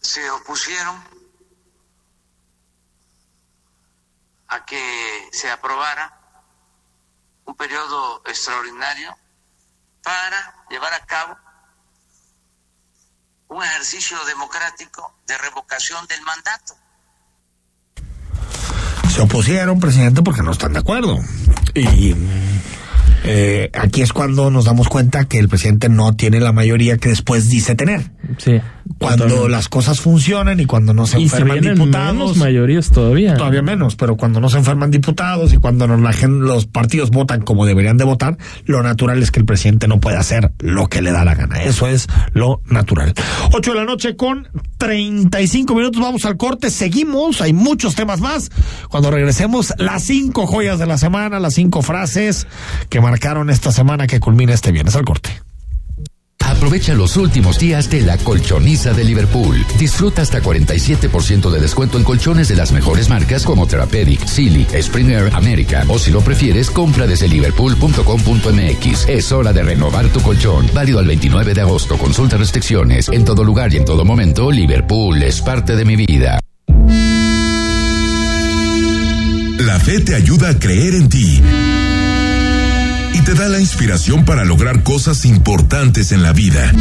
Se 0.00 0.30
opusieron 0.30 1.02
a 4.48 4.64
que 4.64 5.28
se 5.32 5.50
aprobara 5.50 6.15
un 7.46 7.54
periodo 7.54 8.22
extraordinario 8.26 9.16
para 10.02 10.64
llevar 10.68 10.92
a 10.94 11.06
cabo 11.06 11.36
un 13.48 13.62
ejercicio 13.62 14.16
democrático 14.24 15.14
de 15.26 15.38
revocación 15.38 16.06
del 16.06 16.20
mandato. 16.22 16.74
Se 19.08 19.22
opusieron, 19.22 19.80
presidente, 19.80 20.22
porque 20.22 20.42
no 20.42 20.52
están 20.52 20.72
de 20.72 20.80
acuerdo. 20.80 21.18
Y 21.74 22.14
eh, 23.26 23.70
aquí 23.74 24.02
es 24.02 24.12
cuando 24.12 24.50
nos 24.50 24.64
damos 24.66 24.88
cuenta 24.88 25.24
que 25.26 25.38
el 25.38 25.48
presidente 25.48 25.88
no 25.88 26.14
tiene 26.16 26.40
la 26.40 26.52
mayoría 26.52 26.96
que 26.98 27.08
después 27.08 27.48
dice 27.48 27.74
tener. 27.74 28.10
Sí. 28.38 28.60
Cuando 28.98 29.24
totalmente. 29.24 29.50
las 29.50 29.68
cosas 29.68 30.00
funcionan 30.00 30.58
y 30.60 30.64
cuando 30.66 30.94
no 30.94 31.06
se 31.06 31.20
y 31.20 31.28
se 31.28 31.36
enferman 31.36 31.60
vienen 31.60 31.78
diputados. 31.78 32.12
menos 32.14 32.36
mayorías 32.36 32.90
todavía. 32.90 33.34
Todavía 33.34 33.62
menos, 33.62 33.96
pero 33.96 34.16
cuando 34.16 34.40
no 34.40 34.48
se 34.48 34.58
enferman 34.58 34.90
diputados 34.90 35.52
y 35.52 35.58
cuando 35.58 35.86
no- 35.86 35.96
la 35.96 36.12
gen- 36.12 36.40
los 36.40 36.66
partidos 36.66 37.10
votan 37.10 37.42
como 37.42 37.66
deberían 37.66 37.96
de 37.96 38.04
votar, 38.04 38.38
lo 38.64 38.82
natural 38.82 39.22
es 39.22 39.30
que 39.30 39.40
el 39.40 39.44
presidente 39.46 39.86
no 39.88 39.98
puede 40.00 40.16
hacer 40.16 40.52
lo 40.60 40.86
que 40.88 41.02
le 41.02 41.10
da 41.12 41.24
la 41.24 41.34
gana. 41.34 41.62
Eso 41.62 41.88
es 41.88 42.06
lo 42.32 42.62
natural. 42.68 43.12
8 43.52 43.72
de 43.72 43.76
la 43.78 43.84
noche 43.84 44.16
con 44.16 44.48
35 44.78 45.74
minutos. 45.74 46.00
Vamos 46.00 46.24
al 46.24 46.36
corte. 46.36 46.70
Seguimos. 46.70 47.40
Hay 47.40 47.52
muchos 47.52 47.94
temas 47.94 48.20
más. 48.20 48.50
Cuando 48.88 49.10
regresemos, 49.10 49.72
las 49.78 50.02
cinco 50.04 50.46
joyas 50.46 50.78
de 50.78 50.86
la 50.86 50.98
semana, 50.98 51.40
las 51.40 51.54
cinco 51.54 51.82
frases 51.82 52.46
que 52.88 53.00
marcaron 53.16 53.48
esta 53.48 53.72
semana 53.72 54.06
que 54.06 54.20
culmina 54.20 54.52
este 54.52 54.72
viernes 54.72 54.94
al 54.94 55.06
corte. 55.06 55.30
Aprovecha 56.44 56.92
los 56.92 57.16
últimos 57.16 57.58
días 57.58 57.88
de 57.88 58.02
la 58.02 58.18
colchoniza 58.18 58.92
de 58.92 59.04
Liverpool. 59.04 59.64
Disfruta 59.78 60.20
hasta 60.20 60.42
47% 60.42 61.48
de 61.50 61.58
descuento 61.58 61.96
en 61.96 62.04
colchones 62.04 62.48
de 62.48 62.56
las 62.56 62.72
mejores 62.72 63.08
marcas 63.08 63.44
como 63.44 63.66
Therapeutic, 63.66 64.22
Silly, 64.26 64.66
Springer, 64.82 65.34
America 65.34 65.86
o 65.88 65.98
si 65.98 66.10
lo 66.10 66.20
prefieres, 66.20 66.70
compra 66.70 67.06
desde 67.06 67.26
liverpool.com.mx. 67.26 69.08
Es 69.08 69.32
hora 69.32 69.54
de 69.54 69.62
renovar 69.62 70.08
tu 70.08 70.20
colchón. 70.20 70.68
Válido 70.74 70.98
al 70.98 71.06
29 71.06 71.54
de 71.54 71.62
agosto. 71.62 71.96
Consulta 71.96 72.36
restricciones. 72.36 73.08
En 73.08 73.24
todo 73.24 73.44
lugar 73.44 73.72
y 73.72 73.78
en 73.78 73.86
todo 73.86 74.04
momento, 74.04 74.50
Liverpool 74.50 75.22
es 75.22 75.40
parte 75.40 75.74
de 75.74 75.86
mi 75.86 75.96
vida. 75.96 76.38
La 79.58 79.80
fe 79.80 80.00
te 80.00 80.14
ayuda 80.14 80.50
a 80.50 80.58
creer 80.58 80.94
en 80.94 81.08
ti 81.08 81.40
te 83.26 83.34
da 83.34 83.48
la 83.48 83.58
inspiración 83.58 84.24
para 84.24 84.44
lograr 84.44 84.84
cosas 84.84 85.24
importantes 85.24 86.12
en 86.12 86.22
la 86.22 86.32
vida. 86.32 86.72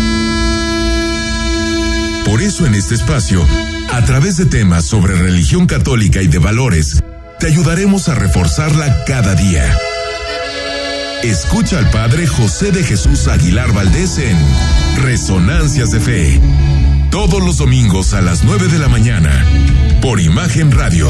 Por 2.23 2.39
eso 2.43 2.67
en 2.67 2.75
este 2.75 2.93
espacio, 2.93 3.43
a 3.91 4.05
través 4.05 4.37
de 4.37 4.45
temas 4.45 4.85
sobre 4.85 5.15
religión 5.15 5.65
católica 5.65 6.21
y 6.21 6.27
de 6.27 6.37
valores, 6.37 7.01
te 7.39 7.47
ayudaremos 7.47 8.09
a 8.09 8.15
reforzarla 8.15 9.05
cada 9.05 9.33
día. 9.33 9.75
Escucha 11.23 11.79
al 11.79 11.89
Padre 11.89 12.27
José 12.27 12.71
de 12.71 12.83
Jesús 12.83 13.27
Aguilar 13.27 13.73
Valdés 13.73 14.19
en 14.19 14.37
Resonancias 15.01 15.89
de 15.89 15.99
Fe, 15.99 16.39
todos 17.09 17.43
los 17.43 17.57
domingos 17.57 18.13
a 18.13 18.21
las 18.21 18.43
9 18.43 18.67
de 18.67 18.77
la 18.77 18.87
mañana, 18.87 19.43
por 19.99 20.21
Imagen 20.21 20.71
Radio. 20.71 21.09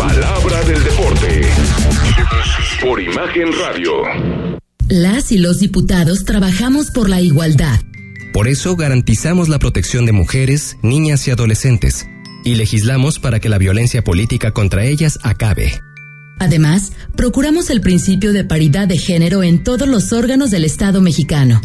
Palabra 0.00 0.62
del 0.62 0.82
deporte. 0.82 1.42
Por 2.80 3.02
Imagen 3.02 3.48
Radio. 3.52 3.92
Las 4.88 5.30
y 5.30 5.36
los 5.36 5.60
diputados 5.60 6.24
trabajamos 6.24 6.90
por 6.90 7.10
la 7.10 7.20
igualdad. 7.20 7.78
Por 8.32 8.48
eso 8.48 8.76
garantizamos 8.76 9.50
la 9.50 9.58
protección 9.58 10.06
de 10.06 10.12
mujeres, 10.12 10.78
niñas 10.82 11.28
y 11.28 11.32
adolescentes, 11.32 12.08
y 12.46 12.54
legislamos 12.54 13.18
para 13.18 13.40
que 13.40 13.50
la 13.50 13.58
violencia 13.58 14.02
política 14.02 14.52
contra 14.52 14.86
ellas 14.86 15.18
acabe. 15.22 15.78
Además, 16.38 16.92
procuramos 17.14 17.68
el 17.68 17.82
principio 17.82 18.32
de 18.32 18.44
paridad 18.44 18.88
de 18.88 18.96
género 18.96 19.42
en 19.42 19.62
todos 19.62 19.86
los 19.86 20.14
órganos 20.14 20.50
del 20.50 20.64
Estado 20.64 21.02
mexicano. 21.02 21.60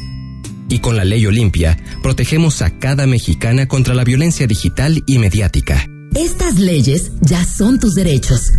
Y 0.68 0.80
con 0.80 0.98
la 0.98 1.06
ley 1.06 1.26
Olimpia, 1.26 1.78
protegemos 2.04 2.62
a 2.62 2.78
cada 2.80 3.08
mexicana 3.08 3.70
contra 3.70 3.96
la 3.96 4.04
violencia 4.04 4.46
digital 4.46 5.04
y 5.08 5.20
mediática. 5.20 5.88
Estas 6.16 6.60
leyes 6.60 7.12
ya 7.20 7.44
son 7.44 7.78
tus 7.78 7.94
derechos. 7.94 8.54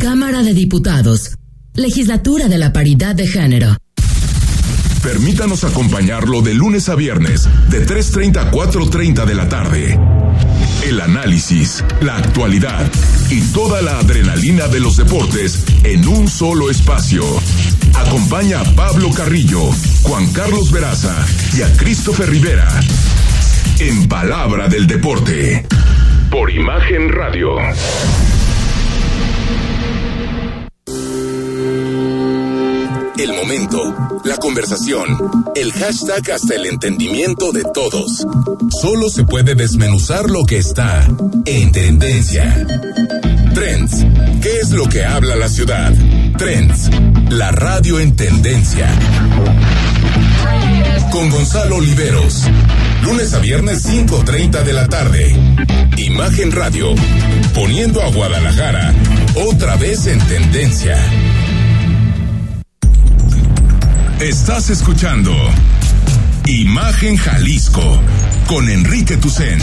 Cámara 0.00 0.42
de 0.42 0.52
Diputados. 0.52 1.36
Legislatura 1.74 2.48
de 2.48 2.58
la 2.58 2.72
Paridad 2.72 3.14
de 3.14 3.28
Género. 3.28 3.76
Permítanos 5.00 5.62
acompañarlo 5.62 6.42
de 6.42 6.54
lunes 6.54 6.88
a 6.88 6.96
viernes, 6.96 7.48
de 7.70 7.86
3.30 7.86 8.36
a 8.36 8.50
4.30 8.50 9.24
de 9.24 9.34
la 9.36 9.48
tarde. 9.48 10.00
El 10.84 11.00
análisis, 11.00 11.84
la 12.00 12.16
actualidad 12.16 12.90
y 13.30 13.40
toda 13.52 13.80
la 13.80 14.00
adrenalina 14.00 14.66
de 14.66 14.80
los 14.80 14.96
deportes 14.96 15.62
en 15.84 16.08
un 16.08 16.26
solo 16.26 16.68
espacio. 16.68 17.22
Acompaña 17.94 18.58
a 18.58 18.64
Pablo 18.74 19.12
Carrillo, 19.12 19.70
Juan 20.02 20.32
Carlos 20.32 20.72
Veraza 20.72 21.14
y 21.56 21.62
a 21.62 21.72
Christopher 21.76 22.28
Rivera. 22.28 22.68
En 23.78 24.08
Palabra 24.08 24.66
del 24.66 24.88
Deporte. 24.88 25.64
Por 26.32 26.50
Imagen 26.50 27.10
Radio. 27.10 27.58
El 33.18 33.32
momento, 33.34 34.20
la 34.24 34.38
conversación, 34.38 35.06
el 35.54 35.72
hashtag 35.72 36.32
hasta 36.32 36.54
el 36.54 36.64
entendimiento 36.64 37.52
de 37.52 37.62
todos. 37.74 38.26
Solo 38.80 39.10
se 39.10 39.24
puede 39.24 39.54
desmenuzar 39.54 40.30
lo 40.30 40.46
que 40.46 40.56
está 40.56 41.06
en 41.44 41.70
tendencia. 41.70 42.66
Trends. 43.52 44.06
¿Qué 44.40 44.58
es 44.60 44.70
lo 44.70 44.88
que 44.88 45.04
habla 45.04 45.36
la 45.36 45.50
ciudad? 45.50 45.92
Trends. 46.38 46.88
La 47.28 47.52
radio 47.52 48.00
en 48.00 48.16
tendencia. 48.16 48.88
Con 51.12 51.28
Gonzalo 51.28 51.76
Oliveros. 51.76 52.44
Lunes 53.02 53.34
a 53.34 53.38
viernes 53.38 53.84
5.30 53.86 54.62
de 54.64 54.72
la 54.72 54.88
tarde. 54.88 55.36
Imagen 55.98 56.50
Radio. 56.50 56.94
Poniendo 57.54 58.02
a 58.02 58.08
Guadalajara 58.08 58.94
otra 59.34 59.76
vez 59.76 60.06
en 60.06 60.18
tendencia. 60.20 60.96
Estás 64.20 64.70
escuchando 64.70 65.36
Imagen 66.46 67.18
Jalisco 67.18 68.00
con 68.46 68.70
Enrique 68.70 69.18
Tucen. 69.18 69.58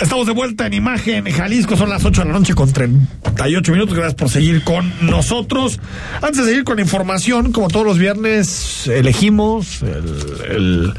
Estamos 0.00 0.26
de 0.26 0.32
vuelta 0.32 0.66
en 0.66 0.74
imagen 0.74 1.24
Jalisco, 1.24 1.74
son 1.74 1.88
las 1.88 2.04
8 2.04 2.20
de 2.20 2.26
la 2.26 2.38
noche 2.38 2.54
con 2.54 2.70
38 2.70 3.72
minutos. 3.72 3.94
Gracias 3.94 4.14
por 4.14 4.28
seguir 4.28 4.62
con 4.62 4.92
nosotros. 5.00 5.80
Antes 6.20 6.38
de 6.38 6.50
seguir 6.50 6.64
con 6.64 6.76
la 6.76 6.82
información, 6.82 7.50
como 7.50 7.68
todos 7.68 7.86
los 7.86 7.98
viernes, 7.98 8.86
elegimos 8.88 9.82
el, 9.82 10.50
el, 10.50 10.94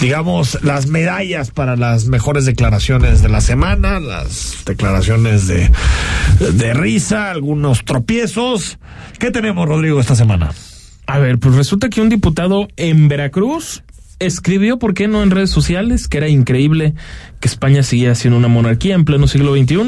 digamos, 0.00 0.62
las 0.62 0.86
medallas 0.86 1.50
para 1.50 1.74
las 1.74 2.06
mejores 2.06 2.46
declaraciones 2.46 3.20
de 3.20 3.28
la 3.28 3.40
semana, 3.40 3.98
las 3.98 4.62
declaraciones 4.64 5.48
de, 5.48 5.68
de 6.38 6.72
risa, 6.72 7.32
algunos 7.32 7.84
tropiezos. 7.84 8.78
¿Qué 9.18 9.32
tenemos, 9.32 9.68
Rodrigo, 9.68 10.00
esta 10.00 10.14
semana? 10.14 10.52
A 11.06 11.18
ver, 11.18 11.40
pues 11.40 11.56
resulta 11.56 11.88
que 11.88 12.00
un 12.00 12.08
diputado 12.08 12.68
en 12.76 13.08
Veracruz 13.08 13.82
escribió, 14.20 14.78
¿por 14.78 14.94
qué 14.94 15.08
no 15.08 15.22
en 15.22 15.30
redes 15.30 15.50
sociales? 15.50 16.06
Que 16.06 16.18
era 16.18 16.28
increíble 16.28 16.94
que 17.40 17.48
España 17.48 17.82
siguiera 17.82 18.14
siendo 18.14 18.38
una 18.38 18.48
monarquía 18.48 18.94
en 18.94 19.04
pleno 19.04 19.26
siglo 19.26 19.56
XXI. 19.56 19.78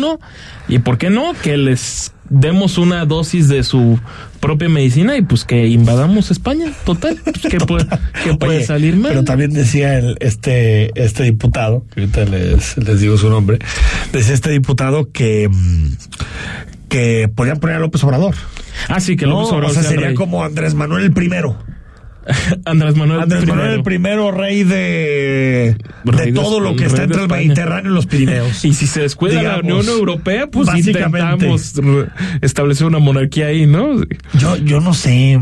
Y 0.69 0.79
¿por 0.81 0.99
qué 0.99 1.11
no? 1.11 1.33
Que 1.43 1.57
les 1.57 2.13
demos 2.31 2.79
una 2.79 3.05
dosis 3.05 3.49
de 3.49 3.63
su 3.63 4.01
propia 4.41 4.69
medicina 4.71 5.17
y 5.19 5.23
pues 5.23 5.45
que 5.45 5.67
invadamos 5.67 6.31
España. 6.31 6.73
Total. 6.85 7.21
Pues, 7.23 7.41
¿Qué 7.51 7.59
puede, 7.67 7.87
qué 8.25 8.35
puede 8.35 8.57
Oye, 8.59 8.67
salir 8.67 8.97
mal? 8.97 9.11
Pero 9.13 9.25
también 9.25 9.53
decía 9.53 9.99
el, 9.99 10.17
este, 10.21 10.91
este 11.01 11.25
diputado, 11.25 11.85
que 11.95 12.01
ahorita 12.01 12.25
les, 12.25 12.77
les 12.79 13.01
digo 13.01 13.19
su 13.19 13.29
nombre, 13.29 13.59
decía 14.13 14.33
este 14.35 14.51
diputado 14.51 15.13
que, 15.13 15.49
mm, 15.51 15.89
que 16.89 17.31
podían 17.35 17.61
poner 17.61 17.77
a 17.77 17.81
López 17.81 18.03
Obrador. 18.05 18.35
Ah, 18.89 19.01
sí, 19.01 19.17
que 19.17 19.27
No, 19.27 19.33
López 19.33 19.53
Obrador 19.53 19.71
o 19.71 19.75
sea, 19.75 19.83
sería 19.83 20.07
rey. 20.09 20.15
como 20.15 20.43
Andrés 20.43 20.75
Manuel 20.75 21.05
el 21.05 21.13
primero. 21.13 21.59
Andrés 22.65 22.95
Manuel 22.97 23.21
Andrés 23.21 23.41
primero. 23.43 23.59
Manuel 23.63 23.79
el 23.79 23.83
primero 23.83 24.31
rey 24.31 24.65
de, 24.65 25.77
Rey 26.05 26.31
de 26.31 26.41
todo 26.41 26.61
lo 26.61 26.77
que 26.77 26.87
está 26.87 27.05
entre 27.05 27.23
el. 27.23 27.29
Mediterráneo 27.29 27.91
y 27.91 27.95
los 27.95 28.07
Pirineos. 28.07 28.65
Y 28.65 28.75
si 28.75 28.87
se 28.87 29.01
descuida 29.01 29.43
la 29.43 29.59
Unión 29.59 29.87
Europea, 29.89 30.47
pues 30.47 30.69
intentamos 30.75 31.75
establecer 32.41 32.87
una 32.87 32.99
monarquía 32.99 33.47
ahí, 33.47 33.67
¿no? 33.67 34.01
Yo, 34.39 34.57
yo 34.59 34.81
no 34.81 34.95
sé. 34.95 35.41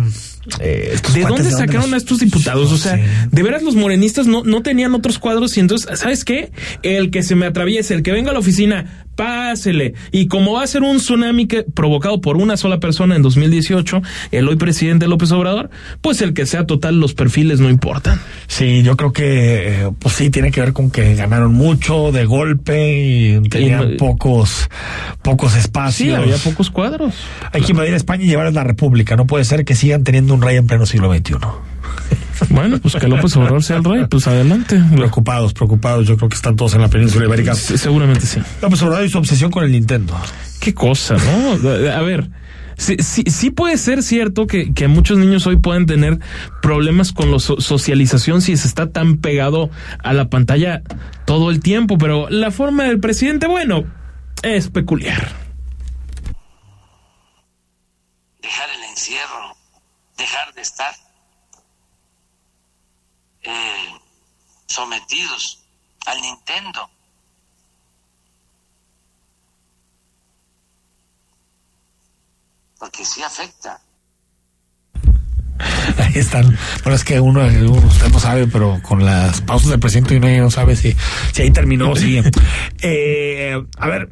eh, 0.60 0.96
¿De 1.14 1.20
dónde 1.22 1.50
sacaron 1.50 1.82
los- 1.90 1.92
a 1.92 1.96
estos 1.98 2.18
diputados? 2.20 2.72
O 2.72 2.76
sea, 2.78 2.98
de 3.30 3.42
veras 3.42 3.62
los 3.62 3.76
morenistas 3.76 4.26
no, 4.26 4.42
no 4.42 4.62
tenían 4.62 4.94
otros 4.94 5.18
cuadros 5.18 5.56
y 5.56 5.60
entonces, 5.60 5.98
¿sabes 5.98 6.24
qué? 6.24 6.50
El 6.82 7.10
que 7.10 7.22
se 7.22 7.34
me 7.36 7.46
atraviese, 7.46 7.94
el 7.94 8.02
que 8.02 8.12
venga 8.12 8.30
a 8.30 8.32
la 8.32 8.40
oficina, 8.40 9.04
pásele. 9.16 9.94
Y 10.12 10.28
como 10.28 10.54
va 10.54 10.62
a 10.62 10.66
ser 10.66 10.82
un 10.82 10.98
tsunami 10.98 11.46
que, 11.46 11.62
provocado 11.62 12.20
por 12.20 12.36
una 12.36 12.56
sola 12.56 12.80
persona 12.80 13.16
en 13.16 13.22
2018, 13.22 14.02
el 14.32 14.48
hoy 14.48 14.56
presidente 14.56 15.08
López 15.08 15.30
Obrador, 15.32 15.70
pues 16.00 16.22
el 16.22 16.34
que 16.34 16.46
sea 16.46 16.66
total, 16.66 17.00
los 17.00 17.14
perfiles 17.14 17.60
no 17.60 17.68
importan. 17.68 18.20
Sí, 18.46 18.82
yo 18.82 18.96
creo 18.96 19.12
que, 19.12 19.82
eh, 19.82 19.90
pues 19.98 20.14
sí, 20.14 20.30
tiene 20.30 20.50
que 20.50 20.60
ver 20.60 20.72
con 20.72 20.90
que 20.90 21.14
ganaron 21.14 21.52
mucho 21.54 22.12
de 22.12 22.24
golpe 22.24 23.02
y 23.02 23.48
tenían 23.48 23.96
pocos, 23.98 24.68
pocos 25.22 25.56
espacios. 25.56 26.08
Sí, 26.08 26.14
había 26.14 26.36
pocos 26.36 26.70
cuadros. 26.70 27.14
Hay 27.52 27.62
que 27.62 27.72
invadir 27.72 27.94
España 27.94 28.24
y 28.24 28.28
llevar 28.28 28.52
la 28.52 28.64
República. 28.64 29.16
No 29.16 29.26
puede 29.26 29.44
ser 29.44 29.64
que 29.64 29.74
sigan 29.74 30.04
teniendo 30.04 30.34
un 30.34 30.42
rey 30.42 30.56
en 30.56 30.66
pleno 30.66 30.86
siglo 30.86 31.12
XXI. 31.12 31.34
Bueno, 32.48 32.78
pues 32.80 32.96
que 32.96 33.06
López 33.08 33.36
Obrador 33.36 33.62
sea 33.62 33.76
el 33.76 33.84
rey, 33.84 34.06
pues 34.10 34.26
adelante. 34.26 34.80
Preocupados, 34.94 35.52
preocupados. 35.52 36.06
Yo 36.06 36.16
creo 36.16 36.28
que 36.28 36.36
están 36.36 36.56
todos 36.56 36.74
en 36.74 36.80
la 36.80 36.88
península 36.88 37.26
ibérica. 37.26 37.54
Se- 37.54 37.76
Seguramente 37.78 38.26
sí. 38.26 38.40
López 38.62 38.82
Obrador 38.82 39.04
y 39.04 39.10
su 39.10 39.18
obsesión 39.18 39.50
con 39.50 39.64
el 39.64 39.72
Nintendo. 39.72 40.16
Qué 40.60 40.72
cosa, 40.74 41.16
¿no? 41.16 41.70
A 41.92 42.02
ver, 42.02 42.30
sí, 42.76 42.96
sí, 43.00 43.24
sí 43.26 43.50
puede 43.50 43.76
ser 43.78 44.02
cierto 44.02 44.46
que, 44.46 44.72
que 44.72 44.88
muchos 44.88 45.18
niños 45.18 45.46
hoy 45.46 45.56
pueden 45.56 45.86
tener 45.86 46.18
problemas 46.62 47.12
con 47.12 47.30
la 47.30 47.38
so- 47.38 47.60
socialización 47.60 48.40
si 48.42 48.56
se 48.56 48.66
está 48.68 48.90
tan 48.90 49.18
pegado 49.18 49.70
a 50.02 50.12
la 50.12 50.28
pantalla 50.28 50.82
todo 51.26 51.50
el 51.50 51.60
tiempo, 51.60 51.98
pero 51.98 52.28
la 52.30 52.50
forma 52.50 52.84
del 52.84 53.00
presidente, 53.00 53.46
bueno, 53.46 53.84
es 54.42 54.68
peculiar. 54.68 55.28
dejar 58.42 58.68
el 58.70 58.90
encierro, 58.90 59.56
dejar 60.18 60.52
de 60.54 60.62
estar 60.62 60.92
eh, 63.50 64.00
sometidos 64.66 65.62
al 66.06 66.20
Nintendo. 66.20 66.88
Porque 72.78 73.04
sí 73.04 73.22
afecta. 73.22 73.80
Ahí 75.98 76.12
están. 76.14 76.56
Bueno, 76.82 76.96
es 76.96 77.04
que 77.04 77.20
uno, 77.20 77.44
usted 77.44 78.08
no 78.10 78.18
sabe, 78.18 78.46
pero 78.46 78.80
con 78.82 79.04
las 79.04 79.42
pausas 79.42 79.70
del 79.70 79.80
presidente 79.80 80.16
uno 80.16 80.28
ya 80.28 80.40
no 80.40 80.50
sabe 80.50 80.76
si, 80.76 80.96
si 81.32 81.42
ahí 81.42 81.50
terminó 81.50 81.90
o 81.90 81.96
sigue. 81.96 82.22
Eh, 82.82 83.62
a 83.76 83.88
ver, 83.88 84.08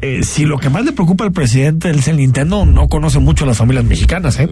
eh, 0.00 0.22
si 0.22 0.44
lo 0.44 0.58
que 0.58 0.70
más 0.70 0.84
le 0.84 0.92
preocupa 0.92 1.24
al 1.24 1.32
presidente 1.32 1.90
es 1.90 2.08
el 2.08 2.16
Nintendo, 2.18 2.64
no 2.66 2.88
conoce 2.88 3.18
mucho 3.18 3.44
a 3.44 3.48
las 3.48 3.56
familias 3.58 3.84
mexicanas, 3.84 4.38
¿eh? 4.38 4.48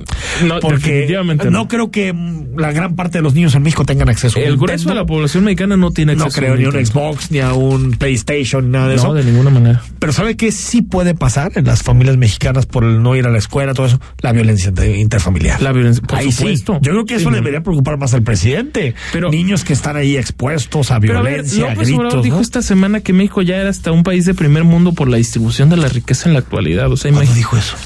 No, 0.47 0.61
Porque 0.61 0.76
definitivamente 0.90 1.44
no. 1.47 1.51
no. 1.51 1.68
creo 1.68 1.90
que 1.90 2.12
mm, 2.12 2.57
la 2.59 2.72
gran 2.72 2.97
parte 2.97 3.18
de 3.18 3.22
los 3.22 3.34
niños 3.34 3.55
en 3.55 3.62
México 3.62 3.84
tengan 3.84 4.09
acceso 4.09 4.38
a 4.38 4.42
El 4.42 4.57
grueso 4.57 4.72
Nintendo. 4.74 4.90
de 4.90 4.94
la 5.01 5.07
población 5.07 5.44
mexicana 5.44 5.76
no 5.76 5.90
tiene 5.90 6.14
No 6.16 6.24
acceso 6.24 6.40
creo 6.40 6.55
a 6.55 6.57
ni 6.57 6.64
a 6.64 6.68
un. 6.68 6.86
Xbox, 6.86 7.30
ni 7.30 7.38
a 7.40 7.53
un 7.53 7.92
PlayStation, 7.92 8.64
ni 8.66 8.70
nada 8.72 8.88
de 8.88 8.97
No, 8.97 9.03
eso. 9.03 9.14
de 9.14 9.24
ninguna 9.24 9.51
manera. 9.51 9.82
Pero 9.99 10.12
¿sabe 10.12 10.36
qué 10.36 10.53
sí 10.53 10.82
puede 10.82 11.14
pasar 11.14 11.53
en 11.57 11.64
las 11.66 11.82
familias 11.82 12.16
mexicanas 12.16 12.66
por 12.66 12.84
el 12.84 13.03
no 13.03 13.14
ir 13.16 13.26
a 13.26 13.30
la 13.30 13.38
escuela, 13.38 13.74
todo 13.74 13.86
eso? 13.86 14.01
La 14.20 14.32
violencia 14.32 14.68
inter- 14.70 14.97
interfamiliar. 14.97 15.61
La 15.62 15.72
violencia, 15.72 16.03
por 16.03 16.18
ahí 16.18 16.32
supuesto. 16.32 16.74
sí. 16.74 16.78
Yo 16.82 16.92
creo 16.92 17.05
que 17.05 17.14
eso 17.14 17.20
Sí, 17.20 17.26
le 17.26 17.30
no. 17.32 17.36
debería 17.36 17.62
preocupar 17.62 17.99
más 17.99 18.14
al 18.14 18.22
presidente. 18.22 18.94
Pero- 19.12 19.30
Niños 19.30 19.64
que 19.64 19.72
están 19.72 19.97
ahí 19.97 20.16
expuestos 20.16 20.90
a 20.90 21.01
Pero 21.01 21.18
a 21.18 21.22
ver, 21.22 21.32
violencia, 21.42 21.66
a 21.66 21.74
López 21.74 21.88
gritos. 21.88 22.22
dijo 22.24 22.36
¿no? 22.36 22.42
esta 22.42 22.62
semana 22.62 23.01
que 23.01 23.12
México 23.12 23.42
ya 23.42 23.57
era 23.57 23.70
hasta 23.70 23.92
un 23.92 24.03
país 24.03 24.24
de 24.24 24.34
primer 24.34 24.64
mundo 24.64 24.92
por 24.92 25.09
la 25.09 25.18
distribución 25.37 25.68
de 25.68 25.76
la 25.76 25.89
riqueza 25.89 26.28
en 26.30 26.32
la 26.32 26.39
actualidad. 26.39 26.91
O 26.91 26.97
sea, 26.97 27.12
¿Cuándo 27.12 27.34
dijo 27.34 27.59
eso? 27.59 27.76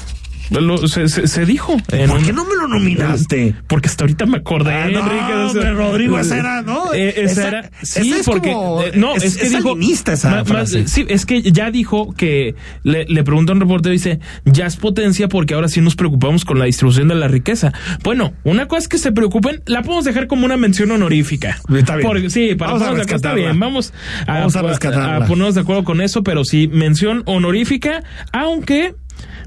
Lo- 0.51 0.87
se, 0.87 1.07
se- 1.07 1.27
se 1.27 1.45
dijo. 1.45 1.77
¿Por 1.77 2.23
qué 2.23 2.33
no 2.33 2.45
me 2.45 2.55
lo 2.55 2.67
nominaste? 2.67 3.55
Porque 3.67 3.87
hasta 3.89 4.03
ahorita 4.03 4.25
me 4.25 4.37
acordé, 4.37 4.73
Ah, 4.73 4.87
no, 4.91 4.99
Enrique. 4.99 5.15
de 5.33 5.45
ese- 5.47 5.57
hombre, 5.59 5.71
Rodrigo, 5.73 6.19
esa 6.19 6.37
era, 6.37 6.61
¿no? 6.61 6.93
Eh, 6.93 7.13
esa, 7.17 7.31
Esa- 7.31 7.47
era. 7.47 7.71
esa 7.81 8.01
Sí, 8.01 8.13
es 8.13 8.25
porque. 8.25 8.51
como- 8.51 8.83
eh, 8.83 8.91
no, 8.95 9.15
es, 9.15 9.23
es- 9.23 9.37
que 9.37 9.43
es 9.45 9.49
dijo. 9.51 9.69
salinista 9.69 10.13
esa 10.13 10.43
sí, 10.85 11.05
es 11.07 11.25
que 11.25 11.41
ya 11.41 11.71
dijo 11.71 12.13
que 12.13 12.55
le, 12.83 13.05
le 13.05 13.23
preguntó 13.23 13.53
a 13.53 13.55
un 13.55 13.61
reportero 13.61 13.93
y 13.93 13.97
dice: 13.97 14.19
Ya 14.45 14.65
es 14.65 14.75
potencia 14.75 15.27
porque 15.27 15.53
ahora 15.53 15.67
sí 15.69 15.81
nos 15.81 15.95
preocupamos 15.95 16.45
con 16.45 16.59
la 16.59 16.65
distribución 16.65 17.07
de 17.07 17.15
la 17.15 17.27
riqueza. 17.27 17.71
Bueno, 18.03 18.33
una 18.43 18.67
cosa 18.67 18.79
es 18.83 18.87
que 18.87 18.97
se 18.97 19.11
preocupen, 19.11 19.61
la 19.65 19.81
podemos 19.83 20.05
dejar 20.05 20.27
como 20.27 20.45
una 20.45 20.57
mención 20.57 20.91
honorífica. 20.91 21.57
Está 21.75 21.95
bien. 21.95 22.07
Porque- 22.07 22.29
sí, 22.29 22.55
para 22.55 22.73
Vamos 22.73 22.87
a 23.09 23.15
está 23.15 23.33
bien. 23.33 23.59
Vamos 23.59 23.93
a, 24.27 24.33
Vamos 24.39 24.55
a 24.55 24.61
rescatarla. 24.63 25.15
a 25.17 25.27
ponernos 25.27 25.55
de 25.55 25.61
acuerdo 25.61 25.83
con 25.83 26.01
eso, 26.01 26.23
pero 26.23 26.43
sí, 26.43 26.67
mención 26.67 27.23
honorífica, 27.25 28.03
aunque 28.31 28.95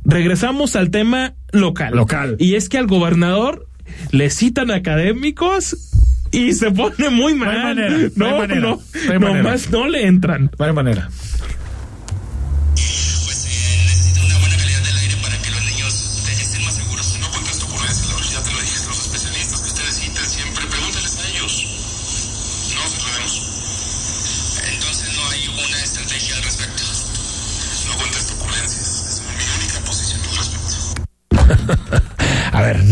regresamos 0.04 0.76
al 0.76 0.90
tema 0.90 1.34
local. 1.52 1.94
Local. 1.94 2.36
Y 2.38 2.54
es 2.54 2.68
que 2.68 2.78
al 2.78 2.86
gobernador 2.86 3.66
le 4.10 4.30
citan 4.30 4.70
académicos 4.70 5.76
y 6.30 6.52
se 6.54 6.70
pone 6.70 7.10
muy 7.10 7.34
No 7.34 7.48
hay 7.50 7.56
mal. 7.56 7.76
manera, 7.76 7.90
no 8.16 8.26
hay 8.26 8.32
No, 8.32 8.38
manera, 8.38 8.60
no, 8.60 8.68
no 9.06 9.12
hay 9.12 9.18
manera. 9.18 9.42
nomás 9.42 9.70
no 9.70 9.88
le 9.88 10.06
entran. 10.06 10.50
No 10.58 10.64
hay 10.64 10.72
manera. 10.72 11.08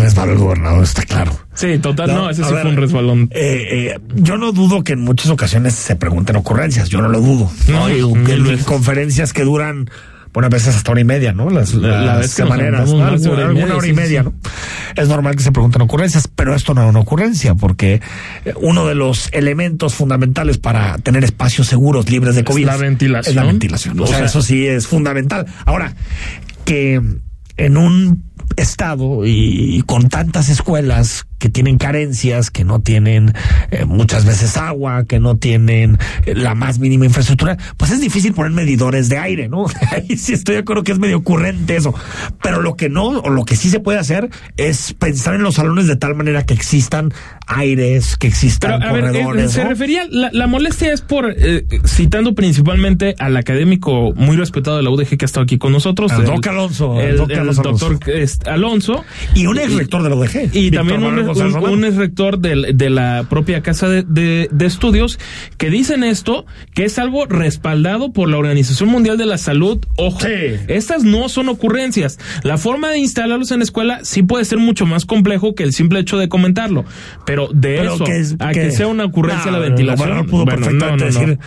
No 0.03 0.09
es 0.09 0.17
malo 0.17 0.33
el 0.33 0.39
gobernador, 0.39 0.83
está 0.85 1.03
claro. 1.03 1.39
Sí, 1.55 1.79
total, 1.79 2.09
no, 2.09 2.31
ese 2.31 2.45
sí 2.45 2.53
ver, 2.53 2.63
fue 2.63 2.71
un 2.71 2.77
resbalón. 2.77 3.29
eh, 3.33 3.93
eh, 3.95 3.99
yo 4.17 4.37
no 4.39 4.53
dudo 4.53 4.83
que 4.85 4.93
en 4.95 5.01
muchas 5.01 5.31
ocasiones 5.31 5.75
se 5.75 5.97
pregunten 5.97 6.37
ocurrencias, 6.37 6.89
yo 6.89 7.01
no 7.03 7.09
lo 7.09 7.21
dudo. 7.21 7.51
No, 7.69 7.89
Y 7.91 8.03
mil 8.15 8.51
en 8.51 8.59
conferencias 8.65 9.33
que 9.33 9.45
duran, 9.45 9.91
bueno, 10.33 10.47
a 10.47 10.49
veces 10.51 10.75
hasta 10.75 10.91
hora 10.93 11.03
y 11.03 11.05
media, 11.05 11.33
¿no? 11.35 11.51
Las, 11.51 11.75
La- 11.75 11.89
la 11.89 12.01
las 12.05 12.19
vez 12.21 12.35
que 12.35 12.43
semaneras, 12.43 12.91
¿no? 12.91 12.97
hora 12.97 13.11
y 13.19 13.25
Alguna 13.27 13.53
media, 13.53 13.77
hora 13.77 13.87
y 13.87 13.93
media, 13.93 14.23
sí. 14.23 14.29
¿no? 14.31 14.35
Es 15.03 15.09
normal 15.09 15.37
que 15.37 15.43
se 15.43 15.53
pregunten 15.53 15.83
ocurrencias, 15.83 16.27
pero 16.27 16.55
esto 16.55 16.73
no 16.73 16.83
es 16.85 16.89
una 16.89 17.01
ocurrencia, 17.01 17.55
porque 17.55 18.01
eh, 18.47 18.55
uno 18.63 18.87
de 18.87 18.95
los 18.95 19.29
elementos 19.33 19.95
fundamentales 19.95 20.57
para 20.57 20.97
tener 20.99 21.23
espacios 21.23 21.67
seguros, 21.67 22.09
libres 22.11 22.35
de 22.35 22.45
COVID, 22.45 22.65
la 22.65 22.77
ventilación. 22.79 23.31
es 23.31 23.37
la 23.37 23.45
ventilación. 23.45 24.01
O, 24.01 24.05
O 24.05 24.07
sea, 24.07 24.17
sea- 24.19 24.27
eso 24.27 24.41
sí 24.41 24.67
es 24.67 24.87
fundamental. 24.87 25.47
Ahora, 25.67 25.95
que 26.65 27.01
en 27.59 27.77
un 27.77 28.25
estado 28.57 29.27
y 29.27 29.83
con 29.87 30.09
tantas 30.09 30.49
escuelas 30.49 31.27
que 31.43 31.49
tienen 31.49 31.77
carencias, 31.77 32.53
que 32.53 32.63
no 32.63 32.81
tienen 32.81 33.33
eh, 33.73 33.85
muchas 33.85 34.25
veces 34.25 34.57
agua, 34.57 35.07
que 35.07 35.19
no 35.19 35.37
tienen 35.37 35.99
eh, 36.25 36.35
la 36.37 36.55
más 36.55 36.79
mínima 36.79 37.05
infraestructura, 37.05 37.57
pues 37.77 37.91
es 37.91 38.01
difícil 38.01 38.33
poner 38.33 38.53
medidores 38.53 39.09
de 39.09 39.19
aire, 39.19 39.49
¿no? 39.49 39.67
Ahí 39.91 40.17
sí 40.17 40.35
estoy 40.35 40.55
de 40.55 40.61
acuerdo 40.61 40.85
que 40.85 40.93
es 40.93 41.01
medio 41.01 41.17
ocurrente 41.19 41.75
eso. 41.75 41.93
Pero 42.41 42.63
lo 42.63 42.77
que 42.77 42.89
no, 42.89 43.07
o 43.09 43.29
lo 43.29 43.45
que 43.45 43.57
sí 43.57 43.71
se 43.71 43.81
puede 43.81 43.99
hacer 43.99 44.31
es 44.57 44.93
pensar 44.95 45.35
en 45.35 45.43
los 45.43 45.57
salones 45.57 45.89
de 45.89 45.97
tal 45.97 46.15
manera 46.15 46.47
que 46.47 46.55
existan 46.55 47.13
aires, 47.49 48.17
que 48.17 48.29
existan 48.29 48.79
Pero, 48.79 48.89
a 48.91 48.93
ver, 48.93 49.05
corredores. 49.07 49.51
se 49.51 49.65
¿no? 49.65 49.71
refería, 49.71 50.07
la, 50.09 50.31
la 50.33 50.47
molestia 50.47 50.93
es 50.93 51.01
por, 51.01 51.35
eh, 51.37 51.65
citando 51.85 52.37
principalmente 52.37 53.17
al 53.19 53.37
académico 53.37 54.13
muy 54.15 54.37
respetado 54.37 54.77
de 54.77 54.85
la 54.85 54.91
UDG 54.91 55.17
que 55.19 55.25
ha 55.25 55.27
estado 55.27 55.43
aquí 55.43 55.59
con 55.59 55.73
nosotros. 55.73 56.13
El- 56.13 56.25
Doc 56.25 56.47
Alonso, 56.47 57.01
El, 57.01 57.09
el 57.11 57.17
doctor 57.17 57.99
este, 58.07 58.49
Alonso. 58.49 59.05
Y 59.35 59.47
un 59.47 59.59
ex 59.59 59.73
rector 59.75 60.03
de 60.05 60.09
la 60.11 60.15
UDG. 60.15 60.51
Y 60.53 60.71
Víctor 60.71 60.79
también 60.87 61.03
un, 61.03 61.32
un, 61.39 61.57
un 61.57 61.85
ex 61.85 61.97
rector 61.97 62.39
del- 62.39 62.77
de, 62.77 62.91
la 62.91 63.27
propia 63.29 63.63
casa 63.63 63.89
de, 63.89 64.03
de- 64.03 64.49
de 64.51 64.67
estudios 64.67 65.19
que 65.59 65.71
dicen 65.71 66.05
esto, 66.05 66.47
que 66.75 66.85
es 66.85 66.99
algo 66.99 67.27
respaldado 67.27 68.13
por 68.13 68.29
la 68.29 68.37
Organización 68.39 68.89
Mundial 68.89 69.17
de 69.19 69.27
la 69.27 69.39
Salud. 69.39 69.79
Ojo, 69.97 70.21
estas 70.69 71.05
no 71.05 71.29
son 71.29 71.49
ocurrencias. 71.49 72.19
La 72.43 72.59
forma 72.59 72.91
de 72.91 72.99
instalarlos 72.99 73.51
en 73.51 73.59
la 73.59 73.65
escuela 73.65 74.01
sí 74.03 74.23
puede 74.23 74.45
ser 74.45 74.59
mucho 74.59 74.87
más 74.87 75.05
complejo 75.05 75.55
que 75.55 75.63
el 75.65 75.73
simple 75.73 76.01
hecho 76.01 76.19
de 76.19 76.29
comentarlo, 76.29 76.85
pero 77.27 77.49
de 77.53 77.77
Pero 77.79 77.95
eso 77.95 78.05
que 78.05 78.19
es- 78.19 78.37
a 78.39 78.51
que- 78.53 78.61
que 78.61 78.71
sea 78.71 78.87
una 78.89 79.05
ocurrencia 79.05 79.47
No, 79.51 79.53
la 79.53 79.59
no, 79.59 79.65
ventilación. 79.65 80.09
Romero 80.09 80.27
pudo 80.27 80.45
bueno, 80.45 80.61
perfectamente 80.61 81.05
no, 81.05 81.11
no, 81.11 81.21
no. 81.21 81.27
decir, 81.27 81.39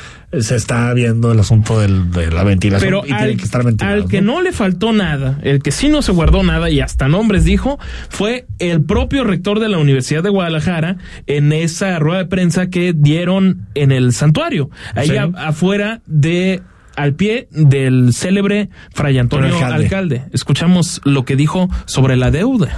se 0.42 0.56
está 0.56 0.94
viendo 0.94 1.32
el 1.32 1.40
asunto 1.40 1.80
del- 1.80 2.12
de 2.12 2.32
la 2.32 2.44
ventilación 2.44 2.88
Pero 2.88 3.00
y 3.04 3.08
tiene 3.08 3.22
al, 3.24 3.38
que 3.38 3.44
estar 3.44 3.64
ventilado. 3.64 3.96
al 4.04 4.08
que 4.10 4.22
no 4.22 4.42
le 4.42 4.52
faltó 4.52 4.92
nada, 4.94 5.40
el 5.44 5.62
que 5.62 5.72
sí 5.72 5.90
no 5.90 6.02
se 6.02 6.12
guardó 6.12 6.44
nada 6.44 6.70
y 6.70 6.80
hasta 6.82 7.08
nombres 7.08 7.44
dijo, 7.46 7.80
fue 8.10 8.46
el 8.60 8.84
propio 8.84 9.24
rector 9.24 9.60
de 9.60 9.70
la 9.70 9.78
Universidad 9.78 10.24
de 10.24 10.30
Guadalajara 10.30 10.98
en 11.28 11.52
esa 11.54 11.98
rueda 12.00 12.20
de 12.20 12.26
prensa 12.26 12.70
que 12.70 12.94
dieron 12.96 13.68
en 13.76 13.92
el 13.92 14.14
santuario, 14.14 14.70
ahí 14.96 15.08
Sí. 15.10 15.18
a- 15.18 15.32
afuera 15.36 16.02
de 16.06 16.62
al 16.96 17.14
pie 17.14 17.50
del 17.52 18.14
célebre 18.14 18.70
Fray 18.94 19.18
Antonio 19.18 19.54
alcalde. 19.66 20.24
Escuchamos 20.32 21.02
lo 21.04 21.26
que 21.26 21.36
dijo 21.36 21.70
sobre 21.86 22.16
la 22.16 22.32
deuda. 22.32 22.78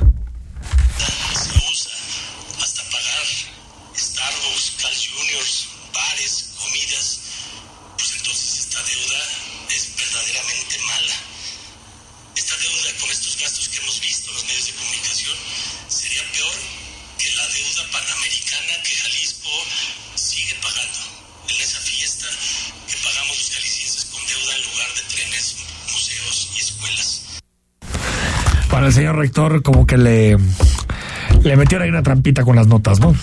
Para 28.78 28.90
el 28.90 28.94
señor 28.94 29.16
rector, 29.16 29.64
como 29.64 29.88
que 29.88 29.98
le, 29.98 30.38
le 31.42 31.58
metieron 31.58 31.86
ahí 31.86 31.90
una 31.90 32.04
trampita 32.04 32.44
con 32.44 32.56
las 32.56 32.68
notas, 32.68 33.00
¿no? 33.00 33.16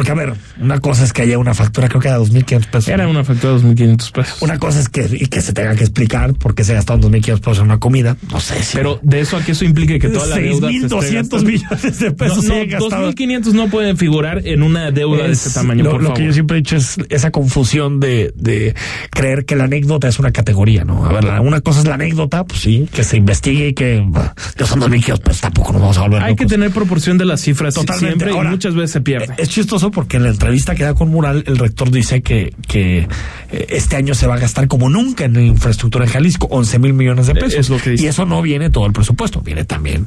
Porque, 0.00 0.12
a 0.12 0.14
ver, 0.14 0.32
una 0.58 0.78
cosa 0.80 1.04
es 1.04 1.12
que 1.12 1.20
haya 1.20 1.36
una 1.36 1.52
factura, 1.52 1.86
creo 1.86 2.00
que 2.00 2.08
era 2.08 2.18
2.500 2.18 2.66
pesos. 2.70 2.88
Era 2.88 3.06
una 3.06 3.22
factura 3.22 3.52
de 3.52 3.60
2.500 3.60 4.12
pesos. 4.12 4.40
Una 4.40 4.58
cosa 4.58 4.80
es 4.80 4.88
que, 4.88 5.06
y 5.12 5.26
que 5.26 5.42
se 5.42 5.52
tenga 5.52 5.74
que 5.76 5.82
explicar 5.84 6.32
por 6.32 6.54
qué 6.54 6.64
se 6.64 6.72
gastaron 6.72 7.02
2.500 7.02 7.38
pesos 7.40 7.58
en 7.58 7.64
una 7.64 7.78
comida. 7.78 8.16
No 8.32 8.40
sé 8.40 8.62
si. 8.62 8.78
Pero 8.78 8.98
de 9.02 9.20
eso 9.20 9.36
a 9.36 9.42
que 9.42 9.52
eso 9.52 9.66
implique 9.66 9.98
que 9.98 10.08
toda 10.08 10.26
la 10.28 10.36
deuda 10.36 10.70
se 10.70 10.76
esté 10.76 10.88
6.200 10.88 11.12
gastando. 11.12 11.44
millones 11.50 11.98
de 11.98 12.10
pesos 12.12 12.44
No, 12.44 12.48
no, 12.48 12.54
hayan 12.54 12.68
gastado. 12.70 13.12
2.500 13.12 13.52
no 13.52 13.68
pueden 13.68 13.98
figurar 13.98 14.46
en 14.46 14.62
una 14.62 14.90
deuda 14.90 15.24
de 15.24 15.32
Es 15.32 15.46
este 15.46 15.60
tamaño, 15.60 15.84
lo, 15.84 15.90
por 15.90 16.00
lo 16.00 16.08
favor. 16.08 16.18
que 16.22 16.26
yo 16.28 16.32
siempre 16.32 16.56
he 16.56 16.60
dicho 16.60 16.76
es 16.76 16.96
esa 17.10 17.30
confusión 17.30 18.00
de, 18.00 18.32
de 18.36 18.74
creer 19.10 19.44
que 19.44 19.54
la 19.54 19.64
anécdota 19.64 20.08
es 20.08 20.18
una 20.18 20.32
categoría, 20.32 20.82
¿no? 20.86 21.04
A 21.04 21.12
ver, 21.12 21.26
una 21.40 21.60
cosa 21.60 21.80
es 21.80 21.86
la 21.86 21.96
anécdota, 21.96 22.44
pues 22.44 22.60
sí, 22.60 22.88
que 22.90 23.04
se 23.04 23.18
investigue 23.18 23.68
y 23.68 23.74
que 23.74 24.02
bah, 24.06 24.34
son 24.64 24.80
2.500 24.80 25.18
pesos, 25.20 25.40
tampoco 25.42 25.72
nos 25.72 25.82
vamos 25.82 25.98
a 25.98 26.00
volver 26.00 26.22
Hay 26.22 26.36
que 26.36 26.46
tener 26.46 26.70
proporción 26.70 27.18
de 27.18 27.26
las 27.26 27.42
cifras 27.42 27.74
Totalmente. 27.74 28.06
siempre 28.06 28.30
Ahora, 28.30 28.48
y 28.48 28.52
muchas 28.52 28.74
veces 28.74 28.92
se 28.92 29.00
pierde. 29.02 29.34
Es 29.36 29.50
chistoso 29.50 29.89
porque 29.90 30.16
en 30.18 30.24
la 30.24 30.28
entrevista 30.30 30.74
que 30.74 30.84
da 30.84 30.94
con 30.94 31.08
Mural, 31.10 31.44
el 31.46 31.58
rector 31.58 31.90
dice 31.90 32.22
que, 32.22 32.54
que 32.68 33.08
eh, 33.50 33.66
este 33.70 33.96
año 33.96 34.14
se 34.14 34.26
va 34.26 34.34
a 34.34 34.38
gastar 34.38 34.68
como 34.68 34.88
nunca 34.88 35.24
en 35.24 35.38
infraestructura 35.40 36.04
en 36.04 36.10
Jalisco, 36.10 36.46
11 36.50 36.78
mil 36.78 36.92
millones 36.94 37.26
de 37.26 37.34
pesos. 37.34 37.54
Es 37.54 37.68
lo 37.70 37.78
que 37.78 37.90
dice. 37.90 38.04
Y 38.04 38.06
eso 38.06 38.24
no 38.26 38.40
viene 38.42 38.70
todo 38.70 38.86
el 38.86 38.92
presupuesto, 38.92 39.40
viene 39.40 39.64
también 39.64 40.06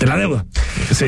de 0.00 0.06
la 0.06 0.16
deuda. 0.16 0.44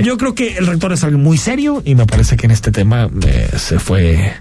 Yo 0.02 0.16
creo 0.16 0.34
que 0.34 0.56
el 0.56 0.66
rector 0.66 0.92
es 0.92 1.04
alguien 1.04 1.22
muy 1.22 1.36
serio 1.38 1.82
y 1.84 1.94
me 1.94 2.06
parece 2.06 2.36
que 2.36 2.46
en 2.46 2.52
este 2.52 2.70
tema 2.72 3.08
eh, 3.26 3.48
se 3.56 3.78
fue. 3.78 4.32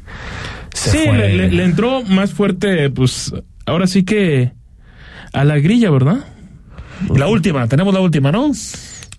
Se 0.73 0.91
sí, 0.91 0.97
fue- 1.05 1.17
le, 1.17 1.35
le- 1.37 1.51
le 1.51 1.63
entró 1.65 2.03
más 2.03 2.31
fuerte, 2.31 2.89
pues 2.89 3.33
ahora 3.65 3.87
sí 3.87 4.03
que 4.03 4.53
a 5.33 5.43
la 5.43 5.57
grilla, 5.59 5.89
¿verdad? 5.91 6.25
La 7.15 7.27
última, 7.27 7.67
tenemos 7.67 7.93
la 7.93 7.99
última, 7.99 8.31
¿no? 8.31 8.51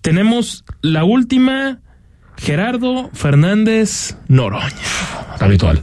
Tenemos 0.01 0.63
la 0.81 1.03
última, 1.03 1.79
Gerardo 2.39 3.09
Fernández 3.13 4.15
Noroña. 4.27 4.73
Habitual. 5.39 5.81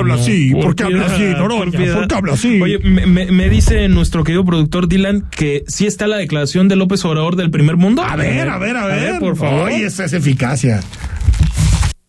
Habla 0.00 0.16
no, 0.16 0.20
así? 0.22 0.50
por 0.52 0.62
¿Por 0.64 0.74
qué 0.76 0.82
habla 0.84 1.06
así, 1.06 1.16
piedad. 1.76 1.94
¿Por 1.98 2.08
qué 2.08 2.14
habla 2.14 2.32
así? 2.34 2.60
Oye, 2.60 2.78
me, 2.80 3.06
me- 3.06 3.30
me 3.30 3.48
dice 3.48 3.88
nuestro 3.88 4.24
querido 4.24 4.44
productor 4.44 4.88
Dylan 4.88 5.26
que 5.30 5.64
sí 5.68 5.86
está 5.86 6.06
la 6.06 6.16
declaración 6.16 6.68
de 6.68 6.76
López 6.76 7.04
Obrador 7.04 7.36
del 7.36 7.50
primer 7.50 7.76
mundo. 7.76 8.02
A 8.02 8.16
ver, 8.16 8.48
a 8.48 8.58
ver, 8.58 8.76
a 8.76 8.86
ver. 8.86 9.18
por 9.20 9.36
favor. 9.36 9.68
Oye, 9.70 9.86
esa 9.86 10.04
es 10.04 10.12
eficacia. 10.12 10.80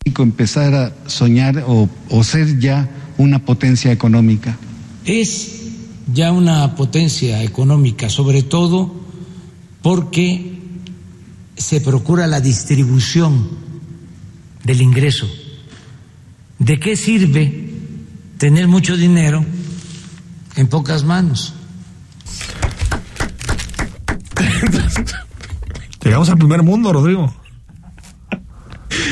México 0.05 0.23
empezar 0.23 0.73
a 0.73 0.91
soñar 1.07 1.63
o, 1.67 1.87
o 2.09 2.23
ser 2.23 2.59
ya 2.59 2.89
una 3.17 3.39
potencia 3.45 3.91
económica. 3.91 4.57
es 5.05 5.57
ya 6.13 6.31
una 6.31 6.75
potencia 6.75 7.43
económica, 7.43 8.09
sobre 8.09 8.41
todo 8.43 8.93
porque 9.81 10.57
se 11.55 11.79
procura 11.81 12.27
la 12.27 12.41
distribución 12.41 13.47
del 14.63 14.81
ingreso. 14.81 15.29
¿De 16.59 16.79
qué 16.79 16.95
sirve 16.95 17.60
tener 18.41 18.67
mucho 18.67 18.97
dinero 18.97 19.45
en 20.55 20.65
pocas 20.67 21.03
manos? 21.03 21.53
Llegamos 26.03 26.27
al 26.29 26.37
primer 26.39 26.63
mundo, 26.63 26.91
Rodrigo. 26.91 27.31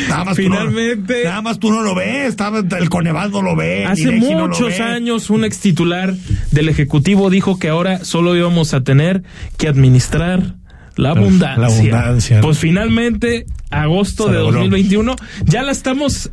Nada 0.09 0.23
más 0.25 0.35
tú 0.35 0.49
no- 0.49 0.55
Finalmente. 0.57 1.23
nada 1.25 1.41
más 1.43 1.59
tú 1.59 1.69
no 1.71 1.83
lo 1.83 1.93
ves, 1.93 2.35
el 2.79 2.89
Coneval 2.89 3.29
no 3.31 3.43
lo 3.43 3.55
ve. 3.55 3.85
Hace 3.85 4.11
no 4.11 4.47
muchos 4.47 4.69
ve. 4.79 4.81
años 4.83 5.29
un 5.29 5.45
ex 5.45 5.59
titular 5.59 6.15
del 6.51 6.67
Ejecutivo 6.67 7.29
dijo 7.29 7.59
que 7.59 7.69
ahora 7.69 8.03
solo 8.03 8.35
íbamos 8.35 8.73
a 8.73 8.81
tener 8.81 9.21
que 9.57 9.67
administrar 9.67 10.55
la 10.95 11.11
abundancia. 11.11 11.57
la 11.59 11.67
abundancia. 11.67 12.41
Pues 12.41 12.57
finalmente, 12.57 13.45
agosto 13.69 14.25
Se 14.25 14.31
de 14.31 14.39
logró. 14.39 14.53
2021, 14.61 15.15
ya 15.45 15.61
la 15.61 15.71
estamos 15.71 16.31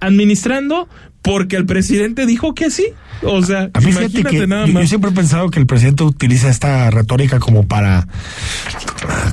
administrando 0.00 0.88
porque 1.22 1.56
el 1.56 1.66
presidente 1.66 2.26
dijo 2.26 2.54
que 2.54 2.70
sí. 2.70 2.86
O 3.22 3.42
sea, 3.42 3.68
A 3.74 3.80
mí 3.80 3.90
imagínate 3.90 4.22
que 4.30 4.46
nada 4.46 4.66
yo, 4.66 4.72
más. 4.72 4.82
yo 4.84 4.88
siempre 4.88 5.10
he 5.10 5.14
pensado 5.14 5.50
que 5.50 5.58
el 5.58 5.66
presidente 5.66 6.04
utiliza 6.04 6.48
esta 6.48 6.88
retórica 6.90 7.40
como 7.40 7.66
para 7.66 8.06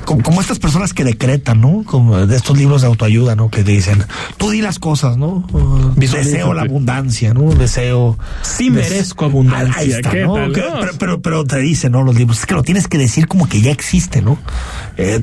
como, 0.04 0.22
como 0.22 0.40
estas 0.40 0.58
personas 0.58 0.92
que 0.92 1.04
decretan, 1.04 1.60
¿no? 1.60 1.84
Como 1.84 2.26
de 2.26 2.36
estos 2.36 2.56
libros 2.58 2.80
de 2.82 2.88
autoayuda, 2.88 3.36
¿no? 3.36 3.48
Que 3.50 3.62
dicen, 3.62 4.04
tú 4.36 4.50
di 4.50 4.60
las 4.60 4.78
cosas, 4.78 5.16
¿no? 5.16 5.46
Uh, 5.52 5.92
deseo 5.96 6.52
la 6.54 6.62
abundancia, 6.62 7.32
¿no? 7.34 7.50
Deseo 7.54 8.18
Sí 8.42 8.70
des- 8.70 8.90
merezco 8.90 9.24
abundancia. 9.26 9.74
Ahí 9.76 9.90
está, 9.92 10.10
¿Qué 10.10 10.24
¿no? 10.24 10.34
tal, 10.34 10.52
Que- 10.52 10.60
no? 10.62 10.80
pero, 10.80 10.92
pero, 10.98 11.20
pero 11.22 11.44
te 11.44 11.58
dicen, 11.60 11.92
¿no? 11.92 12.02
Los 12.02 12.16
libros, 12.16 12.40
es 12.40 12.46
que 12.46 12.54
lo 12.54 12.62
tienes 12.62 12.88
que 12.88 12.98
decir 12.98 13.26
como 13.28 13.48
que 13.48 13.60
ya 13.60 13.70
existe, 13.70 14.20
¿no? 14.20 14.38
Eh, 14.96 15.22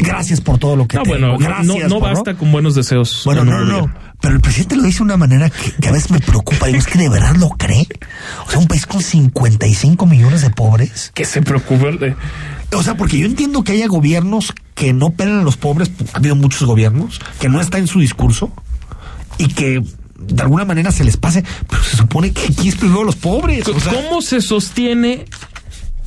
gracias 0.00 0.40
por 0.40 0.58
todo 0.58 0.76
lo 0.76 0.86
que 0.88 0.96
No, 0.96 1.02
tengo, 1.02 1.14
bueno, 1.18 1.32
no- 1.34 1.38
gracias 1.38 1.66
no, 1.66 1.88
no 1.96 2.00
por- 2.00 2.14
basta 2.14 2.34
con 2.34 2.50
buenos 2.52 2.74
deseos. 2.74 3.22
Bueno, 3.26 3.44
no, 3.44 3.64
no. 3.64 3.90
Pero 4.20 4.34
el 4.34 4.40
presidente 4.40 4.74
lo 4.76 4.82
dice 4.82 4.98
de 4.98 5.04
una 5.04 5.16
manera 5.16 5.48
que, 5.48 5.72
que 5.80 5.88
a 5.88 5.92
veces 5.92 6.10
me 6.10 6.18
preocupa. 6.20 6.66
Digo, 6.66 6.78
es 6.78 6.86
que 6.86 6.98
de 6.98 7.08
verdad 7.08 7.36
lo 7.36 7.50
cree. 7.50 7.86
O 8.46 8.50
sea, 8.50 8.58
un 8.58 8.66
país 8.66 8.84
con 8.86 9.00
55 9.02 10.06
millones 10.06 10.42
de 10.42 10.50
pobres. 10.50 11.12
Que 11.14 11.24
se 11.24 11.40
preocupe. 11.42 11.92
de- 11.92 12.16
O 12.76 12.82
sea, 12.82 12.96
porque 12.96 13.18
yo 13.18 13.26
entiendo 13.26 13.62
que 13.64 13.72
haya 13.72 13.86
gobiernos 13.86 14.52
que 14.74 14.92
no 14.92 15.10
pelan 15.10 15.38
a 15.40 15.42
los 15.42 15.56
pobres. 15.56 15.90
Ha 16.12 16.18
habido 16.18 16.34
muchos 16.34 16.64
gobiernos 16.66 17.20
que 17.38 17.48
no 17.48 17.60
está 17.60 17.78
en 17.78 17.86
su 17.86 18.00
discurso 18.00 18.52
y 19.38 19.48
que 19.48 19.82
de 20.18 20.42
alguna 20.42 20.64
manera 20.64 20.90
se 20.90 21.04
les 21.04 21.16
pase. 21.16 21.44
Pero 21.68 21.82
se 21.84 21.96
supone 21.96 22.32
que 22.32 22.42
aquí 22.52 22.68
es 22.68 22.74
primero 22.76 23.04
los 23.04 23.16
pobres. 23.16 23.66
O 23.68 23.78
sea, 23.80 23.92
¿Cómo 23.92 24.20
se 24.20 24.40
sostiene 24.40 25.26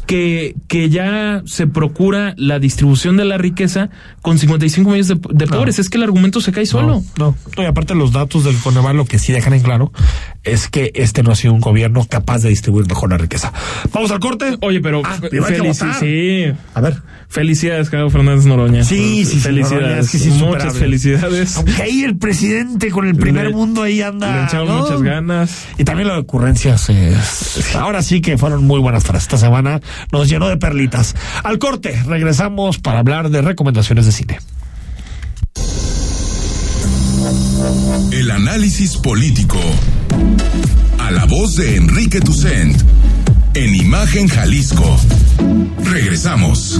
que, 0.05 0.55
que 0.67 0.89
ya 0.89 1.41
se 1.45 1.67
procura 1.67 2.33
la 2.37 2.59
distribución 2.59 3.17
de 3.17 3.25
la 3.25 3.37
riqueza 3.37 3.89
con 4.21 4.37
55 4.37 4.89
millones 4.89 5.07
de, 5.07 5.19
de 5.31 5.47
pobres? 5.47 5.79
Es 5.79 5.89
que 5.89 5.97
el 5.97 6.03
argumento 6.03 6.41
se 6.41 6.51
cae 6.51 6.65
solo. 6.65 7.01
No, 7.17 7.35
no. 7.55 7.63
Y 7.63 7.65
aparte 7.65 7.95
los 7.95 8.11
datos 8.11 8.43
del 8.43 8.55
Coneval 8.57 8.97
lo 8.97 9.05
que 9.05 9.19
sí 9.19 9.31
dejan 9.33 9.53
en 9.53 9.61
claro 9.61 9.91
es 10.43 10.67
que 10.67 10.91
este 10.95 11.23
no 11.23 11.31
ha 11.31 11.35
sido 11.35 11.53
un 11.53 11.59
gobierno 11.61 12.05
capaz 12.09 12.39
de 12.39 12.49
distribuir 12.49 12.87
mejor 12.87 13.11
la 13.11 13.17
riqueza. 13.17 13.53
Vamos 13.93 14.11
al 14.11 14.19
corte. 14.19 14.57
Oye, 14.61 14.81
pero 14.81 15.01
Ah, 15.05 15.17
fe- 15.21 15.27
pero 15.29 15.45
hay 15.45 15.53
que 15.53 15.59
felici- 15.61 15.85
votar. 15.85 15.99
sí. 15.99 16.45
A 16.73 16.81
ver. 16.81 17.01
Felicidades, 17.29 17.89
Carlos 17.89 18.11
Fernández 18.11 18.45
Noroña. 18.45 18.83
Sí, 18.83 19.23
sí, 19.23 19.35
sí, 19.35 19.39
Felicidades. 19.39 20.07
sí 20.07 20.17
es 20.17 20.35
Muchas 20.35 20.77
felicidades. 20.77 21.55
Aunque 21.55 21.81
ahí 21.81 22.03
el 22.03 22.17
presidente 22.17 22.89
con 22.91 23.07
el 23.07 23.15
primer 23.15 23.45
Le- 23.47 23.51
mundo 23.53 23.83
ahí 23.83 24.01
anda. 24.01 24.35
Le 24.39 24.43
echaron 24.45 24.67
¿no? 24.67 24.79
muchas 24.81 25.01
ganas. 25.01 25.65
Y 25.77 25.85
también 25.85 26.09
las 26.09 26.19
ocurrencias. 26.19 26.89
eh, 26.89 27.15
ahora 27.75 28.01
sí 28.01 28.19
que 28.19 28.37
fueron 28.37 28.65
muy 28.65 28.79
buenas 28.81 29.03
frases. 29.05 29.21
Esta 29.23 29.37
semana 29.37 29.79
nos 30.11 30.29
llenó 30.29 30.47
de 30.49 30.57
perlitas. 30.57 31.15
Al 31.43 31.59
corte, 31.59 32.01
regresamos 32.05 32.79
para 32.79 32.99
hablar 32.99 33.29
de 33.29 33.41
recomendaciones 33.41 34.05
de 34.05 34.11
cine. 34.11 34.39
El 38.11 38.31
análisis 38.31 38.97
político. 38.97 39.59
A 40.99 41.11
la 41.11 41.25
voz 41.25 41.55
de 41.55 41.75
Enrique 41.75 42.19
Tucent. 42.19 42.81
En 43.53 43.75
Imagen 43.75 44.27
Jalisco. 44.27 44.97
Regresamos. 45.83 46.79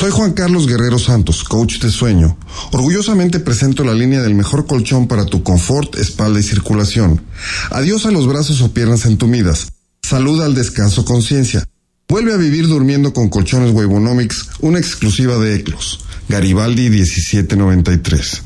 Soy 0.00 0.10
Juan 0.12 0.32
Carlos 0.32 0.66
Guerrero 0.66 0.98
Santos, 0.98 1.44
coach 1.44 1.78
de 1.78 1.90
sueño. 1.90 2.38
Orgullosamente 2.72 3.38
presento 3.38 3.84
la 3.84 3.92
línea 3.92 4.22
del 4.22 4.34
mejor 4.34 4.66
colchón 4.66 5.06
para 5.06 5.26
tu 5.26 5.42
confort, 5.42 5.94
espalda 5.96 6.40
y 6.40 6.42
circulación. 6.42 7.22
Adiós 7.70 8.06
a 8.06 8.10
los 8.10 8.26
brazos 8.26 8.62
o 8.62 8.72
piernas 8.72 9.04
entumidas. 9.04 9.72
Saluda 10.00 10.46
al 10.46 10.54
descanso 10.54 11.04
conciencia. 11.04 11.68
Vuelve 12.08 12.32
a 12.32 12.38
vivir 12.38 12.66
durmiendo 12.66 13.12
con 13.12 13.28
colchones 13.28 13.74
Wabonomics, 13.74 14.48
una 14.60 14.78
exclusiva 14.78 15.36
de 15.36 15.56
Eclos. 15.56 16.00
Garibaldi 16.30 16.88
1793. 16.88 18.44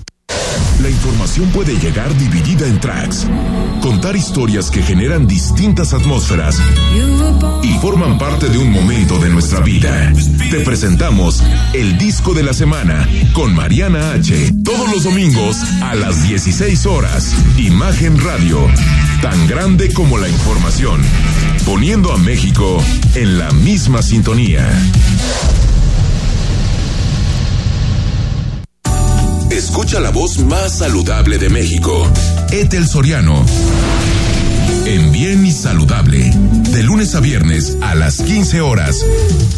La 0.83 0.91
información 0.91 1.49
puede 1.51 1.79
llegar 1.79 2.19
dividida 2.19 2.67
en 2.67 2.81
tracks. 2.81 3.27
Contar 3.81 4.17
historias 4.17 4.73
que 4.73 4.83
generan 4.83 5.29
distintas 5.29 5.93
atmósferas 5.93 6.57
y 7.63 7.79
forman 7.79 8.19
parte 8.19 8.49
de 8.49 8.59
un 8.59 8.73
momento 8.73 9.04
vida. 9.61 10.13
Te 10.51 10.61
presentamos 10.61 11.43
el 11.73 11.99
disco 11.99 12.35
de 12.35 12.43
la 12.43 12.53
semana 12.53 13.09
con 13.33 13.55
Mariana 13.55 14.13
H. 14.13 14.53
Todos 14.65 14.91
los 14.91 15.05
domingos 15.05 15.57
a 15.83 15.95
las 15.95 16.23
16 16.23 16.87
horas. 16.87 17.35
Imagen 17.59 18.19
Radio. 18.21 18.67
Tan 19.23 19.47
grande 19.47 19.93
como 19.93 20.19
la 20.19 20.29
información. 20.29 21.01
Poniendo 21.65 22.13
a 22.13 22.19
México 22.19 22.83
en 23.15 23.39
la 23.39 23.51
misma 23.53 24.03
sintonía. 24.03 24.69
Escucha 29.51 30.01
la 30.01 30.11
voz 30.11 30.39
más 30.39 30.79
saludable 30.79 31.39
de 31.39 31.49
México. 31.49 32.11
Etel 32.51 32.87
Soriano. 32.87 33.45
En 34.87 35.13
Bien 35.13 35.47
y 35.47 35.53
Saludable. 35.53 36.33
De 36.75 36.83
lunes 36.83 37.15
a 37.15 37.21
viernes 37.21 37.79
a 37.83 37.95
las 37.95 38.21
15 38.21 38.61
horas. 38.61 39.07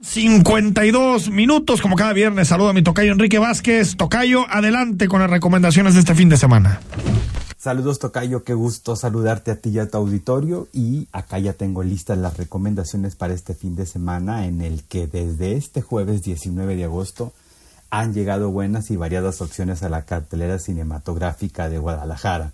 52 0.00 1.30
minutos, 1.30 1.80
como 1.80 1.94
cada 1.94 2.12
viernes. 2.12 2.48
Saludo 2.48 2.70
a 2.70 2.72
mi 2.72 2.82
tocayo 2.82 3.12
Enrique 3.12 3.38
Vázquez. 3.38 3.96
Tocayo, 3.96 4.44
adelante 4.50 5.06
con 5.06 5.20
las 5.20 5.30
recomendaciones 5.30 5.94
de 5.94 6.00
este 6.00 6.16
fin 6.16 6.28
de 6.28 6.36
semana. 6.36 6.80
Saludos 7.56 8.00
Tocayo, 8.00 8.42
qué 8.42 8.54
gusto 8.54 8.96
saludarte 8.96 9.52
a 9.52 9.60
ti 9.60 9.70
y 9.70 9.78
a 9.78 9.88
tu 9.88 9.98
auditorio 9.98 10.66
y 10.72 11.06
acá 11.12 11.38
ya 11.38 11.52
tengo 11.52 11.84
listas 11.84 12.18
las 12.18 12.36
recomendaciones 12.36 13.14
para 13.14 13.32
este 13.32 13.54
fin 13.54 13.76
de 13.76 13.86
semana 13.86 14.46
en 14.46 14.60
el 14.60 14.82
que 14.82 15.06
desde 15.06 15.56
este 15.56 15.82
jueves 15.82 16.24
19 16.24 16.74
de 16.74 16.84
agosto 16.84 17.32
han 17.90 18.14
llegado 18.14 18.50
buenas 18.50 18.90
y 18.90 18.96
variadas 18.96 19.40
opciones 19.40 19.82
a 19.82 19.88
la 19.88 20.02
cartelera 20.02 20.58
cinematográfica 20.58 21.68
de 21.68 21.78
Guadalajara. 21.78 22.52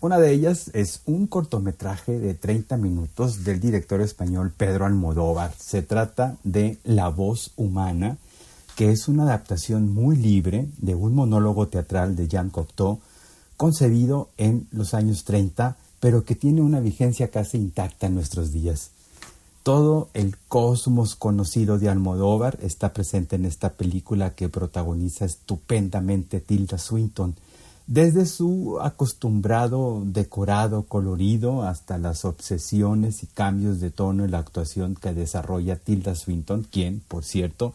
Una 0.00 0.18
de 0.18 0.30
ellas 0.32 0.70
es 0.74 1.00
un 1.06 1.26
cortometraje 1.26 2.18
de 2.18 2.34
30 2.34 2.76
minutos 2.76 3.44
del 3.44 3.60
director 3.60 4.00
español 4.02 4.52
Pedro 4.56 4.84
Almodóvar. 4.84 5.52
Se 5.58 5.82
trata 5.82 6.36
de 6.44 6.78
La 6.84 7.08
voz 7.08 7.52
humana, 7.56 8.18
que 8.76 8.90
es 8.90 9.08
una 9.08 9.22
adaptación 9.22 9.92
muy 9.92 10.16
libre 10.16 10.68
de 10.78 10.94
un 10.94 11.14
monólogo 11.14 11.68
teatral 11.68 12.14
de 12.14 12.28
Jean 12.28 12.50
Cocteau, 12.50 13.00
concebido 13.56 14.28
en 14.36 14.68
los 14.70 14.92
años 14.92 15.24
30, 15.24 15.76
pero 15.98 16.24
que 16.24 16.34
tiene 16.34 16.60
una 16.60 16.80
vigencia 16.80 17.28
casi 17.28 17.56
intacta 17.56 18.06
en 18.06 18.14
nuestros 18.14 18.52
días. 18.52 18.90
Todo 19.66 20.10
el 20.14 20.36
cosmos 20.46 21.16
conocido 21.16 21.76
de 21.80 21.88
Almodóvar 21.88 22.56
está 22.62 22.92
presente 22.92 23.34
en 23.34 23.44
esta 23.44 23.70
película 23.70 24.32
que 24.32 24.48
protagoniza 24.48 25.24
estupendamente 25.24 26.38
Tilda 26.38 26.78
Swinton, 26.78 27.34
desde 27.88 28.26
su 28.26 28.78
acostumbrado 28.80 30.04
decorado 30.04 30.84
colorido 30.84 31.64
hasta 31.64 31.98
las 31.98 32.24
obsesiones 32.24 33.24
y 33.24 33.26
cambios 33.26 33.80
de 33.80 33.90
tono 33.90 34.24
en 34.24 34.30
la 34.30 34.38
actuación 34.38 34.94
que 34.94 35.12
desarrolla 35.12 35.74
Tilda 35.74 36.14
Swinton, 36.14 36.64
quien, 36.70 37.00
por 37.00 37.24
cierto, 37.24 37.74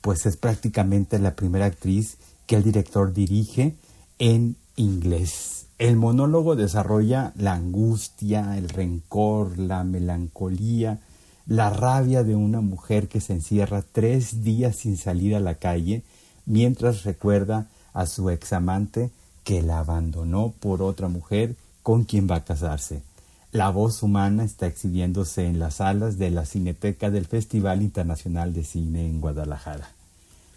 pues 0.00 0.24
es 0.24 0.38
prácticamente 0.38 1.18
la 1.18 1.34
primera 1.34 1.66
actriz 1.66 2.16
que 2.46 2.56
el 2.56 2.62
director 2.62 3.12
dirige 3.12 3.74
en 4.18 4.56
inglés. 4.76 5.66
El 5.76 5.96
monólogo 5.96 6.56
desarrolla 6.56 7.34
la 7.36 7.52
angustia, 7.52 8.56
el 8.56 8.70
rencor, 8.70 9.58
la 9.58 9.84
melancolía, 9.84 11.00
la 11.48 11.70
rabia 11.70 12.24
de 12.24 12.36
una 12.36 12.60
mujer 12.60 13.08
que 13.08 13.22
se 13.22 13.32
encierra 13.32 13.82
tres 13.82 14.44
días 14.44 14.76
sin 14.76 14.98
salir 14.98 15.34
a 15.34 15.40
la 15.40 15.54
calle 15.54 16.02
mientras 16.44 17.04
recuerda 17.04 17.66
a 17.94 18.06
su 18.06 18.28
examante 18.28 19.10
que 19.44 19.62
la 19.62 19.78
abandonó 19.78 20.52
por 20.60 20.82
otra 20.82 21.08
mujer 21.08 21.56
con 21.82 22.04
quien 22.04 22.28
va 22.30 22.36
a 22.36 22.44
casarse. 22.44 23.02
La 23.50 23.70
voz 23.70 24.02
humana 24.02 24.44
está 24.44 24.66
exhibiéndose 24.66 25.46
en 25.46 25.58
las 25.58 25.76
salas 25.76 26.18
de 26.18 26.30
la 26.30 26.44
Cineteca 26.44 27.10
del 27.10 27.24
Festival 27.24 27.80
Internacional 27.80 28.52
de 28.52 28.62
Cine 28.62 29.06
en 29.06 29.22
Guadalajara. 29.22 29.88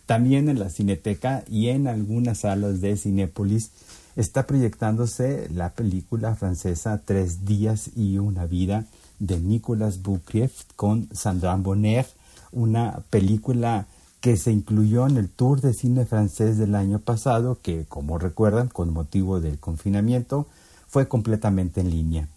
También 0.05 0.49
en 0.49 0.59
la 0.59 0.69
Cineteca 0.69 1.45
y 1.49 1.69
en 1.69 1.87
algunas 1.87 2.39
salas 2.39 2.81
de 2.81 2.97
Cinépolis 2.97 3.71
está 4.17 4.45
proyectándose 4.45 5.47
la 5.53 5.69
película 5.69 6.35
francesa 6.35 7.01
Tres 7.05 7.45
días 7.45 7.91
y 7.95 8.17
una 8.17 8.45
vida 8.45 8.85
de 9.21 9.39
Nicolas 9.39 10.01
Boukrieff 10.01 10.63
con 10.75 11.07
Sandra 11.13 11.55
Bonner, 11.55 12.07
una 12.51 13.03
película 13.11 13.85
que 14.19 14.35
se 14.35 14.51
incluyó 14.51 15.07
en 15.07 15.17
el 15.17 15.29
Tour 15.29 15.61
de 15.61 15.73
Cine 15.73 16.05
francés 16.05 16.57
del 16.57 16.73
año 16.73 16.97
pasado, 16.99 17.59
que 17.61 17.85
como 17.85 18.17
recuerdan, 18.17 18.67
con 18.67 18.91
motivo 18.91 19.39
del 19.39 19.59
confinamiento, 19.59 20.47
fue 20.87 21.07
completamente 21.07 21.81
en 21.81 21.91
línea. 21.91 22.27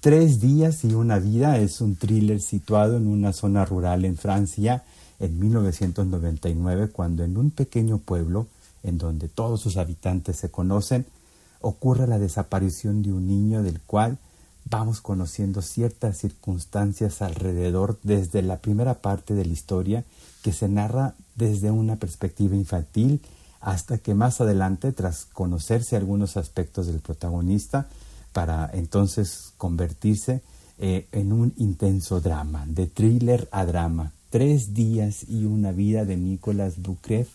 Tres 0.00 0.38
días 0.40 0.84
y 0.84 0.92
una 0.94 1.18
vida 1.18 1.58
es 1.58 1.80
un 1.80 1.96
thriller 1.96 2.40
situado 2.40 2.98
en 2.98 3.08
una 3.08 3.32
zona 3.32 3.64
rural 3.64 4.04
en 4.04 4.16
Francia 4.16 4.84
en 5.18 5.40
1999, 5.40 6.90
cuando 6.90 7.24
en 7.24 7.38
un 7.38 7.50
pequeño 7.50 7.98
pueblo, 7.98 8.46
en 8.82 8.98
donde 8.98 9.28
todos 9.28 9.62
sus 9.62 9.78
habitantes 9.78 10.36
se 10.36 10.50
conocen, 10.50 11.06
ocurre 11.60 12.06
la 12.06 12.18
desaparición 12.18 13.02
de 13.02 13.12
un 13.14 13.26
niño 13.26 13.62
del 13.62 13.80
cual 13.80 14.18
vamos 14.70 15.00
conociendo 15.00 15.62
ciertas 15.62 16.18
circunstancias 16.18 17.22
alrededor 17.22 17.98
desde 18.02 18.42
la 18.42 18.58
primera 18.58 18.94
parte 18.94 19.34
de 19.34 19.44
la 19.44 19.52
historia 19.52 20.04
que 20.42 20.52
se 20.52 20.68
narra 20.68 21.14
desde 21.36 21.70
una 21.70 21.96
perspectiva 21.96 22.56
infantil 22.56 23.20
hasta 23.60 23.98
que 23.98 24.14
más 24.14 24.40
adelante, 24.40 24.92
tras 24.92 25.24
conocerse 25.24 25.96
algunos 25.96 26.36
aspectos 26.36 26.86
del 26.86 27.00
protagonista, 27.00 27.88
para 28.32 28.70
entonces 28.72 29.52
convertirse 29.56 30.42
eh, 30.78 31.06
en 31.10 31.32
un 31.32 31.54
intenso 31.56 32.20
drama, 32.20 32.64
de 32.68 32.86
thriller 32.86 33.48
a 33.50 33.64
drama. 33.64 34.12
Tres 34.30 34.74
días 34.74 35.24
y 35.28 35.44
una 35.44 35.72
vida 35.72 36.04
de 36.04 36.16
Nicolás 36.16 36.80
Bukrev 36.80 37.26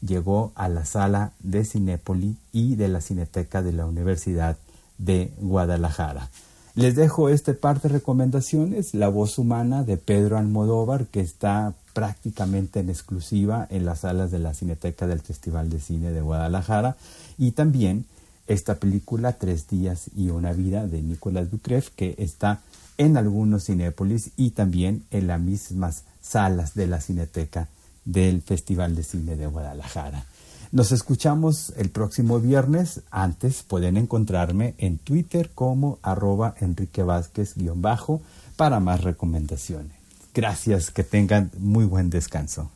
llegó 0.00 0.52
a 0.54 0.68
la 0.68 0.86
sala 0.86 1.32
de 1.40 1.64
Cinépoli 1.64 2.36
y 2.52 2.76
de 2.76 2.88
la 2.88 3.00
Cineteca 3.00 3.62
de 3.62 3.72
la 3.72 3.84
Universidad 3.84 4.56
de 4.96 5.32
Guadalajara. 5.38 6.30
Les 6.78 6.94
dejo 6.94 7.28
este 7.28 7.54
par 7.54 7.80
de 7.80 7.88
recomendaciones, 7.88 8.94
La 8.94 9.08
voz 9.08 9.36
humana 9.38 9.82
de 9.82 9.96
Pedro 9.96 10.38
Almodóvar, 10.38 11.06
que 11.06 11.18
está 11.18 11.74
prácticamente 11.92 12.78
en 12.78 12.88
exclusiva 12.88 13.66
en 13.68 13.84
las 13.84 14.02
salas 14.02 14.30
de 14.30 14.38
la 14.38 14.54
Cineteca 14.54 15.08
del 15.08 15.18
Festival 15.18 15.70
de 15.70 15.80
Cine 15.80 16.12
de 16.12 16.20
Guadalajara, 16.20 16.96
y 17.36 17.50
también 17.50 18.04
esta 18.46 18.76
película 18.76 19.32
Tres 19.32 19.66
días 19.66 20.04
y 20.16 20.30
una 20.30 20.52
vida 20.52 20.86
de 20.86 21.02
Nicolás 21.02 21.50
Ducref 21.50 21.88
que 21.96 22.14
está 22.16 22.60
en 22.96 23.16
algunos 23.16 23.64
cinépolis 23.64 24.30
y 24.36 24.50
también 24.50 25.02
en 25.10 25.26
las 25.26 25.40
mismas 25.40 26.04
salas 26.22 26.74
de 26.74 26.86
la 26.86 27.00
Cineteca 27.00 27.66
del 28.04 28.40
Festival 28.40 28.94
de 28.94 29.02
Cine 29.02 29.34
de 29.34 29.48
Guadalajara. 29.48 30.26
Nos 30.70 30.92
escuchamos 30.92 31.72
el 31.76 31.90
próximo 31.90 32.40
viernes. 32.40 33.00
Antes 33.10 33.62
pueden 33.62 33.96
encontrarme 33.96 34.74
en 34.78 34.98
Twitter 34.98 35.50
como 35.54 35.98
arroba 36.02 36.54
Enrique 36.60 37.02
Vázquez-bajo 37.02 38.20
para 38.56 38.78
más 38.78 39.02
recomendaciones. 39.02 39.92
Gracias, 40.34 40.90
que 40.90 41.04
tengan 41.04 41.50
muy 41.58 41.84
buen 41.84 42.10
descanso. 42.10 42.70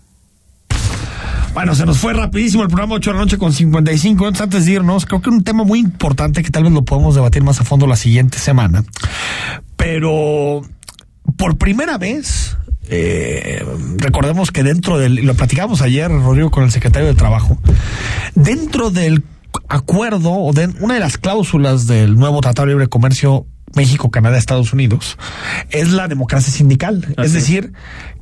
Bueno, 1.52 1.74
se 1.74 1.84
nos 1.84 1.98
fue 1.98 2.14
rapidísimo 2.14 2.62
el 2.62 2.70
programa 2.70 2.94
8 2.94 3.10
de 3.10 3.14
la 3.14 3.22
noche 3.22 3.36
con 3.36 3.52
55 3.52 4.24
minutos. 4.24 4.40
Antes 4.40 4.64
de 4.64 4.72
irnos, 4.72 5.04
creo 5.04 5.20
que 5.20 5.28
un 5.28 5.44
tema 5.44 5.64
muy 5.64 5.80
importante 5.80 6.42
que 6.42 6.50
tal 6.50 6.64
vez 6.64 6.72
lo 6.72 6.82
podemos 6.82 7.14
debatir 7.14 7.42
más 7.42 7.60
a 7.60 7.64
fondo 7.64 7.86
la 7.86 7.96
siguiente 7.96 8.38
semana. 8.38 8.84
Pero 9.76 10.62
por 11.36 11.58
primera 11.58 11.98
vez, 11.98 12.56
eh, 12.94 13.64
recordemos 13.96 14.50
que 14.50 14.62
dentro 14.62 14.98
del, 14.98 15.14
lo 15.14 15.34
platicamos 15.34 15.80
ayer, 15.80 16.10
Rodrigo, 16.10 16.50
con 16.50 16.64
el 16.64 16.70
secretario 16.70 17.08
de 17.08 17.14
Trabajo, 17.14 17.56
dentro 18.34 18.90
del 18.90 19.24
acuerdo 19.68 20.32
o 20.32 20.52
de 20.52 20.66
una 20.80 20.94
de 20.94 21.00
las 21.00 21.16
cláusulas 21.16 21.86
del 21.86 22.16
nuevo 22.16 22.42
Tratado 22.42 22.66
de 22.66 22.74
Libre 22.74 22.88
Comercio 22.88 23.46
México, 23.74 24.10
Canadá, 24.10 24.36
Estados 24.36 24.74
Unidos, 24.74 25.16
es 25.70 25.92
la 25.92 26.06
democracia 26.06 26.52
sindical. 26.52 27.14
es 27.16 27.32
decir, 27.32 27.72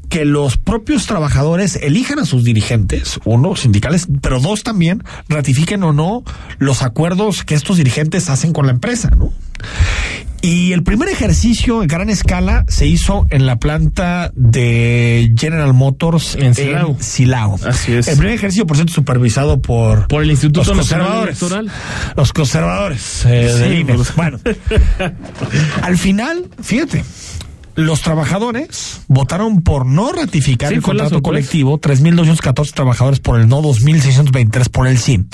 que 0.08 0.24
los 0.24 0.56
propios 0.56 1.06
trabajadores 1.06 1.74
elijan 1.74 2.20
a 2.20 2.24
sus 2.24 2.44
dirigentes, 2.44 3.18
uno, 3.24 3.56
sindicales, 3.56 4.06
pero 4.20 4.38
dos 4.38 4.62
también, 4.62 5.02
ratifiquen 5.28 5.82
o 5.82 5.92
no 5.92 6.22
los 6.58 6.82
acuerdos 6.82 7.44
que 7.44 7.56
estos 7.56 7.76
dirigentes 7.76 8.30
hacen 8.30 8.52
con 8.52 8.66
la 8.66 8.72
empresa, 8.72 9.10
¿no? 9.10 9.32
Y 10.42 10.72
el 10.72 10.82
primer 10.82 11.08
ejercicio 11.10 11.82
en 11.82 11.88
gran 11.88 12.08
escala 12.08 12.64
se 12.66 12.86
hizo 12.86 13.26
en 13.30 13.44
la 13.44 13.56
planta 13.58 14.32
de 14.34 15.32
General 15.38 15.74
Motors 15.74 16.34
en 16.36 16.54
Silao. 16.54 17.58
Así 17.66 17.92
es. 17.92 18.08
El 18.08 18.16
primer 18.16 18.34
ejercicio, 18.34 18.66
por 18.66 18.76
cierto, 18.76 18.92
supervisado 18.92 19.60
por, 19.60 20.08
por 20.08 20.22
el 20.22 20.30
Instituto 20.30 20.60
los 20.60 20.76
Nacional 20.78 21.06
conservadores. 21.06 21.42
Electoral. 21.42 21.70
Los 22.16 22.32
conservadores 22.32 23.26
eh, 23.26 23.76
Sí, 23.78 23.84
pues. 23.84 24.14
Bueno, 24.16 24.38
al 25.82 25.98
final, 25.98 26.46
fíjate, 26.62 27.04
los 27.80 28.02
trabajadores 28.02 29.02
votaron 29.08 29.62
por 29.62 29.86
no 29.86 30.12
ratificar 30.12 30.68
Sí, 30.70 30.76
el 30.76 30.82
contrato 30.82 31.22
colectivo, 31.22 31.80
3.214 31.80 32.72
trabajadores 32.72 33.20
por 33.20 33.40
el 33.40 33.48
no, 33.48 33.62
2.623 33.62 34.68
por 34.70 34.86
el 34.86 34.98
sí. 34.98 35.24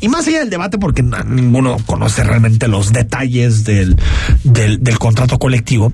Y 0.00 0.08
más 0.08 0.26
allá 0.26 0.40
del 0.40 0.50
debate, 0.50 0.78
porque 0.78 1.02
ninguno 1.02 1.76
conoce 1.86 2.24
realmente 2.24 2.68
los 2.68 2.92
detalles 2.92 3.64
del, 3.64 3.96
del, 4.44 4.82
del 4.82 4.98
contrato 4.98 5.38
colectivo, 5.38 5.92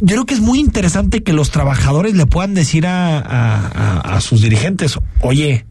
yo 0.00 0.06
creo 0.14 0.26
que 0.26 0.34
es 0.34 0.40
muy 0.40 0.58
interesante 0.60 1.22
que 1.22 1.32
los 1.32 1.50
trabajadores 1.50 2.14
le 2.14 2.26
puedan 2.26 2.54
decir 2.54 2.86
a, 2.86 3.18
a- 3.18 3.66
a- 3.68 4.16
a 4.16 4.20
sus 4.20 4.42
dirigentes, 4.42 4.98
oye, 5.20 5.64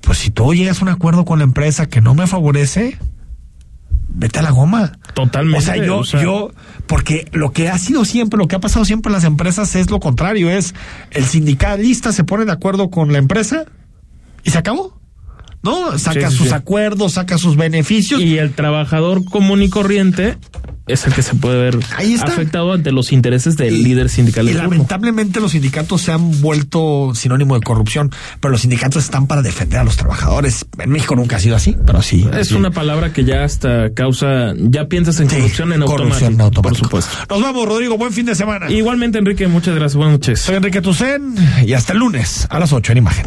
pues 0.00 0.18
si 0.18 0.30
tú 0.30 0.52
llegas 0.54 0.80
a 0.80 0.84
un 0.84 0.90
acuerdo 0.90 1.24
con 1.24 1.38
la 1.38 1.44
empresa 1.44 1.86
que 1.86 2.00
no 2.00 2.14
me 2.14 2.26
favorece, 2.26 2.98
vete 4.08 4.38
a 4.38 4.42
la 4.42 4.50
goma. 4.50 4.98
Totalmente. 5.14 5.58
O 5.58 5.62
sea, 5.62 5.76
yo, 5.76 5.98
o 5.98 6.04
sea, 6.04 6.22
yo, 6.22 6.50
porque 6.86 7.28
lo 7.32 7.52
que 7.52 7.68
ha 7.68 7.78
sido 7.78 8.04
siempre, 8.04 8.38
lo 8.38 8.48
que 8.48 8.56
ha 8.56 8.60
pasado 8.60 8.84
siempre 8.84 9.10
en 9.10 9.14
las 9.14 9.24
empresas 9.24 9.74
es 9.76 9.90
lo 9.90 10.00
contrario, 10.00 10.50
es 10.50 10.74
el 11.10 11.24
sindicalista 11.24 12.12
se 12.12 12.24
pone 12.24 12.44
de 12.44 12.52
acuerdo 12.52 12.90
con 12.90 13.12
la 13.12 13.18
empresa 13.18 13.64
y 14.42 14.50
se 14.50 14.58
acabó. 14.58 14.98
¿No? 15.64 15.98
Saca 15.98 16.30
Sí, 16.30 16.36
sus 16.36 16.48
sí. 16.48 16.54
acuerdos, 16.54 17.12
saca 17.14 17.38
sus 17.38 17.56
beneficios. 17.56 18.20
Y 18.20 18.38
el 18.38 18.52
trabajador 18.52 19.24
común 19.24 19.62
y 19.62 19.68
corriente 19.70 20.36
es 20.86 21.06
el 21.06 21.14
que 21.14 21.22
se 21.22 21.34
puede 21.34 21.56
ver 21.58 21.78
afectado 22.22 22.74
ante 22.74 22.92
los 22.92 23.10
intereses 23.12 23.56
del 23.56 23.82
líder 23.82 24.10
sindical 24.10 24.46
Y 24.46 24.52
lamentablemente 24.52 25.40
los 25.40 25.52
sindicatos 25.52 26.02
se 26.02 26.12
han 26.12 26.42
vuelto 26.42 27.12
sinónimo 27.14 27.54
de 27.58 27.62
corrupción, 27.62 28.10
pero 28.40 28.52
los 28.52 28.60
sindicatos 28.60 29.02
están 29.04 29.26
para 29.26 29.40
defender 29.40 29.78
a 29.80 29.84
los 29.84 29.96
trabajadores. 29.96 30.66
En 30.78 30.90
México 30.90 31.16
nunca 31.16 31.36
ha 31.36 31.40
sido 31.40 31.56
así, 31.56 31.74
pero 31.86 32.02
sí. 32.02 32.28
Es 32.38 32.52
una 32.52 32.70
palabra 32.70 33.14
que 33.14 33.24
ya 33.24 33.44
hasta 33.44 33.94
causa, 33.94 34.52
ya 34.58 34.84
piensas 34.86 35.18
en 35.20 35.30
Sí, 35.30 35.36
corrupción 35.36 35.72
en 35.72 35.80
corrupción 35.80 36.02
automático, 36.12 36.26
en 36.34 36.40
automático. 36.42 36.88
por 36.90 37.02
supuesto. 37.02 37.34
Nos 37.34 37.40
vamos, 37.42 37.66
Rodrigo. 37.66 37.96
Buen 37.96 38.12
fin 38.12 38.26
de 38.26 38.34
semana. 38.34 38.70
Igualmente, 38.70 39.16
Enrique, 39.18 39.48
muchas 39.48 39.74
gracias. 39.74 39.96
Buenas 39.96 40.12
noches. 40.18 40.40
Soy 40.40 40.56
Enrique 40.56 40.82
Tucen 40.82 41.34
y 41.66 41.72
hasta 41.72 41.94
el 41.94 42.00
lunes 42.00 42.46
a 42.50 42.58
las 42.60 42.74
8 42.74 42.92
en 42.92 42.98
Imagen. 42.98 43.26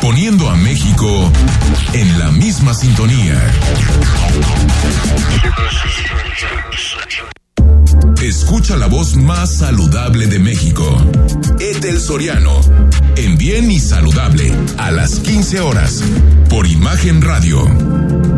poniendo 0.00 0.48
a 0.48 0.56
México 0.56 1.30
en 1.92 2.18
la 2.18 2.30
misma 2.30 2.74
sintonía. 2.74 3.38
Escucha 8.22 8.76
la 8.76 8.86
voz 8.86 9.16
más 9.16 9.56
saludable 9.58 10.26
de 10.26 10.38
México. 10.38 10.84
Etel 11.60 12.00
Soriano. 12.00 12.60
En 13.16 13.38
Bien 13.38 13.70
y 13.70 13.80
Saludable. 13.80 14.52
A 14.76 14.90
las 14.90 15.20
15 15.20 15.60
horas. 15.60 16.02
Por 16.48 16.66
Imagen 16.66 17.22
Radio. 17.22 18.37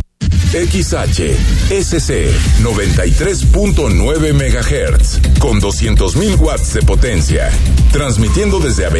XH 0.53 1.33
SC 1.69 2.29
93.9 2.61 4.33
MHz 4.33 5.39
con 5.39 5.61
200.000 5.61 6.37
watts 6.39 6.73
de 6.73 6.81
potencia, 6.81 7.49
transmitiendo 7.93 8.59
desde 8.59 8.85